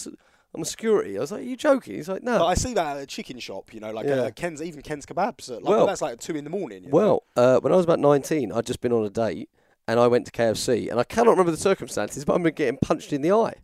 [0.55, 2.73] I'm a security." I was like, "Are you joking?" He's like, But "No." I see
[2.75, 4.15] that at a chicken shop, you know, like Yeah.
[4.23, 5.51] uh, Ken's, even Ken's kebabs.
[5.51, 6.85] At, like, Well- that's like at two in the morning.
[6.85, 6.97] You know?
[6.97, 9.51] Well, uh, when I was about 19, I'd just been on a date
[9.91, 12.79] and I went to KFC and I cannot remember the circumstances, but I remember getting
[12.81, 13.55] punched in the eye.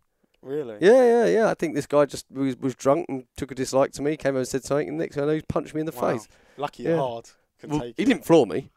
[0.41, 0.77] really?
[0.81, 1.49] Yeah, yeah, yeah.
[1.49, 4.31] I think this guy just was, was drunk and took a dislike to me, came
[4.31, 6.11] over and said something, and next thing I know, he punched me in the Wow.
[6.13, 6.27] face.
[6.57, 6.97] Lucky Yeah.
[6.97, 7.29] hard.
[7.59, 8.05] Can Well, take he it.
[8.07, 8.69] didn't floor me.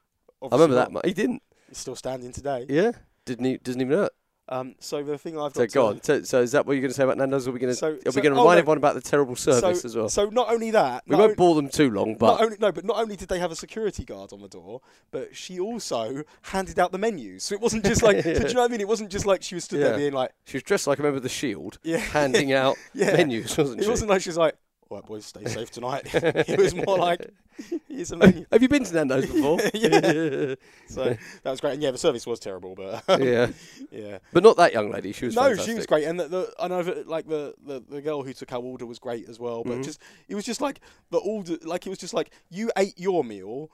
[0.43, 1.07] I Obviously remember that much.
[1.07, 1.43] He didn't.
[1.69, 2.67] He's still standing today.
[2.69, 2.93] Yeah.
[3.27, 4.13] Didn't he, doesn't even hurt.
[4.53, 6.03] Um, so the thing I've So got go to, on.
[6.03, 7.47] So, so is that what you're going to say about Nando's?
[7.47, 8.59] Are we going to So- are we going to oh, remind no.
[8.59, 10.09] everyone about the terrible service so, as well?
[10.09, 12.73] So not only that, we won't on- bore them too long, not but only no,
[12.73, 14.81] but not only did they have a security guard on the door,
[15.13, 17.45] but she also handed out the menus.
[17.45, 18.81] So it wasn't just like, so do you know what I mean?
[18.81, 19.91] It wasn't just like she was stood Yeah.
[19.91, 22.77] there being like, she was dressed like a member of the Shield, yeah, handing out
[22.93, 23.17] yeah.
[23.17, 23.91] menus, wasn't It she?
[23.91, 24.57] wasn't like she was like,
[24.91, 27.31] "All right, boys, stay safe tonight." it was more like,
[27.89, 29.59] "Here's a menu." Have you been to Nando's before?
[29.75, 30.55] Yeah.
[30.89, 33.49] So that was great, and yeah, the service was terrible, but yeah.
[33.91, 34.19] yeah.
[34.33, 35.13] But not that young lady.
[35.13, 35.67] She was no, fantastic.
[35.71, 38.33] she was great, and the, the I know that like the, the the girl who
[38.33, 39.63] took our order was great as well.
[39.65, 39.85] But Mhm.
[39.85, 40.81] just it was just like
[41.11, 43.71] the order, like it was just like you ate your meal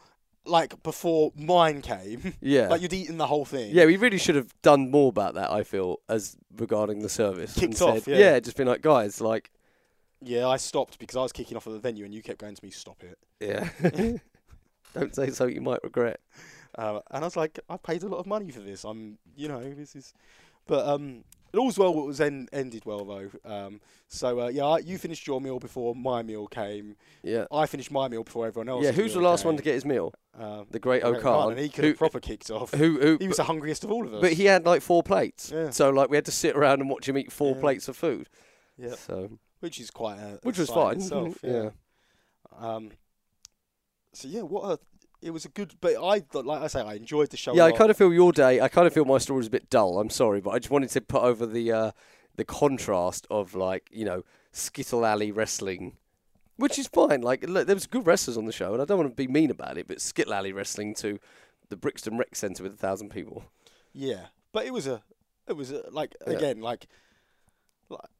[0.49, 2.69] like before mine came, Yeah.
[2.69, 3.73] like you'd eaten the whole thing.
[3.75, 5.51] yeah, we really should have done more about that.
[5.51, 7.55] I feel as regarding the service.
[7.55, 8.39] Kicked off, said- yeah.
[8.39, 9.51] just been like, guys, like,
[10.23, 10.47] yeah.
[10.49, 12.65] I stopped because I was kicking off at the venue, and you kept going to
[12.65, 13.69] me, "Stop it." yeah,
[14.95, 16.21] don't say something you might regret.
[16.77, 18.85] Uh, and I was like, I paid a lot of money for this.
[18.85, 20.13] I'm, you know, this is.
[20.67, 21.23] But um,
[21.53, 21.91] it all's well.
[21.99, 23.31] It was en- ended well though.
[23.45, 26.97] Um, so uh, yeah, you finished your meal before my meal came.
[27.23, 27.45] Yeah.
[27.53, 28.85] I finished my meal before everyone else.
[28.85, 30.13] Yeah, who's the last one to get his meal?
[30.39, 32.73] Um, The great Great and he could who, have proper kicked off.
[32.75, 34.21] who, who, He was the hungriest of all of us.
[34.21, 35.53] but he had like four plates.
[35.55, 35.71] Yeah.
[35.71, 37.61] So like we had to sit around and watch him eat four Yeah.
[37.61, 38.29] plates of food.
[38.77, 40.97] yeah, So which is quite a, a which was fine.
[40.97, 41.39] itself.
[41.43, 41.53] yeah.
[41.53, 41.71] Yeah.
[42.59, 42.91] Um.
[44.13, 44.79] So yeah, what a.
[45.23, 47.55] It was a good, but I like I say, I enjoyed the show.
[47.55, 48.61] Yeah, a I kind of feel your day.
[48.61, 49.99] I kind of feel my story was a bit dull.
[49.99, 51.91] I'm sorry, but I just wanted to put over the uh,
[52.37, 54.23] the contrast of like you know
[54.53, 55.97] Skittle Alley wrestling,
[56.57, 57.23] which is fine.
[57.23, 59.27] Like look, there was good wrestlers on the show, and I don't want to be
[59.27, 61.19] mean about it, but Skittle Alley wrestling to
[61.71, 63.45] the Brixton Rec Centre with a thousand people.
[63.93, 65.03] Yeah, but it was a,
[65.49, 66.35] it was a, like Yeah.
[66.35, 66.87] again like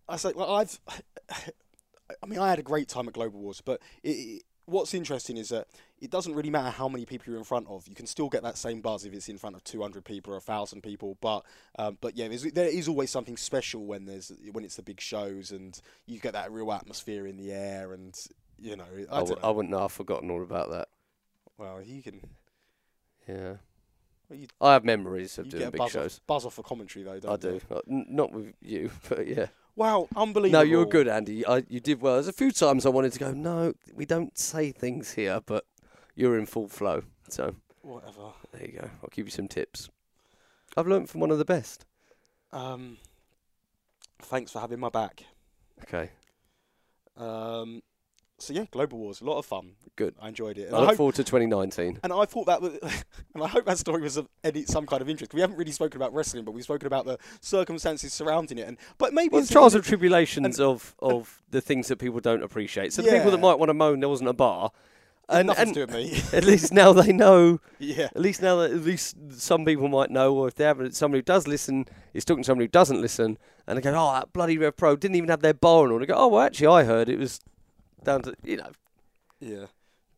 [0.09, 0.81] I say, like I've,
[2.23, 5.37] I mean, I had a great time at Global Wars, but it, it, what's interesting
[5.37, 5.67] is that
[5.99, 7.89] it doesn't really matter how many people you're in front of.
[7.89, 10.37] You can still get that same buzz if it's in front of 200 people or
[10.37, 11.17] 1,000 people.
[11.21, 11.45] But
[11.79, 15.01] um, but yeah, there's, there is always something special when there's when it's the big
[15.01, 18.15] shows and you get that real atmosphere in the air and
[18.59, 18.85] you know.
[19.11, 19.41] I, I, w- know.
[19.43, 19.83] I wouldn't know.
[19.83, 20.89] I've forgotten all about that.
[21.59, 22.21] well, you can.
[23.27, 23.55] Yeah,
[24.29, 26.15] Well, I have memories of you doing get a big buzz shows.
[26.19, 27.61] off, buzz off for commentary though, don't I do.
[27.69, 29.47] Uh, n- not with you, but yeah.
[29.77, 30.61] Wow, unbelievable.
[30.65, 31.47] No, you were good, Andy.
[31.47, 32.15] I, you did well.
[32.15, 35.65] There's a few times I wanted to go, no, we don't say things here, but
[36.15, 37.03] you're in full flow.
[37.29, 38.33] So Whatever.
[38.53, 38.91] there you go.
[39.03, 39.91] I'll give you some tips.
[40.77, 41.85] I've learned from one of the best.
[42.53, 42.97] Um,
[44.23, 45.25] thanks for having my back.
[45.83, 46.11] Okay,
[47.19, 47.83] Um,
[48.39, 49.73] so yeah, Global Wars, a lot of fun.
[49.97, 50.15] Good.
[50.21, 50.67] I enjoyed it.
[50.67, 52.01] And I I, look hope, forward to 2019.
[52.03, 52.75] and I thought that was,
[53.35, 55.33] and I hope that story was of any some kind of interest.
[55.33, 58.69] We haven't really spoken about wrestling, but we've spoken about the circumstances surrounding it.
[58.69, 62.93] And but maybe Well, trials and tribulations of, of the things that people don't appreciate.
[62.93, 64.71] So the people that might want to moan there wasn't a bar,
[65.31, 65.95] and, nothing and to do with
[66.33, 66.37] me.
[66.37, 67.59] at least now they know.
[67.79, 70.95] yeah, At least now that at least some people might know, or if they haven't,
[70.95, 74.13] somebody who does listen is talking to somebody who doesn't listen, and they go, "Oh,
[74.13, 76.43] that bloody Rev Pro didn't even have their bar on." Or they go, "Oh, well,
[76.43, 77.41] actually, I heard it was
[78.05, 78.71] down to you know
[79.41, 79.67] yeah.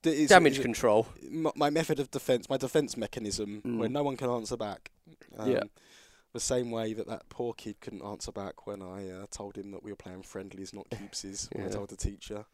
[0.04, 3.78] It's- damage control." my, my method of defence, my defence mechanism, Mm.
[3.78, 4.90] when no one can answer back.
[5.36, 5.62] Um, Yeah.
[6.34, 9.70] The same way that that poor kid couldn't answer back when I uh, told him
[9.72, 11.48] that we were playing friendlies, not keepsies.
[11.54, 12.44] When I told the teacher.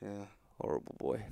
[0.00, 0.26] Yeah.
[0.60, 1.24] Horrible boy.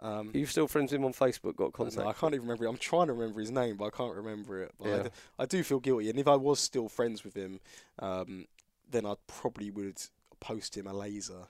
[0.00, 1.56] Um, Are you still friends with him on Facebook?
[1.56, 2.06] Got no, contact?
[2.06, 2.66] I can't even remember.
[2.66, 2.68] It.
[2.68, 4.72] I'm trying to remember his name, but I can't remember it.
[4.78, 5.02] But I, Yeah.
[5.04, 7.60] d- I do feel guilty, and if I was still friends with him,
[8.00, 8.46] um,
[8.90, 10.02] then I probably would
[10.40, 11.46] post him a laser,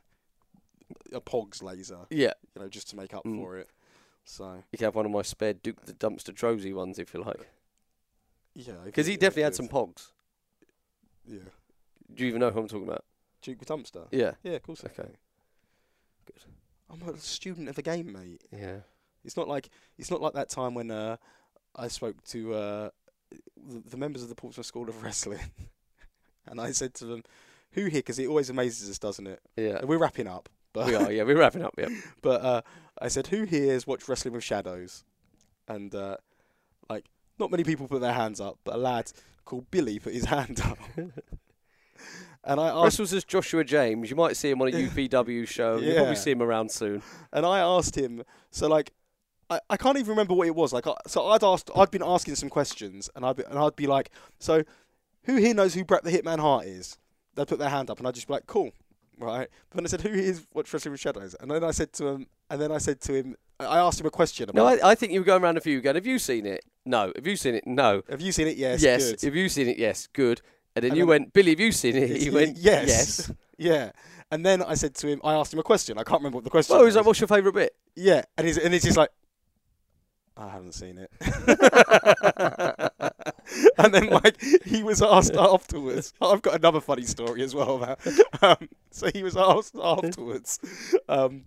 [1.13, 3.39] a Pogs laser, Yeah, you know, just to make up Mm.
[3.39, 3.69] for it.
[4.25, 7.23] So you can have one of my spare Duke the Dumpster Droese ones if you
[7.23, 7.49] like,
[8.55, 10.13] yeah, because he definitely had some pogs.
[11.27, 11.41] Yeah,
[12.15, 13.05] Do you even know who I'm talking about?
[13.43, 14.07] Duke the dumpster.
[14.11, 14.33] Yeah.
[14.43, 14.85] Yeah, of course.
[14.85, 15.09] Okay.
[16.27, 16.33] do.
[16.91, 18.43] I'm a student of the game, mate.
[18.51, 18.79] Yeah.
[19.25, 19.69] It's not like
[19.99, 21.17] it's not like that time when uh,
[21.77, 22.91] I spoke to uh,
[23.57, 25.51] the, the members of the Portsmouth School of Wrestling,
[26.47, 27.23] and I said to them,
[27.73, 29.41] "Who here?" Because it always amazes us, doesn't it?
[29.57, 29.83] Yeah.
[29.85, 31.11] We're wrapping up, but we are.
[31.11, 31.75] Yeah, we're wrapping up.
[31.79, 31.89] Yeah.
[32.23, 32.61] but uh,
[33.01, 35.05] I said, "Who here has watched Wrestling with Shadows?"
[35.67, 36.19] And uh,
[36.91, 37.07] like,
[37.39, 39.11] not many people put their hands up, but a lad
[39.47, 40.79] called Billy put his hand up.
[42.47, 44.11] And I asked, Wrestles as Joshua James.
[44.11, 45.77] You might see him on a UPW show.
[45.79, 45.97] You'll Yeah.
[46.01, 47.03] probably see him around soon.
[47.33, 48.23] and I asked him.
[48.51, 48.93] So like,
[49.49, 50.71] I, I can't even remember what it was.
[50.71, 53.77] Like, I, so I'd asked, I'd been asking some questions, and I'd be, and I'd
[53.77, 54.63] be like, so
[55.23, 56.99] who here knows who Bret the Hitman Hart is?
[57.35, 58.73] They'd put their hand up, and I'd just be like, cool,
[59.19, 59.49] right?
[59.71, 61.35] But then I said, who is Watch Wrestling with Shadows?
[61.41, 64.07] And then I said to him, and then I said to him, I asked him
[64.07, 64.57] a question about.
[64.57, 66.65] No, I, I think you were going around a few going, have you seen it?
[66.85, 67.13] No.
[67.15, 67.67] Have you seen it?
[67.67, 68.03] No.
[68.11, 68.57] have you seen it?
[68.57, 68.83] Yes.
[68.83, 69.11] yes.
[69.13, 69.21] Good.
[69.23, 69.79] Have you seen it?
[69.79, 70.09] Yes.
[70.13, 70.41] Good.
[70.77, 72.17] And then And you then- went, Billy, have you seen it?
[72.21, 72.89] He went, yes.
[72.89, 73.33] yes.
[73.57, 73.93] Yeah.
[74.33, 75.97] And then I said to him, I asked him a question.
[75.97, 76.95] I can't remember what the question Well, he was.
[76.95, 77.77] was like, what's your favourite bit?
[77.95, 79.11] Yeah, and he's and he's just like,
[80.37, 81.09] I haven't seen it.
[83.79, 86.13] and then like he was asked afterwards.
[86.21, 88.01] I've got another funny story as well about.
[88.43, 90.59] Um, so he was asked afterwards
[91.09, 91.45] um,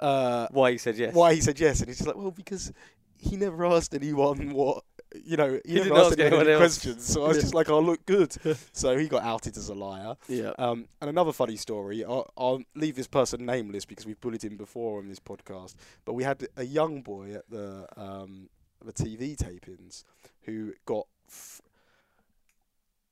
[0.00, 1.14] uh, Why he said yes.
[1.14, 2.72] why he said yes, and he's just like, well, because
[3.16, 4.84] he never asked anyone what.
[5.24, 7.54] You know, he, He never didn't asked ask anyone any questions, so I was just
[7.54, 8.34] like, "I "Oh, look good."
[8.72, 10.16] so he got outed as a liar.
[10.26, 10.52] Yeah.
[10.58, 14.56] Um, and another funny story, I'll, I'll leave this person nameless because we've bullied him
[14.56, 15.76] before on this podcast.
[16.04, 18.48] But we had a young boy at the um,
[18.84, 20.02] the TV tapings
[20.42, 21.60] who got f-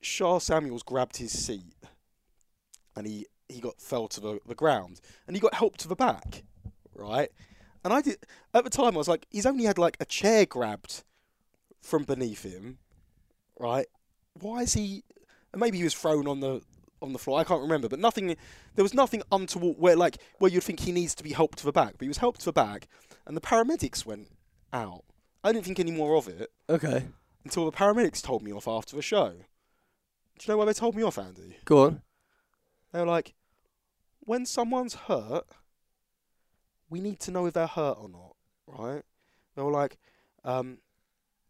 [0.02, 1.74] Samuels grabbed his seat
[2.96, 5.96] and he, he got fell to the, the ground and he got helped to the
[5.96, 6.42] back,
[6.94, 7.30] right?
[7.84, 8.18] And I did
[8.54, 11.02] at the time I was like, he's only had like a chair grabbed
[11.80, 12.78] from beneath him,
[13.58, 13.86] right?
[14.40, 15.02] Why is he?
[15.54, 16.62] Maybe he was thrown on the
[17.02, 17.40] on the floor.
[17.40, 18.36] I can't remember, but nothing.
[18.76, 21.64] There was nothing untoward where like where you'd think he needs to be helped to
[21.64, 22.88] the back, but he was helped to the back,
[23.26, 24.28] and the paramedics went
[24.72, 25.04] out.
[25.44, 27.06] I didn't think any more of it Okay.
[27.44, 29.30] Until the paramedics told me off after the show.
[30.38, 31.56] Do you know why they told me off, Andy?
[31.64, 32.02] Go on.
[32.92, 33.34] They were like,
[34.20, 35.44] when someone's hurt,
[36.90, 38.36] we need to know if they're hurt or not,
[38.66, 39.02] right?
[39.56, 39.98] They were like,
[40.44, 40.78] um,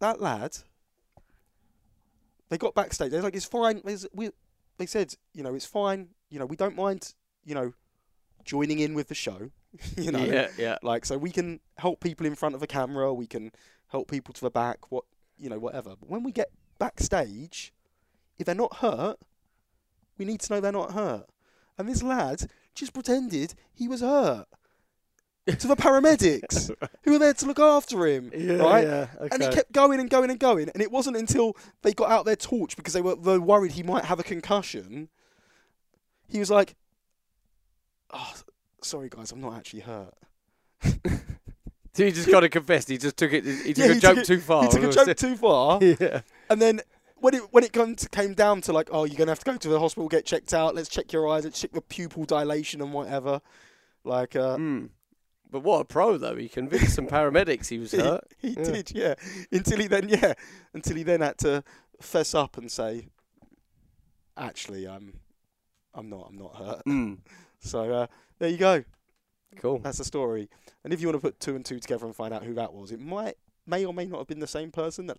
[0.00, 0.56] that lad.
[2.48, 3.10] They got backstage.
[3.10, 3.80] They're like, it's fine.
[3.84, 4.30] There's- we,
[4.78, 6.08] they said, you know, it's fine.
[6.30, 7.14] You know, we don't mind.
[7.44, 7.72] You know,
[8.44, 9.50] joining in with the show.
[9.96, 10.76] you know, Yeah, yeah.
[10.82, 13.12] like so we can help people in front of a camera.
[13.12, 13.52] We can
[13.88, 14.90] help people to the back.
[14.92, 15.04] What
[15.42, 15.96] you know, whatever.
[15.98, 17.72] But when we get backstage,
[18.38, 19.18] if they're not hurt,
[20.16, 21.26] we need to know they're not hurt.
[21.76, 24.46] And this lad just pretended he was hurt
[25.46, 26.70] to the paramedics
[27.02, 28.30] who were there to look after him.
[28.30, 28.84] right?
[28.84, 30.68] Yeah, And he kept going and going and going.
[30.68, 33.72] And it wasn't until they got out their torch because they were, they were worried
[33.72, 35.08] he might have a concussion.
[36.28, 36.76] He was like,
[38.12, 38.32] oh,
[38.82, 40.14] sorry, guys, I'm not actually hurt.
[41.94, 42.88] So he just kind of confessed.
[42.88, 43.44] He just took it.
[43.44, 44.62] He took Yeah, a he joke took it- too far.
[44.64, 45.78] he took a joke too far.
[45.82, 46.22] yeah.
[46.48, 46.80] And then
[47.16, 49.50] when it when it come to, came down to like, oh, you're gonna have to
[49.50, 50.74] go to the hospital, get checked out.
[50.74, 53.40] Let's check your eyes, let's check the pupil dilation and whatever.
[54.04, 54.88] Like, uh, Mm.
[55.50, 56.34] But what a pro though!
[56.36, 58.24] He convinced some paramedics he was he, hurt.
[58.38, 58.62] he Yeah.
[58.64, 59.14] did, yeah.
[59.52, 60.32] Until he then, yeah,
[60.72, 61.62] until he then had to
[62.00, 63.08] fess up and say,
[64.36, 65.12] actually, I'm,
[65.94, 66.82] I'm not, I'm not hurt.
[66.86, 67.18] Mm.
[67.60, 68.06] So uh,
[68.38, 68.82] there you go.
[69.56, 69.80] Cool.
[69.80, 70.48] That's the story.
[70.84, 72.72] And if you want to put two and two together and find out who that
[72.72, 73.36] was, it might,
[73.66, 75.16] may or may not have been the same person that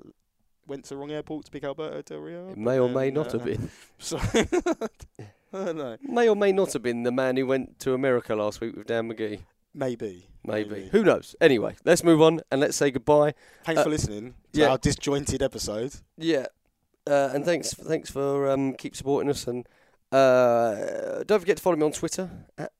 [0.68, 2.49] went to the wrong airport to pick Alberto Del Rio.
[2.49, 3.69] It may or may then, not have uh, been.
[3.99, 4.19] So,
[5.53, 5.98] I.
[6.02, 8.88] May or may not have been the man who went to America last week with
[8.88, 9.41] Dan McGee.
[9.73, 10.27] Maybe.
[10.45, 10.90] Maybe.
[10.91, 11.35] Who knows?
[11.40, 13.34] Anyway, let's move on and let's say goodbye.
[13.64, 14.68] Thanks Uh, for listening to yeah.
[14.69, 15.94] our disjointed episode.
[16.18, 16.48] Yeah.
[17.07, 19.48] Uh, and thanks, thanks for um, keep supporting us.
[19.48, 19.68] And
[20.11, 22.72] uh, don't forget to follow me on Twitter at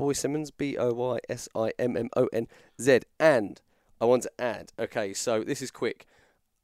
[0.00, 2.48] Boy Simmons, B O Y S I M M O N
[2.80, 3.00] Z.
[3.18, 3.60] And
[4.00, 6.06] I want to add, okay, so this is quick.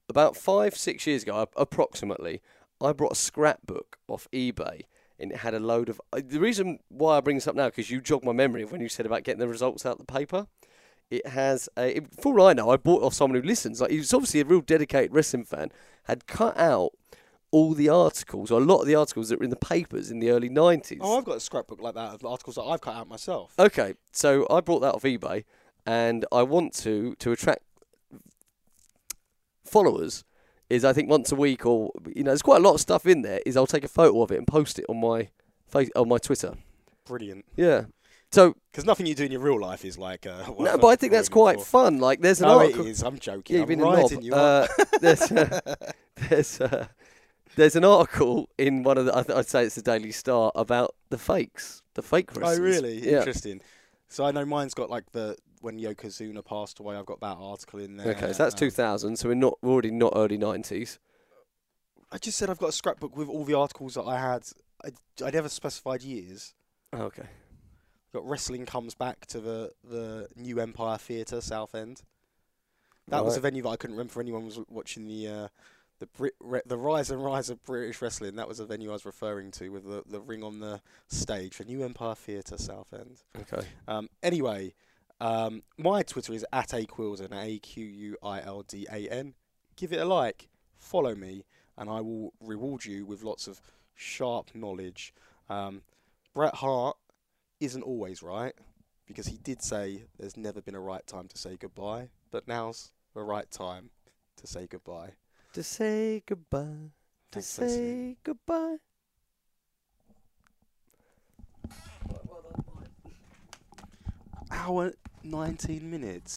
[0.09, 2.41] About five, six years ago, approximately,
[2.81, 4.85] I brought a scrapbook off eBay,
[5.21, 6.01] and it had a load of.
[6.15, 8.73] Uh, the reason why I bring this up now because you jogged my memory of
[8.73, 10.47] when you said about getting the results out of the paper.
[11.11, 12.01] It has a.
[12.19, 13.83] For all I know, I bought off someone who listens.
[13.83, 15.71] Like he's obviously a real dedicated wrestling fan.
[16.05, 16.93] Had cut out
[17.51, 20.19] all the articles, or a lot of the articles that were in the papers in
[20.19, 20.99] the early nineties.
[21.01, 23.55] Oh, I've got a scrapbook like that of articles that I've cut out myself.
[23.59, 25.45] Okay, so I brought that off eBay,
[25.87, 27.63] and I want to to attract
[29.65, 30.25] followers.
[30.69, 33.07] Is I think once a week, or you know, there's quite a lot of stuff
[33.07, 33.41] in there.
[33.47, 35.29] Is I'll take a photo of it and post it on my
[35.69, 36.55] face on my Twitter.
[37.05, 37.45] Brilliant.
[37.57, 37.85] Yeah.
[38.33, 40.27] So Because nothing you do in your real life is like.
[40.27, 42.01] Uh, no, but I think that's quite fun.
[42.01, 43.03] Like there's an No, it is.
[43.03, 43.57] I'm joking.
[43.57, 43.95] Yeah, I'm you've been a knob.
[43.95, 44.35] writing you.
[44.35, 44.67] Uh,
[45.01, 45.61] there's uh,
[46.29, 46.89] there's uh,
[47.57, 50.53] there's an article in one of the I th- I'd say it's the Daily Star
[50.55, 52.99] about the fakes, the fake Oh, really?
[53.01, 53.19] Yeah.
[53.19, 53.61] Interesting.
[54.09, 56.97] So I know mine's got like the when Yokozuna passed away.
[56.97, 58.13] I've got that article in there.
[58.13, 59.17] Okay, so that's Um, 2000.
[59.17, 60.99] So we're not we're already not early 90s.
[62.13, 64.45] I just said I've got a scrapbook with all the articles that I had.
[64.85, 64.91] I,
[65.25, 66.55] I never specified years.
[66.93, 67.27] Oh, okay.
[68.13, 72.03] Got wrestling comes back to the the new Empire Theatre Southend.
[73.09, 75.49] That was a venue that I couldn't remember anyone was watching the uh,
[75.99, 78.37] the Brit, re, the rise and rise of British wrestling.
[78.37, 81.59] That was the venue I was referring to with the, the ring on the stage
[81.59, 83.23] the New Empire Theatre, Southend.
[83.41, 83.67] Okay.
[83.89, 84.75] Um, anyway,
[85.21, 89.35] um, my Twitter is at aquildan, a q u i l d a n.
[89.77, 90.49] Give it a like,
[90.79, 91.45] follow me,
[91.77, 93.61] and I will reward you with lots of
[93.95, 95.15] sharp knowledge.
[95.49, 95.83] Um,
[96.35, 96.97] Bret Hart
[97.61, 98.55] isn't always right
[99.07, 102.93] because he did say there's never been a right time to say goodbye, but now's
[103.15, 103.91] the right time
[104.37, 105.13] to say goodbye.
[105.57, 106.93] To say goodbye.
[107.31, 108.77] To Thanks say goodbye.
[114.51, 114.93] Hour
[115.25, 116.35] 19 minutes.